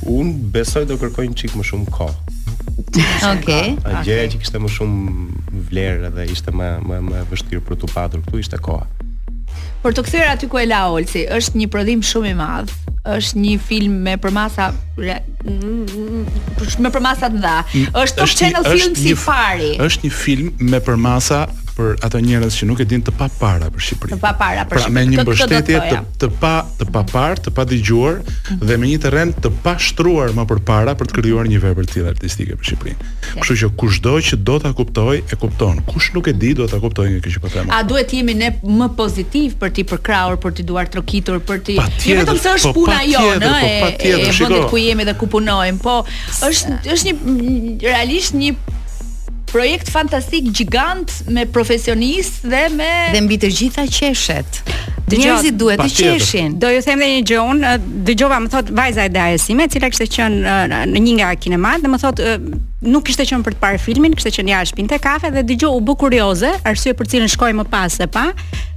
un 0.07 0.33
besoj 0.53 0.87
do 0.89 0.97
kërkoj 1.01 1.27
një 1.31 1.37
çik 1.37 1.57
më 1.59 1.65
shumë 1.71 1.93
kohë. 1.93 2.37
Okej. 2.81 3.31
Okay. 3.31 3.69
Gjëja 3.77 4.01
okay. 4.01 4.33
që 4.35 4.41
kishte 4.43 4.61
më 4.63 4.71
shumë 4.77 5.61
vlerë 5.71 6.13
dhe 6.17 6.27
ishte 6.33 6.55
më 6.55 6.71
më 6.87 7.03
më 7.11 7.21
e 7.25 7.29
vështirë 7.31 7.65
për 7.69 7.81
tu 7.83 7.91
padur 7.93 8.23
këtu 8.25 8.41
ishte 8.43 8.59
koha. 8.65 8.87
Por 9.81 9.95
të 9.97 10.03
kthyer 10.07 10.33
aty 10.35 10.47
ku 10.53 10.59
e 10.61 10.67
la 10.69 10.85
Olsi, 10.93 11.25
është 11.33 11.57
një 11.61 11.69
prodhim 11.73 12.03
shumë 12.05 12.33
i 12.35 12.39
madh 12.39 12.73
është 13.11 13.41
një 13.41 13.53
film 13.65 13.95
me 14.05 14.13
përmasa 14.21 14.67
me 16.83 16.91
përmasa 16.93 17.31
të 17.33 17.41
dha. 17.41 17.55
Është 17.97 18.21
Top 18.21 18.33
Channel 18.37 18.67
Films 18.69 19.01
i 19.09 19.15
Fari. 19.17 19.71
Është 19.81 20.05
një 20.07 20.13
film 20.13 20.51
me 20.69 20.81
përmasa 20.85 21.47
për 21.77 21.97
ato 22.07 22.19
njerëz 22.23 22.55
që 22.61 22.67
nuk 22.69 22.81
e 22.83 22.87
dinë 22.91 23.07
të 23.09 23.15
pa 23.21 23.29
para 23.41 23.69
për 23.75 23.85
Shqipërinë. 23.87 24.17
Të 24.17 24.21
pa 24.21 24.33
para 24.41 24.65
për 24.69 24.83
Shqipërinë. 24.83 24.93
Pra 24.93 24.93
me 24.95 25.03
një 25.11 25.25
mbështetje 25.25 25.81
të, 25.89 26.01
të 26.23 26.29
pa 26.43 26.53
të 26.81 26.87
pa 26.95 27.03
parë, 27.11 27.39
të 27.47 27.53
pa 27.57 27.65
dëgjuar 27.71 28.19
mhm. 28.23 28.59
dhe 28.71 28.79
me 28.83 28.91
një 28.91 28.99
terren 29.05 29.33
të 29.47 29.53
pa 29.65 29.75
shtruar 29.87 30.35
më 30.39 30.47
përpara 30.53 30.95
për 31.01 31.11
të 31.11 31.19
krijuar 31.19 31.51
një 31.53 31.61
vepër 31.65 31.89
të 31.89 31.95
tillë 31.95 32.15
artistike 32.15 32.59
për 32.59 32.71
Shqipërinë. 32.71 33.13
Kështu 33.37 33.59
që 33.63 33.71
kushdo 33.83 34.17
që 34.31 34.41
do 34.51 34.59
ta 34.65 34.73
kuptojë 34.81 35.21
e 35.21 35.41
kupton. 35.45 35.83
Kush 35.91 36.11
nuk 36.17 36.31
e 36.33 36.35
di 36.45 36.53
do 36.61 36.67
ta 36.73 36.81
kuptojë 36.83 37.17
nga 37.17 37.25
kjo 37.25 37.37
që 37.37 37.45
po 37.45 37.55
them. 37.55 37.71
A 37.71 37.83
duhet 37.87 38.15
jemi 38.17 38.35
ne 38.39 38.51
më 38.81 38.91
pozitiv 38.99 39.57
për 39.63 39.75
ti 39.79 39.87
përkrahur, 39.93 40.41
për 40.43 40.59
ti 40.59 40.67
duar 40.69 40.91
trokitur, 40.91 41.39
për 41.49 41.65
ti 41.69 41.79
jo 41.81 42.19
vetëm 42.21 42.41
se 42.41 42.57
është 42.59 42.73
po 42.75 42.83
puna 42.85 42.99
jonë, 43.09 43.55
ëh, 43.55 43.81
po 43.85 43.91
e, 44.03 44.13
vendi 44.27 44.61
ku 44.71 44.81
jemi 44.81 45.07
dhe 45.09 45.15
ku 45.21 45.29
punojmë, 45.33 45.81
po 45.85 45.97
është 46.49 46.79
është 46.95 47.15
një 47.15 47.75
realisht 47.85 48.37
një 48.39 48.55
projekt 49.53 49.91
fantastik 49.91 50.45
gjigant 50.57 51.11
me 51.35 51.45
profesionist 51.59 52.43
dhe 52.51 52.65
me 52.79 52.91
dhe 53.15 53.21
mbi 53.27 53.39
të 53.43 53.51
gjitha 53.59 53.85
qeshet. 53.99 54.61
Njerëzit 55.11 55.57
duhet 55.59 55.81
të 55.83 55.89
qeshin. 55.99 56.57
Do 56.63 56.69
ju 56.71 56.83
them 56.87 57.01
dhe 57.03 57.09
një 57.15 57.23
gjë 57.31 57.41
un, 57.53 57.65
dëgjova 58.09 58.37
më 58.47 58.51
thot 58.53 58.69
vajza 58.79 59.09
e 59.11 59.15
dajesime, 59.15 59.65
e 59.67 59.73
cila 59.75 59.89
kishte 59.93 60.07
qenë 60.19 60.55
në 60.95 61.03
një 61.09 61.17
nga 61.19 61.33
kinemat 61.43 61.83
dhe 61.85 61.91
më 61.91 61.99
thot 62.05 62.23
nuk 62.87 63.07
kishte 63.09 63.27
qenë 63.29 63.43
për 63.49 63.57
të 63.59 63.63
parë 63.65 63.81
filmin, 63.83 64.15
kishte 64.17 64.31
qenë 64.39 64.55
jashtë 64.55 64.79
pinte 64.79 65.01
kafe 65.03 65.33
dhe 65.35 65.43
dëgjova 65.51 65.81
u 65.83 65.85
bë 65.91 65.99
kurioze, 66.05 66.53
arsye 66.71 66.95
për 66.99 67.11
cilën 67.15 67.33
shkoi 67.35 67.51
më 67.59 67.67
pas 67.75 67.99
se 68.03 68.07
pa. 68.15 68.29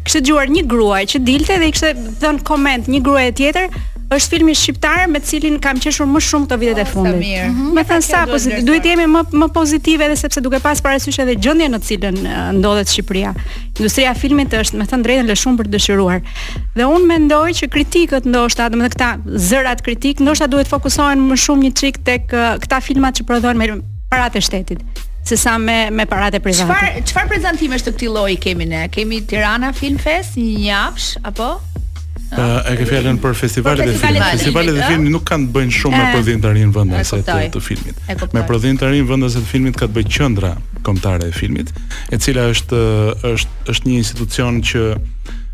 Kishte 0.03 0.23
dëgjuar 0.25 0.49
një 0.57 0.65
gruaj 0.73 1.03
që 1.13 1.21
dilte 1.27 1.61
dhe 1.61 1.69
i 1.69 1.75
kishte 1.77 1.93
dhënë 2.23 2.43
koment 2.49 2.89
një 2.91 3.03
gruaje 3.05 3.31
tjetër, 3.43 3.69
është 4.17 4.37
filmi 4.37 4.53
shqiptar 4.57 5.05
me 5.11 5.19
të 5.23 5.29
cilin 5.31 5.55
kam 5.63 5.79
qeshur 5.81 6.07
më 6.09 6.21
shumë 6.27 6.47
këto 6.49 6.57
vitet 6.61 6.79
e 6.83 6.85
fundit. 6.89 7.49
Mhm. 7.49 7.73
Me 7.77 7.83
than 7.89 8.01
sa 8.05 8.23
po 8.29 8.37
duhet 8.69 8.85
jemi 8.87 9.05
më 9.09 9.21
më 9.41 9.47
pozitive 9.55 10.05
edhe 10.07 10.17
sepse 10.21 10.41
duke 10.45 10.59
pas 10.63 10.81
parasysh 10.85 11.19
edhe 11.23 11.35
gjendjen 11.35 11.71
në 11.75 11.79
të 11.79 11.87
cilën 11.89 12.17
ndodhet 12.59 12.87
Shqipëria. 12.93 13.33
Industria 13.79 14.11
e 14.11 14.15
filmit 14.19 14.49
është 14.53 14.77
me 14.81 14.85
të 14.85 14.99
drejtën 15.05 15.29
lë 15.31 15.35
shumë 15.43 15.57
për 15.61 15.67
dëshiruar. 15.73 16.19
Dhe 16.77 16.83
unë 16.95 17.05
mendoj 17.11 17.47
që 17.59 17.67
kritikët 17.75 18.23
ndoshta, 18.31 18.67
domethënë 18.69 18.93
këta 18.95 19.09
zërat 19.49 19.79
kritik, 19.87 20.19
ndoshta 20.21 20.47
duhet 20.53 20.67
fokusohen 20.69 21.19
më 21.29 21.35
shumë 21.45 21.61
një 21.67 21.71
çik 21.81 21.95
tek 22.05 22.23
këta 22.63 22.81
filmat 22.87 23.15
që 23.17 23.25
prodhohen 23.29 23.57
me 23.57 23.65
paratë 24.11 24.39
shtetit 24.45 24.81
se 25.25 25.37
sa 25.39 25.57
me 25.57 25.89
me 25.89 26.03
paratë 26.05 26.39
private. 26.43 26.67
Çfar 26.67 27.03
çfarë 27.09 27.29
prezantimesh 27.31 27.83
të 27.87 27.91
këtij 27.95 28.09
lloji 28.13 28.37
kemi 28.45 28.65
ne? 28.73 28.85
Kemi 28.91 29.21
Tirana 29.29 29.71
Film 29.73 29.97
Fest 29.97 30.35
një 30.35 30.67
javësh 30.69 31.07
apo? 31.23 31.51
e 32.41 32.75
ke 32.79 32.85
fjallën 32.89 33.19
për 33.21 33.35
festivalet 33.37 33.87
e 33.87 33.95
filmit. 33.95 34.23
Festivalet 34.33 34.77
e 34.79 34.87
filmit 34.89 35.13
nuk 35.13 35.25
kanë 35.29 35.47
të 35.49 35.55
bëjnë 35.57 35.75
shumë 35.77 35.97
me 35.99 36.03
prodhin 36.15 36.41
të 36.43 36.53
rinë 36.57 36.75
vëndëse 36.75 37.19
të, 37.27 37.37
të 37.53 37.61
filmit. 37.63 38.03
Me 38.33 38.43
prodhin 38.47 38.79
të 38.79 38.89
rinë 38.93 39.07
vëndëse 39.11 39.43
të 39.43 39.49
filmit 39.51 39.77
ka 39.77 39.89
të 39.89 39.97
bëjë 39.99 40.13
qëndra 40.17 40.53
kombëtare 40.87 41.29
e 41.29 41.35
filmit, 41.35 41.71
e 42.13 42.17
cila 42.19 42.47
është, 42.53 42.81
është, 43.33 43.57
është 43.73 43.89
një 43.89 43.97
institucion 44.01 44.59
që 44.71 44.83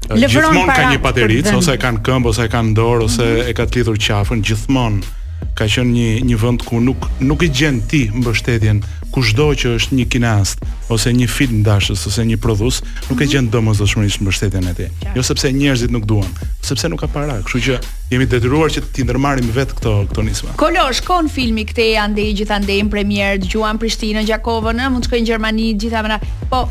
gjithmonë 0.09 0.67
ka 0.77 0.81
një 0.93 1.03
paterit, 1.03 1.51
ose 1.59 1.75
kanë 1.83 2.03
këmbë, 2.07 2.31
ose 2.31 2.49
kanë 2.53 2.75
dorë, 2.79 3.05
ose 3.09 3.25
mhm. 3.25 3.49
e 3.51 3.57
ka 3.59 3.67
të 3.69 3.81
lidhur 3.81 3.99
qafën, 4.05 4.43
gjithmonë 4.49 5.17
ka 5.55 5.67
qenë 5.71 5.91
një 5.95 6.07
një 6.29 6.37
vend 6.41 6.63
ku 6.67 6.79
nuk 6.83 7.05
nuk 7.23 7.43
i 7.45 7.47
gjen 7.55 7.77
ti 7.87 8.01
mbështetjen 8.11 8.81
kushdo 9.13 9.47
që 9.57 9.71
është 9.77 9.97
një 9.97 10.05
kinast 10.13 10.61
ose 10.93 11.11
një 11.15 11.27
film 11.31 11.61
dashës 11.65 12.03
ose 12.09 12.25
një 12.27 12.37
prodhues 12.43 12.81
nuk 12.81 12.85
mm 12.85 13.05
-hmm. 13.05 13.21
e 13.21 13.25
mhm. 13.25 13.31
gjen 13.33 13.49
domosdoshmërisht 13.55 14.21
mbështetjen 14.21 14.67
e 14.67 14.73
tij. 14.73 14.89
Jo 15.15 15.21
sepse 15.23 15.51
njerëzit 15.53 15.91
nuk 15.91 16.05
duan, 16.05 16.29
sepse 16.61 16.87
nuk 16.89 16.99
ka 16.99 17.07
para, 17.07 17.41
kështu 17.45 17.59
që 17.67 17.79
jemi 18.11 18.25
detyruar 18.25 18.69
që 18.71 18.81
t'i 18.93 19.03
ndërmarrim 19.03 19.49
vetë 19.57 19.73
këto 19.79 19.93
këto 20.09 20.21
nisma. 20.29 20.49
Kolo 20.57 20.83
shkon 20.93 21.29
filmi 21.29 21.65
këtej 21.65 21.97
andej 22.05 22.33
gjithandej 22.33 22.81
në 22.83 22.89
premier, 22.89 23.37
dëgjuan 23.41 23.77
Prishtinën, 23.77 24.25
Gjakovën, 24.29 24.89
mund 24.91 25.03
të 25.03 25.07
shkojnë 25.07 25.23
në 25.23 25.27
Gjermani 25.29 25.67
gjithamëna. 25.81 26.19
Po, 26.49 26.69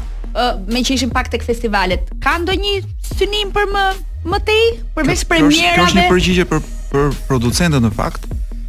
me 0.73 0.81
që 0.81 0.95
ishim 0.95 1.11
pak 1.11 1.31
tek 1.31 1.43
festivalet, 1.45 2.03
ka 2.23 2.39
ndonjë 2.39 2.75
synim 3.19 3.49
për 3.53 3.67
më 3.75 3.85
më 4.31 4.39
tej 4.47 4.65
përveç 4.97 5.25
premierave? 5.29 5.77
Kjo 5.79 5.85
është 5.87 5.99
një 6.01 6.09
përgjigje 6.15 6.45
për 6.45 6.59
për 6.93 7.11
producentët 7.29 7.83
në 7.85 7.91
fakt, 7.95 8.25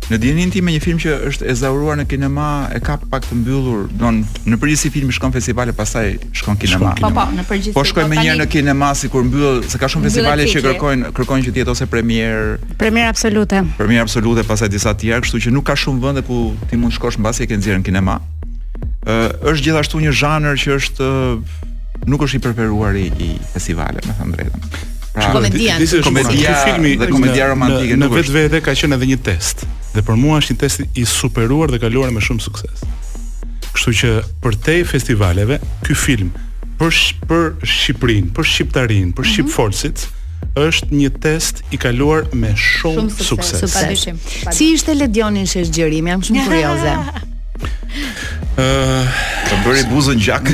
Në 0.10 0.18
dinin 0.18 0.50
tim 0.50 0.66
me 0.66 0.72
një 0.74 0.80
film 0.82 0.98
që 0.98 1.12
është 1.30 1.46
e 1.52 1.54
zauruar 1.54 2.00
në 2.00 2.08
kinema 2.10 2.46
e 2.74 2.80
ka 2.82 2.96
pak 3.12 3.28
të 3.30 3.36
mbyllur, 3.44 3.84
don 4.00 4.24
në, 4.24 4.40
në 4.56 4.58
përgjithësi 4.62 4.90
filmi 4.96 5.14
shkon 5.14 5.36
festivale 5.36 5.74
pastaj 5.78 6.16
shkon 6.40 6.58
në 6.58 6.62
kinema. 6.64 6.94
Po 6.98 7.12
po, 7.14 7.26
në 7.38 7.44
përgjithësi. 7.46 7.74
Po, 7.76 7.84
po 7.84 7.90
shkojmë 7.92 8.16
një 8.18 8.24
herë 8.26 8.40
në 8.42 8.48
kinema 8.56 8.90
sikur 8.98 9.28
mbyll, 9.28 9.60
se 9.70 9.78
ka 9.78 9.90
shumë 9.94 10.08
festivale 10.10 10.48
që 10.50 10.64
kërkojnë, 10.66 11.12
kërkojnë 11.14 11.46
që 11.50 11.54
të 11.54 11.62
jetë 11.62 11.74
ose 11.76 11.86
premier. 11.94 12.58
Premier 12.82 13.12
absolute. 13.12 13.62
Premier 13.78 14.02
absolute 14.02 14.48
pastaj 14.50 14.72
disa 14.74 14.96
të 14.98 15.06
tjera, 15.06 15.22
kështu 15.28 15.44
që 15.46 15.54
nuk 15.54 15.68
ka 15.70 15.78
shumë 15.78 16.02
vende 16.08 16.24
ku 16.26 16.40
ti 16.72 16.80
mund 16.82 16.96
shkosh 16.98 17.22
mbasi 17.22 17.46
e 17.46 17.52
ke 17.52 17.60
nxjerrën 17.62 17.84
në 17.84 17.92
kinema. 17.92 18.18
Ë, 19.06 19.14
uh, 19.14 19.52
është 19.54 19.68
gjithashtu 19.68 20.02
një 20.10 20.16
zhanër 20.18 20.58
që 20.58 20.78
është 20.82 21.08
nuk 22.10 22.26
është 22.26 22.40
i 22.42 22.48
preferuar 22.48 22.98
i 22.98 23.36
festivale, 23.54 24.02
me 24.10 24.18
thënë 24.18 24.40
drejtën. 24.40 24.72
Pra, 25.10 25.32
komedia, 25.34 25.76
komedia, 26.06 26.56
komedia 27.10 27.46
romantike 27.50 27.96
në, 27.98 28.06
në 28.08 28.10
vetvete 28.14 28.60
ka 28.64 28.74
qenë 28.78 28.98
edhe 28.98 29.08
një 29.12 29.18
test 29.26 29.66
dhe 29.96 30.04
për 30.06 30.20
mua 30.22 30.40
është 30.42 30.56
një 30.56 30.60
test 30.62 30.84
i 31.02 31.06
superuar 31.10 31.72
dhe 31.74 31.80
kaluar 31.82 32.12
me 32.14 32.22
shumë 32.22 32.44
sukses. 32.44 32.84
Kështu 33.74 33.94
që 34.02 34.12
për 34.44 34.60
te 34.68 34.78
festivaleve, 34.92 35.58
ky 35.86 35.98
film 35.98 36.32
për 36.80 36.94
sh 36.96 37.26
për 37.28 37.50
Shqipërinë, 37.68 38.30
për 38.38 38.48
shqiptarinë, 38.54 39.12
për 39.12 39.12
mm 39.12 39.14
-hmm. 39.14 39.32
shqipforcit 39.34 40.06
është 40.60 40.92
një 40.96 41.10
test 41.24 41.62
i 41.72 41.78
kaluar 41.82 42.28
me 42.36 42.54
shumë, 42.54 43.10
shumë 43.10 43.28
sukses. 43.30 43.64
Shumë 43.64 44.54
Si 44.56 44.70
ishte 44.76 44.94
Ledionin 44.96 45.46
në 45.50 45.66
zgjerim, 45.68 46.08
jam 46.08 46.24
shumë 46.24 46.46
kurioze. 46.48 46.94
Ëh, 48.60 49.10
të 49.50 49.58
bëri 49.66 49.84
buzën 49.92 50.20
gjak. 50.24 50.50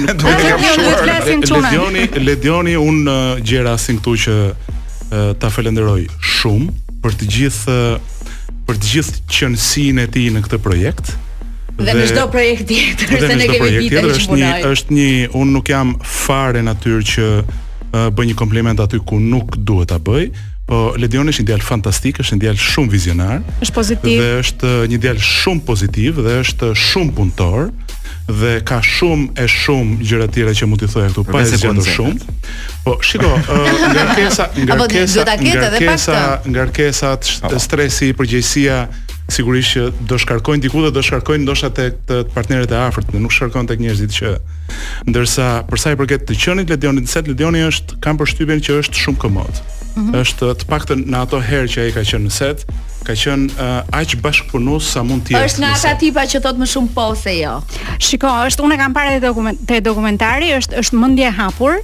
Ledioni, 1.06 2.08
Ledioni 2.26 2.76
un 2.76 3.06
gjera 3.46 3.78
sin 3.78 4.00
këtu 4.00 4.18
që 4.26 4.36
ta 5.40 5.50
falenderoj 5.54 6.08
shumë 6.34 6.72
për 7.04 7.18
të 7.22 7.30
gjithë 7.36 7.78
për 8.66 8.80
të 8.82 8.92
gjithë 8.94 9.22
qënësin 9.36 10.02
e 10.04 10.08
ti 10.16 10.26
në 10.34 10.42
këtë 10.48 10.60
projekt 10.66 11.12
dhe, 11.76 11.86
dhe 11.90 11.96
në 12.00 12.06
çdo 12.12 12.24
projekt 12.34 12.66
tjetër 12.72 13.14
dhe 13.14 13.20
se 13.32 13.36
ne 13.42 13.48
kemi 13.52 13.70
vite 13.76 14.02
që 14.02 14.02
mundoj. 14.02 14.16
Është 14.16 14.40
një 14.40 14.52
është 14.72 14.98
një 14.98 15.12
un 15.42 15.54
nuk 15.58 15.70
jam 15.72 15.94
fare 16.18 16.64
natyrë 16.66 17.04
që 17.12 17.30
uh, 17.46 17.96
bëj 18.16 18.28
një 18.32 18.36
kompliment 18.42 18.82
aty 18.86 19.02
ku 19.06 19.20
nuk 19.22 19.58
duhet 19.58 19.92
ta 19.92 20.00
bëj, 20.00 20.26
po 20.70 20.86
Ledioni 20.98 21.34
është 21.34 21.44
një 21.46 21.50
djalë 21.52 21.68
fantastik, 21.68 22.22
është 22.24 22.38
një 22.40 22.44
djalë 22.48 22.64
shumë 22.64 22.94
vizionar. 22.96 23.44
Është 23.62 23.76
pozitiv. 23.76 24.24
Dhe 24.24 24.40
është 24.46 24.72
një 24.94 25.00
djalë 25.04 25.28
shumë 25.32 25.66
pozitiv 25.68 26.24
dhe 26.26 26.40
është 26.46 26.72
shumë 26.88 27.14
punëtor 27.20 27.68
dhe 28.26 28.58
ka 28.66 28.80
shumë 28.82 29.36
e 29.38 29.46
shumë 29.52 29.98
gjëra 30.02 30.28
tjera 30.34 30.54
që 30.58 30.68
mund 30.70 30.82
t'i 30.82 30.90
thojë 30.90 31.12
këtu, 31.12 31.24
pa 31.30 31.42
e 31.44 31.50
gjetur 31.52 31.90
shumë. 31.94 32.38
Po, 32.86 32.96
shiko, 33.06 33.30
ngarkesa, 33.96 34.48
ngarkesa, 34.58 35.26
ngarkesa, 35.54 36.22
ngarkesa, 36.50 37.12
stresi, 37.62 38.12
përgjegjësia 38.18 38.80
sigurisht 39.36 39.74
që 39.74 40.08
do 40.10 40.18
shkarkojnë 40.22 40.62
diku 40.68 40.82
dhe 40.86 40.92
do 40.94 41.02
shkarkojnë 41.02 41.42
ndoshta 41.48 41.72
tek 41.78 42.02
të 42.10 42.20
partnerët 42.34 42.74
e 42.74 42.78
afërt, 42.86 43.14
nuk 43.18 43.34
shkarkon 43.34 43.70
tek 43.70 43.82
njerëzit 43.82 44.12
që 44.14 44.34
ndërsa 45.10 45.48
për 45.70 45.82
sa 45.82 45.94
i 45.96 46.00
përket 46.02 46.28
të 46.30 46.38
qenit 46.42 46.70
Ledioni, 46.74 47.06
se 47.10 47.26
Ledioni 47.26 47.64
është 47.66 47.98
kanë 48.06 48.22
përshtypjen 48.22 48.62
që 48.70 48.82
është 48.84 49.02
shumë 49.02 49.22
komod. 49.26 49.64
Mm 49.96 50.02
-hmm. 50.10 50.20
Është 50.22 50.52
të 50.62 50.66
paktën 50.70 51.06
në 51.10 51.18
ato 51.26 51.42
herë 51.42 51.72
që 51.74 51.80
ai 51.86 51.92
ka 51.96 52.02
qenë 52.06 52.26
në 52.26 52.38
set, 52.38 52.66
ka 53.06 53.14
qen 53.18 53.42
uh, 53.54 53.62
eh, 53.66 54.02
aq 54.02 54.18
bashkpunues 54.26 54.90
sa 54.96 55.04
mund 55.06 55.26
të 55.28 55.36
jetë. 55.36 55.50
Është 55.50 55.62
nga 55.64 55.74
ata 55.78 55.94
tipa 56.02 56.24
që 56.32 56.42
thot 56.46 56.60
më 56.62 56.68
shumë 56.72 56.94
po 56.96 57.06
se 57.20 57.36
jo. 57.38 57.54
Shiko, 58.08 58.32
është 58.50 58.66
unë 58.66 58.80
kam 58.82 58.96
parë 58.98 59.16
te 59.16 59.22
dokument, 59.28 59.62
dokumentari, 59.86 60.52
është 60.58 60.82
është 60.82 61.02
mendje 61.02 61.28
e 61.30 61.34
hapur 61.40 61.78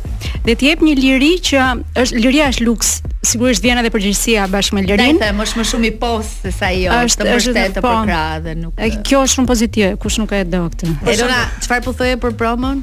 dhe 0.48 0.56
të 0.58 0.70
jep 0.72 0.84
një 0.88 0.96
liri 1.00 1.32
që 1.52 1.68
është 2.06 2.24
liria 2.26 2.50
është 2.54 2.68
luks. 2.70 2.94
Sigurisht 3.32 3.62
vjen 3.62 3.78
edhe 3.84 3.92
përgjegjësia 3.94 4.48
bashkë 4.50 4.80
me 4.80 4.86
Lirin. 4.88 5.20
Ai 5.22 5.30
është 5.46 5.60
më 5.62 5.66
shumë 5.72 5.90
i 5.92 5.94
po 6.02 6.10
se 6.26 6.50
sa 6.58 6.72
jo, 6.74 6.90
është 7.06 7.28
më 7.30 7.38
shtet 7.46 7.76
të 7.78 7.84
përkrah 7.86 8.26
po. 8.32 8.42
dhe 8.48 8.56
nuk. 8.64 8.82
Kjo 9.06 9.22
është 9.28 9.36
shumë 9.38 9.52
pozitive, 9.54 9.92
kush 10.02 10.18
nuk 10.24 10.34
e 10.34 10.42
do 10.50 10.66
këtë. 10.72 10.96
Edhe 11.06 11.30
çfarë 11.68 11.86
po 11.86 11.94
thoje 12.02 12.18
për 12.26 12.34
promon? 12.42 12.82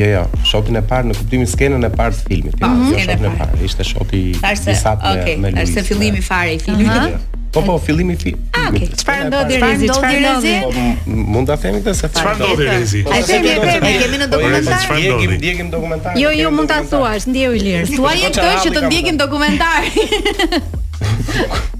Jo, 0.00 0.08
jo, 0.08 0.24
shotin 0.50 0.80
e 0.80 0.82
parë 0.88 1.12
në 1.12 1.18
kuptimin 1.20 1.46
e 1.46 1.52
skenën 1.52 1.86
e 1.86 1.92
parë 1.94 2.16
të 2.18 2.26
filmit. 2.26 2.58
Ah, 2.66 2.74
jo, 2.90 2.98
shotin 3.04 3.28
e 3.30 3.34
parë, 3.38 3.60
ishte 3.68 3.86
shoti 3.86 4.24
i 4.32 4.34
sapo 4.34 5.14
me 5.14 5.36
Luizi. 5.36 5.54
Tash 5.60 5.76
se 5.78 5.86
fillimi 5.92 6.24
fare 6.32 6.56
i 6.56 6.58
filmit. 6.58 7.38
Po 7.52 7.60
po, 7.60 7.76
fillimi 7.76 8.16
fi. 8.16 8.32
Ah, 8.56 8.68
okej. 8.72 8.88
Çfarë 8.96 9.24
ndodhi 9.28 9.58
Rezi? 9.60 9.86
Çfarë 9.92 10.20
ndodhi? 10.24 10.54
Po, 10.64 11.16
mund 11.34 11.50
ta 11.50 11.56
themi 11.60 11.82
këtë 11.84 11.94
se 12.00 12.10
çfarë 12.16 12.34
ndodhi 12.40 12.68
Rezi? 12.70 13.02
A 13.12 13.18
e 13.20 13.28
kemi 13.28 13.52
e 13.52 13.60
kemi 13.60 14.22
në 14.24 14.24
po, 14.24 14.32
dokumentar? 14.38 14.88
Ne 14.96 15.12
kemi 15.20 15.36
ndjekim 15.36 15.68
dokumentar. 15.74 16.16
Jo, 16.24 16.32
jo, 16.40 16.50
mund 16.58 16.72
ta 16.72 16.80
thuash, 16.94 17.28
ndjeu 17.28 17.52
i 17.58 17.66
lirë. 17.68 17.88
Thuaje 17.98 18.30
po, 18.30 18.36
këtë 18.40 18.56
që 18.64 18.74
të 18.78 18.86
ndjekim 18.88 19.20
dokumentar. 19.20 19.84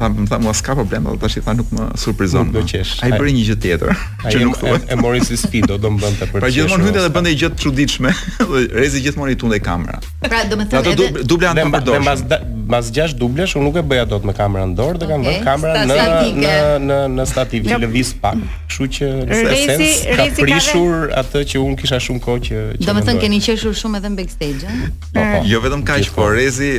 Tha, 0.00 0.08
më 0.08 0.22
tha 0.32 0.38
mua 0.40 0.52
s'ka 0.56 0.72
problem, 0.78 1.04
do 1.10 1.16
tash 1.20 1.34
i 1.36 1.40
tha 1.44 1.52
nuk 1.52 1.68
më 1.76 1.86
surprizon. 2.00 2.48
Do 2.54 2.62
qesh. 2.64 2.94
Ai 3.04 3.10
bëri 3.18 3.34
një 3.36 3.42
gjë 3.50 3.56
tjetër. 3.60 3.90
Që 4.32 4.38
nuk 4.46 4.62
e, 4.64 4.78
e 4.94 4.96
mori 4.96 5.18
si 5.26 5.36
sfidë, 5.36 5.68
do 5.74 5.76
të 5.82 5.90
më 5.92 6.00
bënte 6.00 6.28
për. 6.30 6.40
Pra 6.40 6.48
gjithmonë 6.54 6.86
hynte 6.86 7.02
dhe 7.04 7.10
bënte 7.18 7.34
gjë 7.42 7.50
të 7.58 7.64
çuditshme. 7.66 8.12
Rezi 8.78 9.02
gjithmonë 9.04 9.34
i 9.34 9.40
tunde 9.42 9.58
kamera. 9.66 9.98
Pra 10.24 10.40
do 10.48 10.56
më 10.56 10.66
thënë 10.72 10.94
edhe 10.94 11.26
dubla 11.34 11.52
anë 11.52 11.66
për 11.76 11.84
dorë. 11.90 12.00
mbas 12.06 12.24
mbas 12.70 12.88
6 12.96 13.14
dublesh 13.20 13.58
unë 13.60 13.66
nuk 13.68 13.76
e 13.76 13.84
bëja 13.92 14.06
dot 14.08 14.24
me 14.28 14.32
kamerën 14.40 14.72
dorë, 14.78 15.00
do 15.02 15.06
kam 15.10 15.24
vënë 15.28 15.44
kamera 15.50 15.84
në 15.84 16.08
në 16.38 16.56
në 16.86 16.98
në 17.18 17.28
stativ, 17.32 17.68
i 17.68 17.76
lëviz 17.84 18.14
pak. 18.24 18.40
Kështu 18.72 18.88
që 18.96 19.12
Rezi 19.34 19.62
Rezi 19.68 20.16
ka 20.16 20.28
prishur 20.40 21.08
atë 21.20 21.44
që 21.52 21.64
unë 21.66 21.80
kisha 21.84 22.00
shumë 22.08 22.24
kohë 22.24 22.44
që. 22.48 22.64
Do 22.88 22.96
më 22.96 23.18
keni 23.20 23.42
qeshur 23.50 23.76
shumë 23.84 24.00
edhe 24.00 24.14
në 24.16 24.22
backstage, 24.24 24.80
po, 25.10 25.14
po. 25.28 25.44
Jo 25.52 25.60
vetëm 25.66 25.84
kaq, 25.90 26.14
por 26.16 26.30
Rezi 26.38 26.72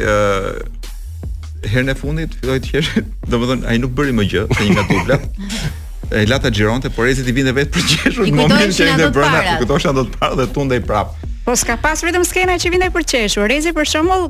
herën 1.69 1.89
e 1.93 1.95
fundit 1.97 2.33
filloi 2.41 2.59
të 2.63 2.71
qeshë, 2.73 3.03
domethënë 3.31 3.67
ai 3.69 3.79
nuk 3.81 3.93
bëri 3.97 4.13
më 4.17 4.25
gjë, 4.31 4.45
se 4.57 4.67
një 4.67 4.77
nga 4.77 4.89
dubla. 4.89 5.21
E 6.11 6.25
lata 6.27 6.49
xhironte, 6.51 6.89
por 6.91 7.07
ezit 7.07 7.23
i 7.29 7.31
vinte 7.31 7.53
vetë 7.55 7.71
për 7.71 7.83
qeshur 7.87 8.25
në 8.27 8.33
momentin 8.35 8.73
që 8.75 8.83
ai 8.89 8.95
do 8.99 9.05
të 9.07 9.13
para. 9.21 9.43
Ku 9.45 9.51
kutosha 9.61 9.93
do 9.95 10.01
të 10.09 10.17
para 10.19 10.35
dhe 10.35 10.47
tundej 10.51 10.81
i 10.81 10.83
prap. 10.83 11.13
Po 11.45 11.53
ska 11.55 11.77
pas 11.79 12.01
vetëm 12.03 12.25
skena 12.27 12.57
që 12.59 12.71
vinte 12.73 12.89
për 12.91 13.05
qeshur. 13.13 13.45
Rezi 13.47 13.71
për 13.77 13.87
shembull 13.87 14.25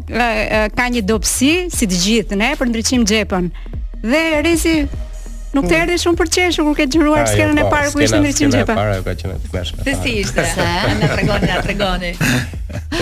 ka 0.78 0.86
një 0.94 1.02
dobësi 1.10 1.50
si 1.74 1.88
të 1.90 2.02
gjithë 2.04 2.38
ne 2.38 2.52
për 2.60 2.70
ndriçim 2.70 3.08
xhepën. 3.10 3.50
Dhe 4.06 4.22
Rezi 4.46 4.76
Nuk 5.52 5.66
të 5.68 5.74
hmm. 5.76 5.82
erdhi 5.84 5.96
shumë 6.06 6.16
për 6.22 6.30
qeshur 6.38 6.64
kur 6.70 6.76
ke 6.78 6.86
xhiruar 6.94 7.26
skenën 7.28 7.58
e 7.60 7.64
po, 7.66 7.72
parë 7.74 7.90
ku 7.92 8.00
ishte 8.06 8.20
ndriçim 8.22 8.54
xhepa. 8.54 8.72
Para 8.78 9.00
ka 9.08 9.12
qenë 9.24 9.34
tmeshme. 9.50 9.84
Se 9.88 9.96
si 10.04 10.14
ishte? 10.22 10.46
Ëh, 10.48 10.94
na 11.02 11.10
tregoni, 11.16 11.50
na 11.50 11.58
tregoni. 11.66 12.12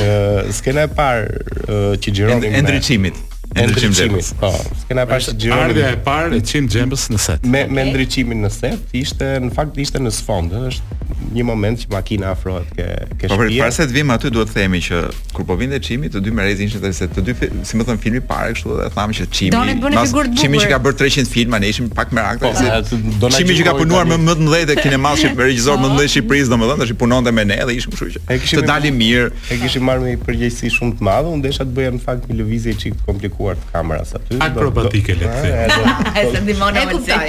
Ëh, 0.01 0.49
skena 0.57 0.88
e 0.88 0.91
parë 0.93 1.75
që 2.01 2.09
xhironi 2.15 2.49
me 2.55 2.63
ndriçimit 2.65 3.19
ndryqimin. 3.56 3.95
Gjemës. 3.97 4.32
Po, 4.39 4.52
s'kena 4.84 5.06
pas 5.10 5.30
gjëra. 5.34 5.62
Ardha 5.70 5.88
e 5.95 6.00
parë 6.06 6.38
e 6.38 6.41
Chim 6.45 6.68
Gjembës 6.72 7.08
në 7.14 7.20
set. 7.24 7.47
Me 7.56 7.66
me 7.74 7.88
ndryqimin 7.89 8.45
në 8.45 8.52
set, 8.54 8.93
ishte 9.02 9.32
në 9.47 9.52
fakt 9.58 9.80
ishte 9.84 10.02
në 10.04 10.14
sfond, 10.20 10.54
është 10.70 10.99
një 11.34 11.43
moment 11.45 11.80
që 11.84 11.89
makina 11.93 12.32
afrohet 12.34 12.70
ke 12.76 12.86
ke 13.20 13.30
shpirt. 13.30 13.43
Po 13.43 13.61
për 13.63 13.74
se 13.76 13.86
të 13.89 13.95
vim 13.99 14.11
aty 14.13 14.32
duhet 14.34 14.49
të 14.49 14.55
themi 14.55 14.80
që 14.84 14.99
kur 15.36 15.45
po 15.49 15.55
vinte 15.59 15.80
çimi 15.86 16.09
të 16.11 16.22
dy 16.26 16.32
merrej 16.36 16.61
ishin 16.65 16.82
se 16.99 17.07
të 17.11 17.24
dy 17.28 17.36
si 17.70 17.78
më 17.80 17.86
thon 17.89 17.99
filmi 18.01 18.22
parë 18.30 18.55
kështu 18.55 18.78
dhe 18.80 18.88
thamë 18.95 19.17
që 19.20 19.28
çimi. 19.38 19.51
Do 19.53 19.63
ne 19.67 19.76
figurë 20.03 20.34
Çimi 20.39 20.61
që 20.63 20.70
ka 20.72 20.80
bërë 20.86 20.99
300 21.05 21.32
filma 21.34 21.59
ne 21.61 21.70
ishim 21.74 21.89
pak 21.95 22.13
merak 22.15 22.41
po, 22.43 22.51
të. 22.55 23.32
Çimi 23.36 23.57
që 23.59 23.67
ka 23.67 23.76
punuar 23.78 24.07
më 24.09 24.17
më 24.28 24.38
të 24.39 24.47
mëdhej 24.47 24.65
te 24.72 24.78
kinemasi 24.84 25.32
për 25.36 25.47
regjisor 25.51 25.78
më 25.80 25.89
të 25.89 25.93
mëdhej 25.93 26.09
i 26.09 26.13
Shqipërisë 26.15 26.53
domethënë 26.53 26.84
tash 26.84 26.93
i 26.95 26.97
punonte 27.03 27.34
me 27.36 27.45
ne 27.51 27.59
dhe 27.70 27.78
ishim 27.78 27.93
kështu 27.93 28.26
që 28.34 28.61
të 28.61 28.65
dalim 28.70 28.97
mirë. 29.03 29.30
E 29.51 29.59
kishim 29.61 29.86
marrë 29.89 30.07
me 30.07 30.15
përgjegjësi 30.26 30.70
shumë 30.78 30.97
të 30.99 31.07
madhe, 31.07 31.34
unë 31.36 31.45
desha 31.45 31.65
të 31.67 31.78
bëja 31.78 31.93
në 31.97 32.01
fakt 32.07 32.32
një 32.32 32.38
lëvizje 32.41 32.74
çik 32.86 32.97
të 32.97 33.07
komplikuar 33.09 33.59
të 33.59 33.72
kamerës 33.76 34.15
aty. 34.20 34.39
Akrobatike 34.47 35.15
le 35.20 35.30
të 35.30 35.53
them. 35.70 36.03
Ai 36.15 36.28
sa 36.34 36.43
dimon 36.49 36.82
na 36.82 37.22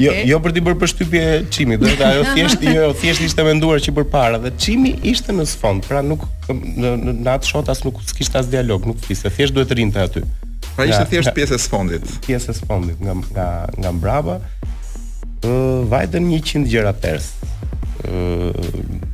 Jo, 0.00 0.12
jo 0.32 0.38
për 0.42 0.54
të 0.56 0.62
bërë 0.66 0.78
përshtypje 0.82 1.24
çimi, 1.52 1.76
do 1.80 1.86
të 1.88 1.94
thotë 1.96 2.08
ajo 2.10 2.24
thjesht 2.34 2.64
jo, 2.64 2.74
jo 2.76 2.90
thjesht 3.00 3.22
ishte 3.24 3.42
menduar 3.48 3.80
që 3.82 3.94
përpara 3.96 4.38
dhe 4.42 4.50
çimi 4.60 4.92
ishte 5.10 5.32
në 5.32 5.46
sfond, 5.48 5.84
pra 5.86 6.02
nuk 6.04 6.24
në, 6.50 6.90
në, 7.06 7.28
atë 7.32 7.48
shot 7.48 7.70
as 7.72 7.80
nuk 7.86 8.00
kishte 8.16 8.40
as 8.42 8.50
dialog, 8.52 8.84
nuk 8.90 9.00
fiste, 9.06 9.32
thjesht 9.32 9.56
duhet 9.56 9.72
rinte 9.78 10.02
aty. 10.08 10.22
Pra 10.76 10.84
ishte 10.88 11.06
thjesht 11.14 11.32
pjesë 11.36 11.56
e 11.56 11.62
sfondit. 11.64 12.04
Pjesë 12.26 12.52
e 12.54 12.58
sfondit 12.60 13.00
nga 13.04 13.16
nga 13.36 13.48
nga 13.82 13.94
mbrapa. 13.96 14.40
ë 15.40 15.52
vajtën 15.88 16.26
100 16.36 16.66
gjëra 16.68 16.90
pers. 17.02 17.30
ë 18.04 18.54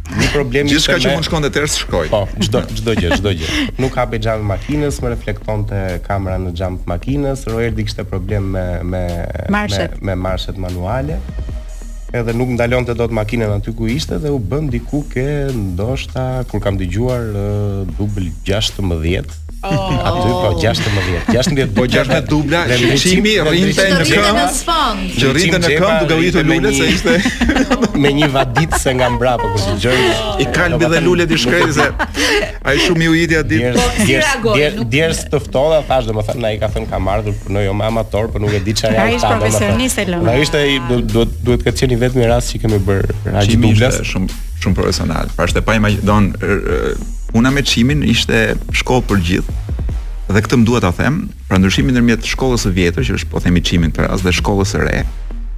Një 0.07 0.29
problem 0.33 0.67
ishte. 0.67 0.75
Gjithçka 0.75 0.97
që 1.05 1.13
mund 1.15 1.27
shkonte 1.27 1.51
ters 1.55 1.75
shkoi. 1.79 2.07
Po, 2.11 2.25
çdo 2.43 2.63
çdo 2.81 2.95
gjë, 2.99 3.11
çdo 3.21 3.31
gjë. 3.35 3.49
Nuk 3.83 3.91
ka 3.95 4.07
xhamin 4.11 4.43
e 4.43 4.49
makinës, 4.55 4.99
më 5.03 5.13
reflektonte 5.15 5.81
kamera 6.07 6.39
në 6.43 6.51
xham 6.59 6.79
të 6.83 6.87
makinës, 6.91 7.47
Roerdi 7.53 7.87
kishte 7.87 8.05
problem 8.11 8.51
me 8.57 8.65
me 8.83 9.05
marshet. 9.51 10.01
me, 10.03 10.15
me 10.15 10.23
marshet 10.27 10.57
manuale 10.65 11.19
edhe 12.15 12.35
nuk 12.37 12.53
ndalon 12.55 12.87
të 12.87 12.95
do 13.01 13.07
të 13.11 13.17
makinën 13.19 13.53
aty 13.57 13.73
ku 13.79 13.89
ishte 13.91 14.19
dhe 14.23 14.31
u 14.35 14.39
bën 14.51 14.69
diku 14.71 15.01
ke 15.11 15.25
ndoshta 15.63 16.27
kur 16.51 16.63
kam 16.63 16.79
dëgjuar 16.79 17.25
uh, 17.33 17.81
dubl 17.99 18.31
16 18.49 19.35
Oh. 19.65 19.73
Aty 19.73 20.29
po 20.29 20.49
16. 20.61 21.33
16 21.33 21.73
po 21.73 21.89
16 21.89 22.29
dubla. 22.29 22.69
Shqimi 22.93 23.39
rrinte 23.41 23.87
në 23.89 24.05
këmbë. 24.05 24.73
Që 25.17 25.31
rrinte 25.33 25.61
në 25.65 25.71
këmbë 25.81 26.09
duke 26.11 26.19
u 26.21 26.25
itur 26.29 26.45
lule 26.45 26.73
se 26.77 26.91
ishte 26.93 27.15
me 28.03 28.11
një 28.13 28.29
vaditë 28.35 28.81
se 28.83 28.93
nga 28.99 29.09
mbrapa 29.15 29.49
kur 29.55 29.63
dëgjoj. 29.71 29.97
Oh. 29.97 30.37
I 30.45 30.49
kalbi 30.53 30.91
dhe 30.93 31.01
lulet 31.07 31.33
i 31.33 31.39
shkrej 31.41 31.73
ai 31.81 32.77
shumë 32.85 33.09
i 33.09 33.11
ujitja 33.15 33.41
ditë. 33.49 33.73
Djers, 33.97 34.85
djers 34.93 35.23
të 35.33 35.41
ftoha, 35.47 35.81
thash 35.89 36.11
domethënë 36.13 36.51
ai 36.53 36.61
ka 36.61 36.69
thënë 36.77 36.93
ka 36.93 37.01
marrë, 37.09 37.35
punoj 37.49 37.65
jo 37.65 37.73
më 37.81 37.89
amator, 37.89 38.29
por 38.37 38.45
nuk 38.45 38.53
e 38.53 38.61
di 38.61 38.77
çfarë 38.77 38.93
ai 38.93 39.09
ka. 39.09 39.09
Ai 39.09 39.19
është 39.19 39.35
profesionist 39.37 40.05
Elona. 40.05 40.25
Pra 40.29 40.37
ai 40.37 40.45
ishte 40.45 40.65
duhet 40.93 41.37
duhet 41.41 41.65
të 41.65 41.65
ketë 41.71 42.03
vetëm 42.05 42.27
një 42.27 42.31
rast 42.37 42.53
që 42.53 42.63
kemi 42.67 42.85
bërë. 42.93 43.21
Ai 43.33 43.49
ishte 43.49 44.05
shumë 44.13 44.41
shumë 44.67 44.77
profesional. 44.83 45.33
Pra 45.39 45.49
është 45.49 45.65
pa 45.65 45.81
imagjinon 45.81 46.35
er, 46.45 46.59
er, 46.77 47.05
Puna 47.33 47.51
me 47.51 47.63
çimin 47.65 48.03
ishte 48.07 48.55
shkollë 48.75 49.09
për 49.11 49.23
gjithë. 49.27 49.55
Dhe 50.29 50.43
këtë 50.43 50.59
më 50.61 50.67
duhet 50.69 50.83
ta 50.87 50.91
them, 50.95 51.17
pra 51.51 51.59
ndryshimi 51.59 51.95
ndërmjet 51.95 52.27
shkollës 52.27 52.67
së 52.67 52.73
vjetër, 52.79 53.07
që 53.07 53.17
është 53.21 53.31
po 53.33 53.43
themi 53.43 53.63
çimin 53.67 53.93
këtë 53.95 54.09
rast 54.11 54.27
dhe 54.27 54.35
shkollës 54.35 54.75
së 54.75 54.81
re, 54.83 55.01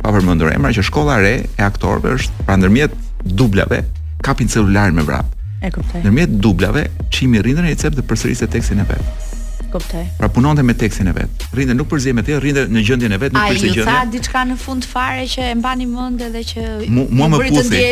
pa 0.03 0.13
përmendur 0.15 0.53
emra 0.55 0.73
që 0.77 0.85
shkolla 0.89 1.19
re 1.23 1.35
e 1.45 1.65
aktorëve 1.65 2.15
është 2.19 2.45
pra 2.49 2.57
ndërmjet 2.61 2.97
dublave, 3.41 3.83
kapin 4.25 4.49
celularin 4.53 4.97
me 5.01 5.05
vrap. 5.09 5.33
E 5.65 5.73
kuptoj. 5.75 6.05
Ndërmjet 6.05 6.37
dublave 6.45 6.87
çimi 7.15 7.41
rrinën 7.45 7.65
e 7.69 7.73
recept 7.75 7.97
dhe 7.99 8.05
përsërisë 8.09 8.51
tekstin 8.53 8.85
e 8.85 8.89
vet. 8.93 9.27
Kuptoj. 9.73 10.05
Pra 10.19 10.29
punonte 10.29 10.63
me 10.63 10.75
tekstin 10.75 11.07
e 11.09 11.13
vet. 11.13 11.31
Rrinte 11.53 11.75
nuk 11.77 11.89
përzihej 11.91 12.15
me 12.17 12.23
te, 12.25 12.33
rrinte 12.41 12.63
në 12.73 12.83
gjendjen 12.89 13.13
e 13.13 13.19
vet, 13.21 13.35
nuk 13.35 13.49
përzihej 13.53 13.73
gjendja. 13.77 13.85
Ai 13.85 14.07
tha 14.07 14.13
diçka 14.15 14.43
në 14.49 14.57
fund 14.63 14.87
fare 14.89 15.27
që 15.29 15.49
e 15.53 15.57
mbani 15.61 15.87
mend 15.91 16.23
edhe 16.25 16.41
që 16.51 16.63
mua 16.89 17.27
më 17.35 17.41
puthi. 17.43 17.83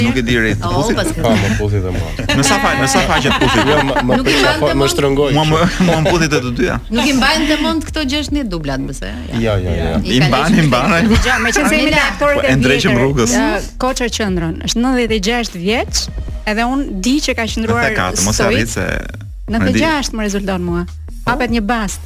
Nuk 0.00 0.16
e 0.16 0.24
di 0.24 0.38
rreth. 0.40 0.62
Po, 0.64 0.86
pas 0.96 1.10
ka 1.12 1.34
më 1.42 1.50
puthi 1.58 1.82
të 1.84 1.92
mua. 1.92 2.14
Në 2.40 2.46
sa 2.48 2.56
fa, 2.62 2.72
në 2.80 2.88
sa 2.94 3.02
faqe 3.10 3.34
të 3.34 3.40
puthi. 3.42 3.66
Nuk 4.26 4.32
i 4.32 4.38
mbajnë 4.38 4.54
të 4.54 4.62
po, 4.62 4.72
më 4.80 4.88
shtrëngoj. 4.94 5.28
Mua 5.36 5.44
më 5.50 5.60
mua 5.90 5.98
më 6.06 6.12
puthi 6.16 6.28
të 6.32 6.40
të 6.46 6.52
dyja. 6.62 6.78
Nuk 6.96 7.10
i 7.12 7.14
mbajnë 7.20 7.46
të 7.50 7.58
mend 7.66 7.86
këto 7.90 8.06
gjësh 8.14 8.30
në 8.36 8.46
dublat, 8.56 8.84
besoj. 8.88 9.12
Jo, 9.42 9.56
jo, 9.62 9.76
jo. 9.76 10.02
I 10.16 10.20
mbani, 10.24 10.64
mbani. 10.68 11.12
Gjë, 11.12 11.38
me 11.44 11.52
çfarë 11.54 11.76
jemi 11.76 11.92
ne 11.94 12.04
aktorët 12.06 12.46
e 12.46 12.48
po, 12.48 12.60
Ndrejëm 12.62 12.98
rrugës. 13.00 13.36
Koça 13.82 14.08
qendron. 14.16 14.56
Është 14.70 14.86
96 14.88 15.58
vjeç, 15.62 16.06
edhe 16.48 16.66
un 16.72 16.86
di 17.04 17.16
që 17.28 17.36
ka 17.38 17.48
qendruar. 17.54 17.96
Mos 18.24 18.42
arrit 18.46 18.72
se 18.72 18.86
96 19.52 20.16
më 20.16 20.28
rezulton 20.30 20.64
mua. 20.66 20.84
Hapet 21.26 21.50
një 21.50 21.62
bast. 21.66 22.00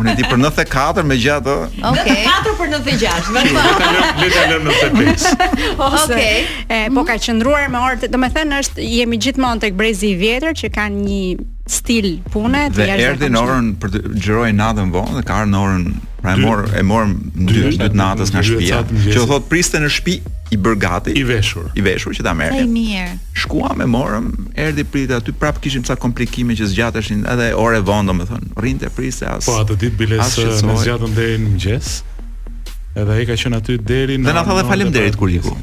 Unë 0.00 0.10
e 0.10 0.14
di 0.18 0.24
për 0.26 0.40
94 0.42 1.04
me 1.06 1.16
gjatë. 1.20 1.52
Okej. 1.70 1.92
Okay. 1.92 2.24
94 2.44 2.54
për 2.58 2.70
96, 2.72 3.30
më 3.32 4.14
Le 4.20 4.28
ta 4.34 4.44
lëmë 4.50 4.64
në 4.64 4.76
95. 4.96 5.74
Okej. 6.02 6.38
E 6.76 6.78
po 6.96 7.04
ka 7.08 7.16
qëndruar 7.26 7.68
me 7.72 7.80
orë, 7.86 8.10
domethënë 8.12 8.58
është 8.64 8.88
jemi 8.90 9.20
gjithmonë 9.26 9.64
tek 9.68 9.76
brezi 9.80 10.12
i 10.12 10.16
vjetër 10.20 10.56
që 10.60 10.72
kanë 10.76 11.04
një 11.06 11.52
stil 11.78 12.10
pune 12.34 12.50
të 12.74 12.90
jashtëzakonshëm. 12.90 12.96
Dhe 12.96 13.12
erdhin 13.14 13.36
në 13.38 13.44
orën 13.46 13.70
për 13.84 13.94
të 13.96 14.02
xhiroi 14.18 14.50
natën 14.60 14.92
vonë 14.98 15.20
dhe 15.20 15.24
kanë 15.30 15.46
ardhur 15.46 15.54
në 15.56 15.64
orën 15.68 15.86
Pra 16.24 16.36
e 16.38 16.40
mor 16.40 16.64
e 16.72 16.80
mor 16.80 17.04
dy 17.36 17.66
dytë 17.76 17.90
natës 18.00 18.30
nga 18.32 18.40
shtëpia. 18.48 18.78
Që 19.12 19.24
thot 19.28 19.44
priste 19.50 19.76
në 19.82 19.90
shtëpi 19.92 20.14
i 20.56 20.56
bër 20.62 20.78
gati. 20.80 21.12
I 21.20 21.24
veshur. 21.28 21.66
I 21.76 21.82
veshur 21.84 22.14
që 22.16 22.24
ta 22.24 22.32
merrë 22.38 22.62
Ai 22.62 22.68
mirë. 22.70 23.18
Shkuam 23.42 23.82
e 23.84 23.88
morëm, 23.92 24.30
erdhi 24.64 24.86
prita 24.88 25.18
aty, 25.20 25.34
prap 25.36 25.60
kishim 25.64 25.84
ca 25.84 25.98
komplikime 26.00 26.56
që 26.56 26.70
zgjatëshin, 26.72 27.26
edhe 27.34 27.50
orë 27.60 27.82
vonë, 27.84 28.08
domethënë. 28.08 28.54
Rrinte 28.56 28.88
priste 28.96 29.28
as. 29.34 29.44
Po 29.50 29.58
atë 29.66 29.76
ditë 29.84 30.00
bile 30.00 30.16
eh, 30.16 30.32
se 30.32 30.48
zgjatëm 30.64 31.12
deri 31.18 31.36
në 31.36 31.44
mëngjes. 31.50 31.92
Edhe 32.94 33.14
ai 33.18 33.22
ka 33.26 33.34
qenë 33.42 33.58
aty 33.58 33.76
deri 33.90 34.16
në 34.22 34.28
Dhe 34.28 34.32
na 34.36 34.42
tha 34.46 34.54
dhe 34.54 34.62
faleminderit 34.68 35.16
kur 35.18 35.30
iku. 35.34 35.54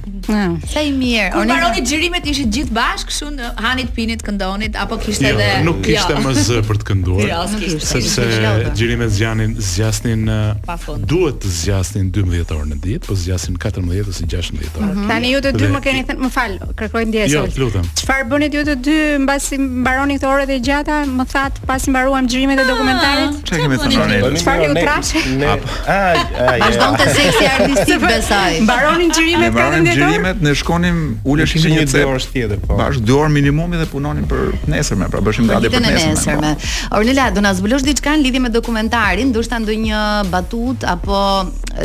Sa 0.71 0.81
i 0.85 0.89
mirë. 0.95 1.29
Unë 1.39 1.47
mbaroni 1.47 1.81
xhirimet 1.87 2.25
ishit 2.27 2.49
gjithë 2.53 2.73
bashk 2.75 3.07
kështu 3.09 3.29
në 3.37 3.51
hanit 3.63 3.89
pinit 3.95 4.21
këndonit 4.25 4.75
apo 4.79 4.97
kishte 5.01 5.29
jo, 5.31 5.37
edhe 5.39 5.47
Jo, 5.47 5.61
nuk 5.69 5.79
kishte 5.85 6.17
më 6.25 6.33
zë 6.47 6.59
për 6.67 6.79
të 6.81 6.87
kënduar. 6.89 7.29
Jo, 7.29 7.77
Sepse 7.87 8.25
xhirimet 8.73 9.13
zgjanin 9.15 9.53
zgjasnin 9.57 10.25
duhet 11.11 11.39
të 11.43 11.53
zgjasnin 11.61 12.09
12 12.17 12.51
orë 12.57 12.67
në 12.73 12.79
ditë, 12.85 13.03
po 13.07 13.15
zgjasin 13.23 13.55
14 13.65 14.11
ose 14.11 14.27
16 14.27 14.75
orë. 14.75 14.89
Mhm. 14.89 15.07
Tani 15.13 15.31
ju 15.33 15.41
të 15.47 15.55
dy 15.61 15.71
më 15.75 15.81
keni 15.87 16.03
thënë, 16.11 16.23
më 16.27 16.31
fal, 16.35 16.57
kërkoj 16.83 17.05
ndjesë. 17.07 17.31
Jo, 17.37 17.45
lutem. 17.63 17.87
Çfarë 18.03 18.27
bëni 18.31 18.51
ju 18.59 18.65
të 18.71 18.77
dy 18.87 18.97
mbasi 19.23 19.61
mbaroni 19.63 20.19
këto 20.19 20.33
orë 20.35 20.49
të 20.51 20.59
gjata? 20.67 20.99
Më 21.15 21.29
that 21.31 21.63
pasi 21.71 21.95
mbaruam 21.95 22.27
xhirimet 22.27 22.59
e 22.59 22.67
ah. 22.67 22.69
dokumentarit. 22.73 23.41
Çfarë 23.47 23.65
kemi 23.65 23.81
thënë? 23.85 24.37
Çfarë 24.43 24.69
ju 24.69 24.77
trashë? 24.83 25.25
Ai, 25.97 26.59
ai 26.59 27.19
seksi 27.21 27.45
artistik 27.55 27.99
besaj. 28.05 28.51
Mbaronin 28.65 29.09
xhirimet 29.13 29.49
këtë 29.49 29.53
ditë. 29.53 29.53
Mbaronin 29.53 29.97
xhirimet, 29.97 30.37
ne 30.45 30.53
shkonim 30.57 30.99
uleshim 31.31 31.61
një 31.65 31.73
një 31.75 32.03
orë 32.09 32.23
tjetër 32.33 32.59
po. 32.65 32.77
Bash 32.79 32.99
dy 33.05 33.13
orë 33.15 33.31
minimumi 33.37 33.79
dhe 33.81 33.87
punonin 33.91 34.25
për 34.29 34.55
nesërme, 34.71 35.09
pra 35.13 35.21
bëshim 35.25 35.49
gati 35.49 35.71
për 35.71 35.85
nesërme. 35.85 36.53
Po. 36.61 36.93
Ornela, 36.99 37.29
do 37.35 37.43
na 37.45 37.53
zbulosh 37.57 37.85
diçka 37.87 38.13
në 38.17 38.25
lidhje 38.27 38.43
me 38.47 38.51
dokumentarin, 38.55 39.31
ndoshta 39.33 39.59
ndonjë 39.61 40.05
batut 40.33 40.85
apo 40.91 41.17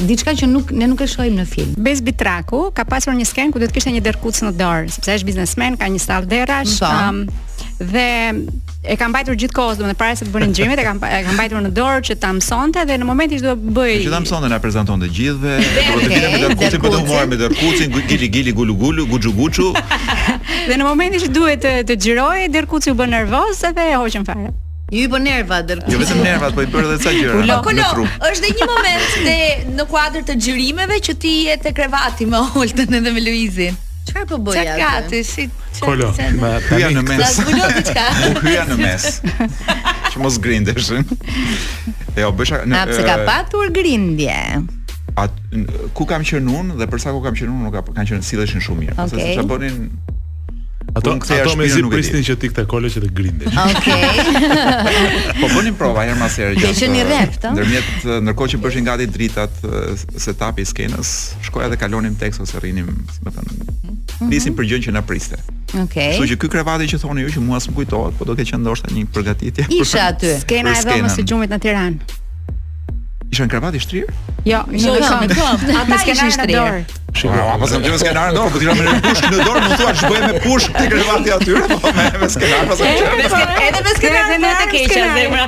diçka 0.09 0.37
që 0.43 0.49
nuk 0.55 0.73
ne 0.77 0.89
nuk 0.93 1.03
e 1.07 1.11
shohim 1.13 1.37
në 1.41 1.49
film. 1.53 1.75
Bez 1.87 2.03
Bitraku 2.07 2.69
ka 2.77 2.85
pasur 2.89 3.17
një 3.19 3.29
sken 3.29 3.53
ku 3.55 3.61
do 3.63 3.69
të 3.69 3.77
kishte 3.77 3.95
një 3.97 4.03
derkuc 4.07 4.41
në 4.49 4.55
dorë, 4.61 4.91
sepse 4.97 5.19
është 5.21 5.31
biznesmen, 5.35 5.77
ka 5.81 5.91
një 5.91 6.01
stall 6.03 6.27
derrash. 6.31 6.81
Po 6.83 7.45
dhe 7.79 8.33
e 8.87 8.95
kam 8.97 9.11
bajtur 9.13 9.35
gjithë 9.37 9.55
kohës, 9.57 9.79
domethënë 9.81 9.99
para 9.99 10.17
se 10.17 10.25
të 10.29 10.33
bënin 10.33 10.53
xhirimet, 10.57 10.79
e 10.81 10.85
kam 10.87 11.01
e 11.03 11.19
kam 11.27 11.37
bajtur 11.41 11.63
në 11.65 11.71
dorë 11.77 12.03
që 12.09 12.17
ta 12.23 12.31
mësonte 12.37 12.85
dhe 12.89 12.97
në 13.03 13.07
momentin 13.09 13.41
që 13.43 13.47
do 13.47 13.55
bëj. 13.77 13.97
Që 14.07 14.13
ta 14.15 14.21
mësonte 14.23 14.51
na 14.53 14.61
prezantonte 14.63 15.09
gjithëve, 15.13 15.57
do 15.61 15.99
të 16.01 16.11
kemi 16.17 16.43
të 16.47 16.83
për 16.83 16.87
të 16.87 17.01
humbur 17.01 17.27
me 17.33 17.39
dërkucin, 17.43 17.97
gili 18.09 18.29
gili 18.37 18.55
gulu 18.57 18.77
gulu, 18.79 19.07
guxhu 19.11 19.33
guxhu. 19.41 19.73
Dhe 20.69 20.79
në 20.79 20.87
momentin 20.87 21.25
që 21.27 21.33
duhet 21.35 21.67
të 21.89 21.97
xhiroj, 22.01 22.47
dërkuci 22.55 22.95
u 22.95 22.99
bën 22.99 23.13
nervoz 23.13 23.61
edhe 23.69 23.89
e 23.91 23.99
hoqën 24.01 24.27
fare. 24.29 24.53
Ju 24.95 25.03
i 25.03 25.09
bën 25.11 25.27
nerva 25.29 25.61
dërkuci. 25.67 25.93
Jo 25.97 26.01
vetëm 26.05 26.23
nervat, 26.25 26.55
po 26.55 26.63
i 26.63 26.69
bën 26.71 26.87
edhe 26.87 27.01
ca 27.03 27.17
gjëra. 27.17 27.59
Po 27.67 28.29
është 28.31 28.45
dhe 28.47 28.53
një 28.55 28.71
moment 28.73 29.19
në 29.81 29.89
kuadër 29.91 30.29
të 30.31 30.39
xhirimeve 30.47 31.01
që 31.11 31.17
ti 31.23 31.35
je 31.51 31.59
te 31.67 31.75
krevati 31.77 32.27
me 32.31 32.45
Oltën 32.55 33.01
edhe 33.03 33.11
me 33.15 33.21
Luizin. 33.27 33.83
Çfarë 34.07 34.29
po 34.31 34.39
bëj 34.47 34.61
atë? 34.61 34.79
Çka 34.79 34.91
ti 35.11 35.21
si 35.27 35.47
Kolo, 35.83 36.09
më 36.41 36.51
hyja 36.71 36.91
në 36.95 37.03
mes. 37.09 37.39
Më 37.51 37.63
hyja 38.47 38.63
në 38.71 38.79
mes. 38.81 39.07
Që 40.15 40.23
mos 40.23 40.39
grindeshin. 40.45 41.07
Jo, 42.19 42.31
bësha 42.39 42.63
në 42.71 42.81
Atë 42.85 43.05
ka 43.07 43.19
patur 43.29 43.73
grindje. 43.77 44.37
At 45.19 45.35
ku 45.97 46.05
kam 46.09 46.25
qenë 46.29 46.55
unë 46.61 46.79
dhe 46.81 46.91
për 46.93 47.03
sa 47.03 47.13
ku 47.17 47.23
kam 47.25 47.37
qenë 47.39 47.51
unë 47.53 47.67
nuk 47.69 47.75
ka 47.75 47.83
kanë 47.91 48.13
qenë 48.15 48.27
silleshin 48.31 48.63
shumë 48.65 48.85
mirë. 48.85 48.99
Okay. 49.01 49.09
Sepse 49.09 49.47
çfarë 49.47 49.53
bënin 49.55 50.16
Ato 50.97 51.13
më 51.13 51.21
kthea 51.27 51.45
shpirtin 51.53 51.85
nuk 51.85 51.97
që 52.27 52.35
ti 52.41 52.49
këta 52.51 52.63
kole 52.73 52.89
që 52.89 53.03
të 53.05 53.09
grindesh. 53.19 53.53
Okej. 53.73 54.07
po 55.43 55.51
bënim 55.53 55.77
prova 55.77 56.07
një 56.09 56.15
herë 56.15 56.21
më 56.23 56.29
së 56.37 56.47
herë. 56.47 56.89
një 56.95 57.03
rreth, 57.11 57.37
ëh. 57.45 57.53
Ndërmjet 57.53 57.91
eh, 57.93 58.17
ndërkohë 58.25 58.53
që 58.55 58.61
bëshin 58.65 58.89
gati 58.89 59.09
dritat 59.19 59.61
eh, 59.61 60.07
setapi 60.27 60.65
i 60.65 60.69
skenës, 60.73 61.11
shkoja 61.51 61.69
edhe 61.69 61.79
kalonim 61.83 62.17
tekst 62.17 62.41
ose 62.47 62.57
rrinim, 62.65 62.89
si 63.13 63.21
më 63.29 63.35
thënë. 63.37 63.57
Mhm. 63.61 64.29
Nisim 64.33 64.57
për 64.57 64.71
gjën 64.73 64.87
që 64.89 64.97
na 64.97 65.05
priste. 65.05 65.37
Okej. 65.77 66.15
Kështu 66.17 66.31
që 66.33 66.37
ky 66.47 66.53
krevati 66.57 66.89
që 66.95 67.03
thoni 67.05 67.27
ju 67.27 67.37
që 67.37 67.45
mua 67.49 67.61
s'm 67.61 67.77
kujtohet, 67.77 68.17
po 68.17 68.25
do 68.31 68.39
të 68.41 68.49
që 68.55 68.63
ndoshta 68.65 68.95
një 68.97 69.05
përgatitje. 69.13 69.69
Isha 69.77 70.09
aty. 70.17 70.33
Skena 70.47 70.73
e 70.73 70.87
vëmës 70.89 71.21
së 71.21 71.29
gjumit 71.29 71.53
në 71.53 71.61
Tiranë. 71.67 72.23
Isha 73.35 73.47
në 73.47 73.51
kravatë 73.53 73.79
i 73.79 73.81
shtrirë? 73.83 74.13
Jo, 74.47 74.59
jo, 74.71 74.95
jo, 75.03 75.11
me 75.19 75.27
këmbë. 75.33 75.69
Ata 75.81 75.93
në 75.93 75.97
shtrirë. 76.37 76.71
Shumë, 77.17 77.37
apo 77.55 77.65
sa 77.71 77.75
kemë 77.83 77.99
skenar 78.03 78.27
në 78.31 78.35
dorë, 78.37 78.49
po 78.53 78.57
ti 78.61 78.65
jam 78.69 78.77
me 78.79 78.85
push 79.03 79.21
në 79.25 79.29
dorë, 79.41 79.61
mund 79.65 79.75
thua 79.81 79.93
ç'bëj 79.97 80.21
me 80.23 80.33
push 80.45 80.67
ti 80.69 80.85
kërva 80.93 81.15
ti 81.25 81.31
aty, 81.33 81.51
po 81.87 81.93
me 81.97 82.05
me 82.21 82.27
skenar 82.35 82.63
pas 82.69 82.77
Me 82.77 82.81
skenar, 83.31 83.57
edhe 83.67 83.81
me 83.87 83.93
skenar 83.97 84.25
në 84.43 84.49
atë 84.57 84.67
keqja 84.75 85.05
zemra. 85.17 85.45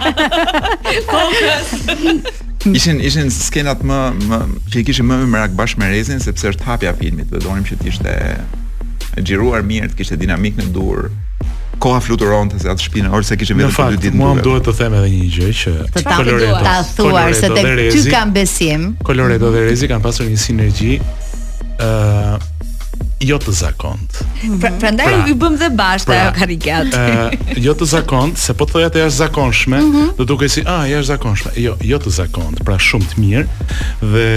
Ishin 2.81 2.97
ishin 3.09 3.26
skenat 3.35 3.81
më 3.91 4.01
më 4.33 4.39
që 4.72 4.76
i 4.81 4.83
kishim 4.89 5.07
më 5.12 5.16
me 5.22 5.26
merak 5.37 5.53
bashkë 5.59 5.79
me 5.83 5.87
Rezin 5.93 6.18
sepse 6.24 6.45
është 6.55 6.62
hapja 6.66 6.93
filmit, 6.99 7.29
do 7.31 7.39
donim 7.45 7.62
që 7.68 7.74
të 7.83 7.87
ishte 7.93 8.11
e 8.11 8.11
xhiruar 9.22 9.62
mirë, 9.68 9.87
të 9.93 9.97
kishte 10.03 10.16
dinamik 10.24 10.55
në 10.62 10.66
dur 10.74 11.01
koha 11.83 12.01
fluturonte 12.03 12.59
se 12.62 12.68
atë 12.72 12.87
shpinën 12.89 13.12
ose 13.14 13.37
kishte 13.39 13.57
vetëm 13.57 13.95
dy 13.95 13.99
ditë. 14.07 14.18
Mua 14.18 14.35
më 14.37 14.45
duhet 14.47 14.66
të 14.66 14.74
them 14.81 14.97
edhe 14.99 15.11
një 15.14 15.29
gjë 15.37 15.55
që 15.62 15.74
Coloredo 16.01 16.61
ta 16.66 16.76
thuar 16.91 17.35
se 17.39 17.51
tek 17.53 17.83
ty 17.95 18.05
kanë 18.12 18.35
besim. 18.35 18.87
Coloredo 19.07 19.53
dhe 19.55 19.64
Rezi 19.70 19.91
kanë 19.91 20.05
pasur 20.05 20.29
një 20.29 20.41
sinergji 20.45 20.99
ë 21.83 22.39
jo 23.29 23.35
të 23.43 23.53
zakont. 23.59 24.18
Pra, 24.62 24.68
prandaj 24.79 25.09
i 25.16 25.22
pra, 25.22 25.33
bëm 25.43 25.55
dhe 25.59 25.68
bashkë 25.74 26.07
pra, 26.07 26.18
ajo 26.29 26.35
karikat. 26.37 26.93
ë 26.95 27.62
jo 27.64 27.72
të 27.81 27.89
zakont, 27.91 28.39
se 28.39 28.55
po 28.59 28.66
thoya 28.70 28.91
të 28.95 29.03
jashtëzakonshme, 29.05 29.81
mhm. 29.83 30.05
do 30.18 30.26
duket 30.33 30.55
si 30.55 30.62
ah 30.70 30.85
jashtëzakonshme. 30.87 31.55
Jo, 31.59 31.74
jo 31.83 31.99
të 32.03 32.12
zakont, 32.20 32.62
pra 32.66 32.79
shumë 32.83 33.11
të 33.12 33.24
mirë 33.24 33.49
dhe 34.12 34.29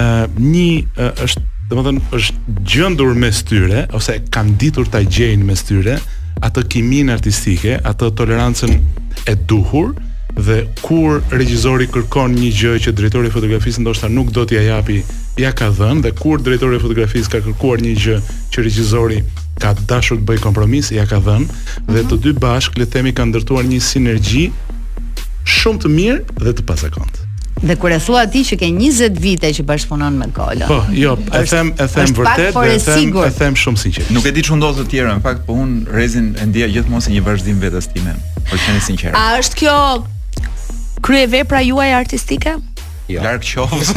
ë 0.00 0.08
një 0.36 1.10
është 1.26 1.42
domethënë 1.70 2.02
është 2.18 2.58
gjendur 2.74 3.14
mes 3.18 3.38
tyre 3.48 3.86
ose 3.96 4.18
kanë 4.30 4.58
ditur 4.62 4.90
ta 4.92 5.00
gjejnë 5.06 5.46
mes 5.48 5.62
tyre 5.66 5.96
atë 6.42 6.64
kimin 6.72 7.12
artistike, 7.12 7.76
atë 7.86 8.08
tolerancën 8.18 8.74
e 9.30 9.36
duhur 9.50 9.94
dhe 10.34 10.64
kur 10.82 11.20
regjizori 11.30 11.86
kërkon 11.94 12.34
një 12.34 12.50
gjë 12.58 12.72
që 12.86 12.94
drejtori 12.98 13.30
i 13.30 13.34
fotografisë 13.34 13.84
ndoshta 13.84 14.10
nuk 14.10 14.32
do 14.34 14.46
t'ia 14.50 14.64
japi, 14.66 15.00
ja 15.38 15.52
ka 15.54 15.68
dhënë 15.78 16.02
dhe 16.08 16.14
kur 16.18 16.42
drejtori 16.42 16.80
i 16.80 16.82
fotografisë 16.82 17.34
ka 17.36 17.42
kërkuar 17.46 17.84
një 17.84 17.94
gjë 18.06 18.18
që 18.54 18.66
regjizori 18.66 19.20
ka 19.62 19.70
dashur 19.86 20.18
të 20.18 20.26
bëj 20.32 20.40
kompromis, 20.42 20.90
ja 20.94 21.06
ka 21.06 21.20
dhënë 21.22 21.46
mm 21.46 21.50
-hmm. 21.50 21.92
dhe 21.94 22.00
mhm. 22.02 22.08
të 22.10 22.16
dy 22.24 22.32
bashk 22.38 22.78
le 22.78 22.84
të 22.86 22.92
themi 22.92 23.12
kanë 23.14 23.30
ndërtuar 23.30 23.64
një 23.70 23.80
sinergji 23.80 24.50
shumë 25.46 25.78
të 25.78 25.88
mirë 25.98 26.20
dhe 26.42 26.52
të 26.52 26.62
pasakontë. 26.66 27.23
Dhe 27.64 27.76
kur 27.80 27.90
e 27.96 27.98
thua 28.06 28.26
ti 28.28 28.42
që 28.44 28.58
ke 28.60 28.68
20 28.76 29.16
vite 29.24 29.48
që 29.56 29.62
bashkëpunon 29.68 30.18
me 30.20 30.26
Kolo. 30.36 30.66
Po, 30.68 30.78
jo, 30.92 31.14
e 31.32 31.40
them 31.48 31.70
e 31.80 31.86
them 31.94 32.12
vërtet, 32.18 32.50
e 32.52 32.78
them 32.84 33.16
e 33.24 33.30
them 33.38 33.56
shumë 33.56 33.80
sinqerisht. 33.86 34.12
Nuk 34.12 34.28
e 34.28 34.32
di 34.36 34.44
çu 34.44 34.58
ndodh 34.60 34.82
të 34.82 34.86
tjera, 34.92 35.14
në 35.16 35.24
fakt 35.24 35.46
po 35.48 35.56
un 35.64 35.72
rezin 35.88 36.34
e 36.36 36.44
ndjeja 36.50 36.68
gjithmonë 36.76 37.06
si 37.06 37.14
një 37.14 37.24
vazhdim 37.30 37.62
vetes 37.64 37.88
time. 37.94 38.18
Po 38.50 38.60
qenë 38.66 38.84
sinqer. 38.90 39.16
A 39.16 39.24
është 39.40 39.62
kjo 39.62 39.78
kryevepra 41.08 41.64
juaj 41.64 41.94
artistike? 42.02 42.58
Jo. 43.08 43.20
Larg 43.22 43.42
qofsh. 43.44 43.92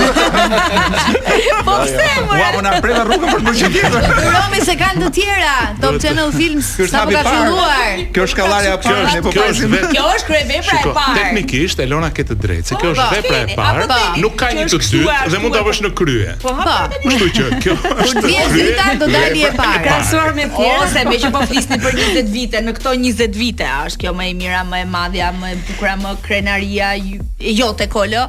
Po 1.65 1.71
pse? 1.87 2.07
Jo, 2.19 2.23
jo. 2.27 2.27
Ua 2.27 2.47
po 2.53 2.59
na 2.61 2.71
prem 2.83 2.97
rrugën 3.07 3.29
për 3.31 3.43
mëngjes 3.45 3.69
tjetër. 3.71 4.07
Uromi 4.27 4.59
se 4.67 4.73
kanë 4.81 5.03
të 5.05 5.09
tjera 5.15 5.51
Top 5.79 5.99
Channel 6.03 6.33
Films 6.35 6.67
sapo 6.91 7.13
ka 7.15 7.21
filluar. 7.27 8.01
Kjo 8.13 8.25
është 8.27 8.37
kallaria 8.41 8.73
e 8.75 8.81
parë, 8.83 9.05
ne 9.15 9.21
po 9.23 9.31
pasim. 9.35 9.75
Kjo 9.93 10.09
është 10.11 10.27
kryevepra 10.27 10.79
e 10.81 10.91
parë. 10.97 11.13
Teknikisht 11.21 11.81
Elona 11.85 12.09
ka 12.15 12.25
të 12.27 12.35
drejtë, 12.45 12.67
se 12.67 12.79
kjo 12.81 12.89
po, 12.89 12.91
është 12.97 13.05
po. 13.05 13.21
vepra 13.21 13.37
e 13.37 13.55
parë. 13.61 14.17
Nuk 14.25 14.35
ka 14.41 14.49
një 14.57 14.65
të 14.73 14.81
dytë 14.83 15.15
dhe 15.31 15.39
mund 15.45 15.55
ta 15.55 15.61
vësh 15.69 15.79
në 15.87 15.91
krye. 16.01 16.35
Po 16.43 16.53
hapa. 16.57 16.99
Kështu 17.05 17.29
që 17.37 17.45
kjo 17.63 17.77
është. 18.07 18.25
Kur 18.25 18.27
vjen 18.27 18.51
dita 18.57 18.89
do 19.05 19.07
dalë 19.13 19.45
e 19.47 19.53
parë. 19.55 19.85
Krasuar 19.87 20.35
me 20.37 20.49
fjalë 20.57 20.89
se 20.97 21.05
më 21.07 21.21
që 21.23 21.31
po 21.37 21.45
flisni 21.53 21.79
për 21.85 21.95
20 22.01 22.35
vite, 22.35 22.65
në 22.67 22.75
këto 22.81 22.93
20 23.07 23.39
vite 23.39 23.71
është 23.87 24.03
kjo 24.03 24.13
më 24.19 24.27
e 24.27 24.35
mira, 24.43 24.65
më 24.67 24.83
e 24.83 24.89
madhja, 24.97 25.31
më 25.39 25.53
e 25.55 25.61
bukur, 25.71 25.93
më 26.03 26.13
krenaria 26.27 26.91
jote 26.99 27.87
kolo 27.93 28.27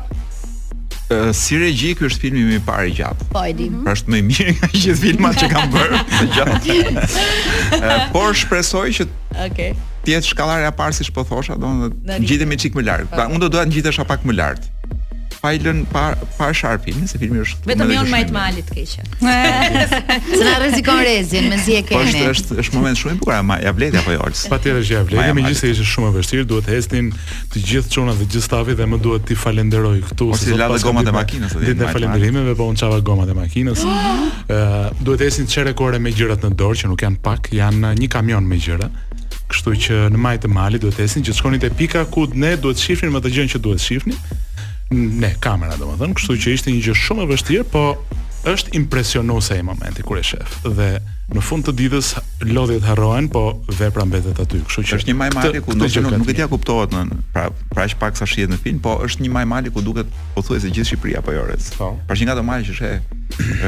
si 1.33 1.57
regji 1.59 1.95
ky 1.97 2.05
është 2.09 2.21
filmi 2.27 2.43
më 2.49 2.57
i 2.59 2.63
parë 2.67 2.89
i 2.91 2.95
gjatë. 2.99 3.29
Po 3.33 3.45
e 3.49 3.53
di. 3.57 3.69
Mhm. 3.71 3.85
Pra 3.87 3.95
është 3.97 4.13
më 4.13 4.19
i 4.19 4.25
mirë 4.29 4.55
nga 4.59 4.69
gjithë 4.73 4.97
filmat 5.03 5.39
që 5.43 5.51
kam 5.53 5.71
bërë 5.73 6.01
të 6.13 6.27
gjatë. 6.37 8.11
por 8.13 8.35
shpresoj 8.37 8.87
që 8.99 9.09
Okej. 9.39 9.51
Okay. 9.51 9.77
Ti 10.05 10.15
jetë 10.17 10.33
shkallarja 10.33 10.71
parë 10.77 10.97
siç 11.01 11.13
po 11.15 11.25
thosha, 11.29 11.57
domethënë 11.61 12.21
ngjitemi 12.23 12.59
çik 12.61 12.77
më 12.79 12.85
lart. 12.87 13.09
Pra 13.13 13.27
po. 13.27 13.35
unë 13.37 13.41
do 13.47 13.55
doja 13.57 13.65
të 13.65 13.71
ngjitesha 13.73 14.05
pak 14.09 14.25
më 14.25 14.37
lart 14.37 14.69
falën 15.43 15.85
pa 15.93 16.17
par 16.37 16.55
sharpin, 16.57 16.95
se 17.11 17.19
filmi 17.23 17.43
është 17.45 17.71
vetëm 17.71 17.93
jon 17.95 18.09
majt 18.13 18.33
mali 18.35 18.63
të 18.67 18.79
keqë. 18.79 19.19
Se 20.29 20.39
na 20.43 20.55
rrezikon 20.63 20.99
rezin, 21.07 21.47
mezi 21.53 21.77
e 21.79 21.83
keni. 21.87 22.11
Po 22.11 22.33
është 22.33 22.33
është 22.33 22.59
është 22.63 22.79
moment 22.79 22.99
shumë 23.01 23.15
i 23.15 23.19
bukur, 23.21 23.35
ama 23.37 23.59
ja 23.63 23.73
vlet 23.77 23.95
apo 24.01 24.15
jo? 24.17 24.27
Patjetër 24.51 24.81
që 24.89 24.97
ja 24.97 25.03
vlet, 25.07 25.31
megjithëse 25.39 25.71
ishte 25.77 25.87
shumë 25.93 26.11
e 26.11 26.15
vështirë, 26.19 26.47
duhet 26.53 26.67
të 26.69 26.75
hesnin 26.75 27.11
të 27.53 27.63
gjithë 27.71 27.95
çunat 27.95 28.19
dhe 28.21 28.27
gjithë 28.33 28.45
stafi 28.49 28.77
dhe 28.79 28.89
më 28.95 28.99
duhet 29.05 29.27
t'i 29.29 29.39
falenderoj 29.39 29.95
këtu 30.11 30.31
ose 30.35 30.49
si 30.49 30.59
lavë 30.59 30.81
gomat 30.87 31.13
e 31.13 31.15
makinës 31.19 31.57
Dhe 31.59 31.73
Ditën 31.73 31.87
e 31.89 31.93
falënderimeve 31.99 32.57
po 32.59 32.67
un 32.73 32.79
çava 32.83 32.99
gomat 33.11 33.31
e 33.33 33.39
makinës. 33.39 33.87
Ë 33.87 34.83
duhet 35.05 35.15
të 35.15 35.19
hesin 35.29 35.47
çerekore 35.55 35.99
me 36.03 36.13
gjërat 36.19 36.47
në 36.49 36.53
dorë 36.59 36.83
që 36.83 36.91
nuk 36.95 37.07
janë 37.07 37.23
pak, 37.29 37.53
janë 37.61 37.95
një 38.03 38.11
kamion 38.17 38.49
me 38.49 38.59
gjëra. 38.67 38.91
Kështu 39.53 39.73
që 39.87 40.01
në 40.13 40.19
majtë 40.25 40.49
e 40.49 40.53
malit 40.53 40.83
duhet 40.83 40.99
të 40.99 41.07
esin 41.07 41.25
që 41.25 41.33
të 41.33 41.39
shkonit 41.41 41.63
e 41.65 41.71
pika 41.79 42.03
ku 42.15 42.27
ne 42.37 42.57
duhet 42.61 42.81
shifnin 42.83 43.15
më 43.15 43.23
të 43.25 43.31
gjën 43.37 43.47
që 43.55 43.61
duhet 43.65 43.81
shifnin 43.85 44.19
në 44.95 45.35
kamera 45.45 45.77
domethënë, 45.77 46.17
kështu 46.17 46.37
që 46.45 46.55
ishte 46.57 46.73
një 46.73 46.83
gjë 46.87 46.97
shumë 46.97 47.25
e 47.27 47.31
vështirë, 47.33 47.67
po 47.75 47.85
është 48.55 48.75
impresionuese 48.81 49.59
ai 49.59 49.67
momenti 49.69 50.05
kur 50.07 50.21
e 50.21 50.25
shef. 50.25 50.61
Dhe 50.65 50.91
në 51.37 51.43
fund 51.45 51.67
të 51.67 51.75
ditës 51.77 52.13
lodhjet 52.49 52.85
harrohen, 52.89 53.27
po 53.29 53.43
vepra 53.79 54.07
mbetet 54.09 54.39
aty. 54.41 54.63
Kështu 54.65 54.85
që 54.89 54.97
është 54.99 55.11
një 55.11 55.17
majmali 55.19 55.51
këtë, 55.59 55.65
ku 55.67 55.75
nuk 55.77 55.97
nuk, 56.09 56.15
nuk 56.23 56.31
e 56.33 56.37
dia 56.39 56.47
kuptohet 56.49 56.95
nën, 56.97 57.11
pra 57.35 57.49
pra 57.75 57.85
aq 57.85 57.97
pak 58.01 58.17
sa 58.17 58.25
shihet 58.29 58.49
në 58.49 58.57
film, 58.65 58.79
po 58.85 58.95
është 59.05 59.27
një 59.27 59.33
majmali 59.37 59.73
ku 59.75 59.83
duket 59.85 60.09
pothuajse 60.37 60.71
gjithë 60.73 60.87
Shqipëria 60.95 61.21
apo 61.21 61.35
jores. 61.37 61.69
Po. 61.77 61.91
Pra 62.09 62.17
që 62.17 62.31
nga 62.31 62.37
do 62.39 62.45
majë 62.49 62.69
që 62.69 62.77
është. 62.77 62.93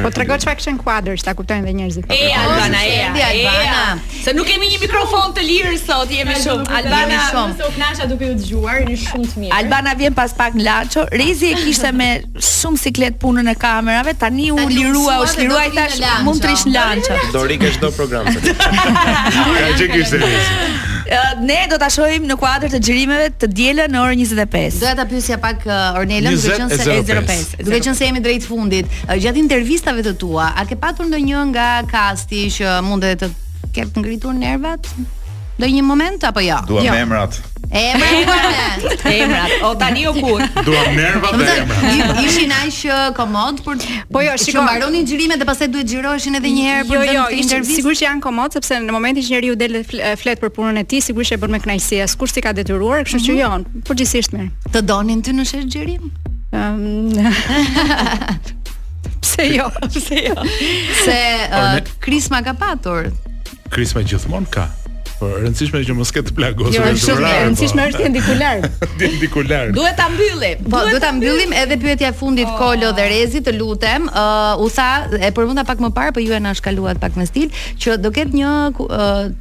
Po 0.01 0.09
tregoj 0.17 0.39
çfarë 0.41 0.57
kishin 0.63 0.79
kuadër, 0.81 1.19
sa 1.21 1.35
kuptojnë 1.37 1.67
dhe 1.69 1.75
njerëzit. 1.83 2.07
E 2.17 2.31
Albana, 2.33 2.79
e 2.81 3.27
Albana. 3.27 4.01
Se 4.25 4.33
nuk 4.33 4.49
kemi 4.49 4.71
një 4.73 4.79
mikrofon 4.87 5.35
të 5.37 5.45
lirë 5.51 5.75
sot, 5.83 6.09
jemi 6.17 6.39
shumë 6.41 6.65
Albana. 6.65 7.13
Ne 7.13 7.21
shumë 7.29 7.69
në 7.69 7.83
Laço 7.91 8.09
duke 8.09 8.31
u 8.33 8.39
dëgjuar, 8.41 8.81
jeni 8.87 8.97
shumë 9.05 9.31
të 9.35 9.43
mirë. 9.45 9.53
Albana 9.59 9.93
vjen 10.01 10.17
pas 10.17 10.33
pak 10.39 10.57
në 10.57 10.65
Laço. 10.65 11.05
Rezi 11.13 11.53
e 11.53 11.61
kishte 11.61 11.93
me 11.93 12.09
shumë 12.41 12.81
siklet 12.81 13.21
punën 13.21 13.53
e 13.53 13.57
kamerave, 13.61 14.17
tani 14.23 14.49
u 14.55 14.57
lirua, 14.65 15.19
u 15.27 15.29
shliruaj 15.29 15.69
tash, 15.77 16.01
mund 16.25 16.41
të 16.41 16.55
rish 16.55 16.65
në 16.71 16.75
Laço. 16.79 17.49
Lori 17.59 17.71
çdo 17.75 17.91
program. 17.99 18.27
Ka 18.27 19.71
çë 19.79 19.89
ky 19.91 20.05
servis. 20.07 20.51
Ne 21.49 21.59
do 21.73 21.79
ta 21.83 21.89
shohim 21.91 22.29
në 22.29 22.37
kuadër 22.39 22.71
të 22.77 22.81
xhirimeve 22.85 23.27
të 23.43 23.49
dielën 23.57 23.91
në 23.95 24.03
orën 24.05 24.23
25. 24.23 24.79
Doja 24.85 24.95
ta 25.01 25.07
pyesja 25.11 25.41
pak 25.43 25.67
uh, 25.67 25.99
Ornelën, 25.99 26.31
duke 26.37 26.55
qenë 26.61 26.71
se 26.71 26.87
është 26.87 27.19
05. 27.19 27.59
Duke 27.67 27.81
qenë 27.83 27.97
se 27.99 28.07
jemi 28.07 28.23
drejt 28.23 28.47
fundit, 28.47 28.95
uh, 29.09 29.17
gjatë 29.19 29.43
intervistave 29.43 30.05
të 30.07 30.15
tua, 30.23 30.53
a 30.61 30.67
ke 30.69 30.79
patur 30.79 31.11
ndonjë 31.11 31.43
nga 31.55 31.69
kasti 31.91 32.47
që 32.61 32.77
mundet 32.87 33.25
të 33.25 33.33
ketë 33.81 34.05
ngritur 34.05 34.37
nervat? 34.39 34.87
Do 35.61 35.67
një 35.69 35.83
moment 35.85 36.25
apo 36.31 36.45
jo? 36.47 36.61
Dua 36.71 36.87
jo. 36.87 36.95
memrat. 37.03 37.41
Emra, 37.73 38.07
emra. 39.15 39.69
O 39.69 39.77
tani 39.77 40.09
o 40.09 40.13
kur? 40.13 40.41
Duam 40.65 40.97
nerva 40.97 41.29
dhe 41.39 41.51
emra. 41.61 42.23
Ishin 42.25 42.51
aq 42.51 42.81
uh, 42.91 43.05
komod 43.17 43.61
për 43.63 43.85
Po 44.13 44.23
jo, 44.25 44.33
shikoj. 44.43 44.63
mbaronin 44.65 45.07
xhirimet 45.07 45.39
dhe 45.41 45.47
pastaj 45.47 45.71
duhet 45.71 45.87
xhiroheshin 45.91 46.35
edhe 46.41 46.51
një 46.51 46.65
herë 46.67 46.89
për 46.89 46.97
jo, 46.97 47.01
jo, 47.13 47.27
të 47.31 47.39
intervistë. 47.45 47.55
Jo, 47.55 47.77
jo, 47.77 47.77
sigurisht 47.79 48.03
janë 48.05 48.23
komod 48.25 48.57
sepse 48.59 48.81
në 48.83 48.95
momentin 48.97 49.23
që 49.27 49.35
njeriu 49.37 49.59
del 49.61 49.79
flet 49.87 50.43
për 50.43 50.53
punën 50.57 50.81
e 50.83 50.85
tij, 50.91 51.05
sigurisht 51.13 51.37
e 51.37 51.39
bën 51.45 51.55
me 51.55 51.63
kënaqësi, 51.63 52.01
askush 52.09 52.35
s'i 52.35 52.43
ka 52.43 52.53
detyruar, 52.59 53.05
kështu 53.07 53.23
që 53.29 53.39
mhm. 53.39 53.41
jo, 53.45 53.85
përgjithsisht 53.93 54.35
mirë. 54.35 54.49
Të 54.75 54.85
donin 54.91 55.23
ty 55.23 55.37
në 55.39 55.47
shesh 55.53 55.71
xhirim? 55.71 56.11
Pse 59.23 59.47
jo? 59.55 59.71
Pse 59.93 60.25
jo? 60.27 60.35
Se 61.05 61.17
uh, 61.55 61.79
Krisma 62.03 62.43
ka 62.43 62.57
patur. 62.59 63.13
Krisma 63.71 64.03
gjithmonë 64.03 64.49
ka. 64.59 64.67
Po, 65.21 65.29
rëndësishme 65.37 65.83
është 65.83 65.91
që 65.93 65.95
mos 65.99 66.11
ketë 66.17 66.33
plagosur 66.37 66.77
Jo, 66.77 66.85
është 66.95 67.13
e 67.19 67.33
rëndësishme 67.43 67.85
është 67.91 68.05
endikular. 68.09 68.63
Endikular. 69.11 69.73
Duhet 69.77 69.99
ta 70.01 70.07
mbyllim. 70.09 70.63
Po, 70.73 70.81
duhet 70.89 71.05
ta 71.05 71.11
mbyllim 71.13 71.53
edhe 71.61 71.77
pyetja 71.83 72.09
e 72.15 72.15
fundit 72.17 72.49
oh. 72.49 72.55
Kolo 72.57 72.95
dhe 72.97 73.05
Rezi, 73.13 73.43
të 73.45 73.53
lutem, 73.59 74.07
u 74.65 74.71
tha 74.73 74.87
e 75.21 75.33
përmunda 75.37 75.67
pak 75.69 75.85
më 75.85 75.91
parë, 75.99 76.15
po 76.17 76.25
ju 76.25 76.33
e 76.37 76.41
na 76.41 76.55
shkaluat 76.57 77.03
pak 77.05 77.21
me 77.21 77.29
stil, 77.29 77.51
që 77.85 77.99
do 78.01 78.15
ket 78.17 78.33
një 78.37 78.55